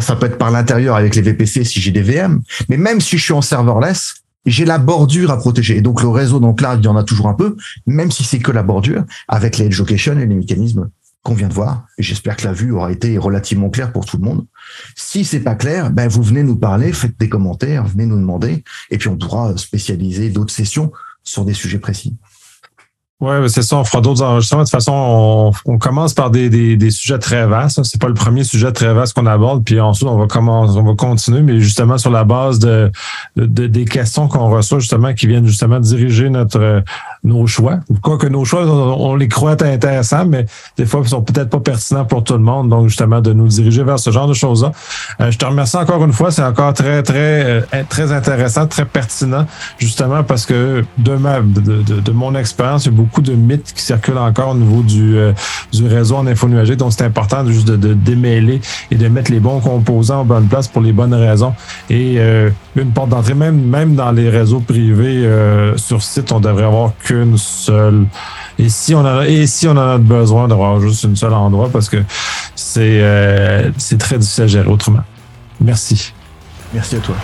Ça, 0.01 0.17
peut 0.17 0.27
être 0.27 0.39
par 0.39 0.51
l'intérieur 0.51 0.97
avec 0.97 1.15
les 1.15 1.23
VPC 1.23 1.63
si 1.63 1.81
j'ai 1.81 1.93
des 1.93 2.03
VM, 2.03 2.43
mais 2.69 2.77
même 2.77 3.01
si 3.01 3.17
je 3.17 3.23
suis 3.23 3.33
en 3.33 3.43
serverless, 3.43 4.25
j'ai 4.45 4.65
la 4.65 4.79
bordure 4.79 5.31
à 5.31 5.37
protéger. 5.37 5.77
Et 5.77 5.83
donc 5.83 6.03
le 6.03 6.09
réseau 6.09 6.41
dans 6.41 6.49
le 6.49 6.55
cloud, 6.55 6.81
il 6.81 6.85
y 6.85 6.89
en 6.89 6.97
a 6.97 7.05
toujours 7.05 7.29
un 7.29 7.35
peu, 7.35 7.57
même 7.87 8.11
si 8.11 8.25
c'est 8.25 8.41
que 8.41 8.51
la 8.51 8.65
bordure, 8.65 9.05
avec 9.29 9.57
les 9.57 9.69
location 9.69 10.19
et 10.19 10.27
les 10.27 10.35
mécanismes 10.35 10.91
qu'on 11.23 11.35
vient 11.35 11.49
de 11.49 11.55
voir. 11.55 11.87
J'espère 11.97 12.37
que 12.37 12.45
la 12.45 12.53
vue 12.53 12.73
aura 12.73 12.91
été 12.91 13.17
relativement 13.19 13.71
claire 13.71 13.93
pour 13.93 14.05
tout 14.05 14.19
le 14.19 14.25
monde. 14.25 14.47
Si 14.97 15.25
c'est 15.25 15.41
pas 15.41 15.55
clair, 15.55 15.91
ben 15.91 16.09
vous 16.09 16.23
venez 16.23 16.43
nous 16.43 16.57
parler, 16.57 16.93
faites 16.93 17.19
des 17.19 17.29
commentaires, 17.29 17.87
venez 17.87 18.07
nous 18.07 18.19
demander, 18.19 18.63
et 18.91 18.99
puis 18.99 19.09
on 19.09 19.17
pourra 19.17 19.57
spécialiser 19.57 20.29
d'autres 20.29 20.53
sessions 20.53 20.93
sur 21.25 21.45
des 21.45 21.55
sujets 21.55 21.79
précis. 21.79 22.17
Oui, 23.21 23.49
c'est 23.49 23.63
ça. 23.63 23.77
On 23.77 23.85
fera 23.85 24.03
d'autres 24.03 24.23
enregistrements. 24.23 24.63
De 24.63 24.67
toute 24.67 24.73
façon, 24.73 25.53
on, 25.65 25.79
commence 25.79 26.13
par 26.13 26.31
des, 26.31 26.51
des, 26.51 26.77
des, 26.77 26.91
sujets 26.91 27.19
très 27.19 27.47
vastes. 27.47 27.83
C'est 27.85 28.01
pas 28.01 28.09
le 28.09 28.15
premier 28.15 28.45
sujet 28.45 28.71
très 28.73 28.93
vaste 28.93 29.15
qu'on 29.15 29.27
aborde. 29.27 29.65
Puis 29.65 29.81
ensuite, 29.81 30.09
on 30.09 30.19
va 30.19 30.27
commencer, 30.27 30.77
on 30.77 30.83
va 30.83 30.95
continuer, 30.95 31.41
mais 31.41 31.61
justement 31.61 31.97
sur 31.97 32.11
la 32.11 32.25
base 32.25 32.59
de, 32.59 32.91
de 33.37 33.67
des 33.67 33.85
questions 33.85 34.29
qu'on 34.29 34.51
reçoit, 34.51 34.81
justement, 34.81 35.15
qui 35.15 35.27
viennent 35.27 35.47
justement 35.47 35.81
diriger 35.81 36.29
notre 36.29 36.83
nos 37.25 37.47
choix. 37.47 37.81
Quoi 38.03 38.19
que 38.19 38.27
nos 38.27 38.45
choix, 38.45 38.67
on, 38.67 39.17
les 39.17 39.29
croit 39.29 39.57
intéressants, 39.63 40.27
mais 40.27 40.45
des 40.77 40.85
fois, 40.85 41.01
ils 41.03 41.09
sont 41.09 41.23
peut-être 41.23 41.49
pas 41.49 41.59
pertinents 41.59 42.05
pour 42.05 42.23
tout 42.23 42.35
le 42.35 42.41
monde. 42.41 42.69
Donc, 42.69 42.89
justement, 42.89 43.21
de 43.21 43.33
nous 43.33 43.49
diriger 43.49 43.83
vers 43.83 43.99
ce 43.99 44.11
genre 44.11 44.29
de 44.29 44.35
choses-là. 44.35 44.73
Euh, 45.21 45.31
je 45.31 45.39
te 45.39 45.45
remercie 45.45 45.77
encore 45.77 46.05
une 46.05 46.13
fois. 46.13 46.31
C'est 46.31 46.45
encore 46.45 46.75
très, 46.75 47.03
très, 47.03 47.45
euh, 47.45 47.61
très 47.89 48.13
intéressant, 48.13 48.67
très 48.67 48.85
pertinent, 48.85 49.47
justement, 49.79 50.23
parce 50.23 50.45
que 50.45 50.85
de 50.99 51.15
ma, 51.15 51.41
de, 51.41 51.83
de, 51.83 52.01
de 52.01 52.13
mon 52.13 52.35
expérience, 52.35 52.85
il 52.85 52.93
y 52.93 52.95
a 52.95 52.97
beaucoup 52.97 53.23
de 53.23 53.33
mythes 53.33 53.73
qui 53.75 53.83
circulent 53.83 54.19
encore 54.19 54.51
au 54.51 54.55
niveau 54.55 54.83
du, 54.83 55.17
euh, 55.17 55.33
du 55.73 55.87
réseau 55.87 56.17
en 56.17 56.27
info 56.27 56.47
nuagique. 56.47 56.77
Donc, 56.77 56.93
c'est 56.93 57.05
important 57.05 57.43
de, 57.43 57.53
juste 57.53 57.69
de, 57.69 57.95
démêler 57.95 58.61
et 58.91 58.97
de 58.97 59.09
mettre 59.09 59.31
les 59.31 59.41
bons 59.41 59.61
composants 59.61 60.21
en 60.21 60.25
bonne 60.27 60.47
place 60.47 60.69
pour 60.69 60.83
les 60.83 60.93
bonnes 60.93 61.15
raisons. 61.15 61.55
Et 61.89 62.19
une 62.77 62.91
porte 62.93 63.09
d'entrée, 63.09 63.35
même, 63.35 63.61
même 63.61 63.95
dans 63.95 64.11
les 64.11 64.29
réseaux 64.29 64.61
privés 64.61 65.29
sur 65.77 66.03
site, 66.03 66.33
on 66.33 66.41
devrait 66.41 66.65
avoir 66.65 66.93
que 67.05 67.14
qu'une 67.15 67.39
seule. 67.39 68.07
Et 68.59 68.69
si 68.69 68.95
on 68.95 69.01
en 69.01 69.19
a, 69.19 69.27
et 69.27 69.47
si 69.47 69.67
on 69.67 69.73
en 69.73 69.77
a 69.77 69.99
besoin 69.99 70.49
d'avoir 70.49 70.81
juste 70.81 71.05
une 71.05 71.17
seule 71.17 71.33
endroit, 71.33 71.69
parce 71.73 71.89
que 71.89 71.99
c'est 72.55 73.01
euh, 73.03 73.71
très 73.99 74.19
difficile 74.19 74.45
à 74.45 74.47
gérer 74.47 74.69
autrement. 74.69 75.03
Merci. 75.61 76.13
Merci 76.73 76.97
à 76.97 77.01
toi. 77.01 77.15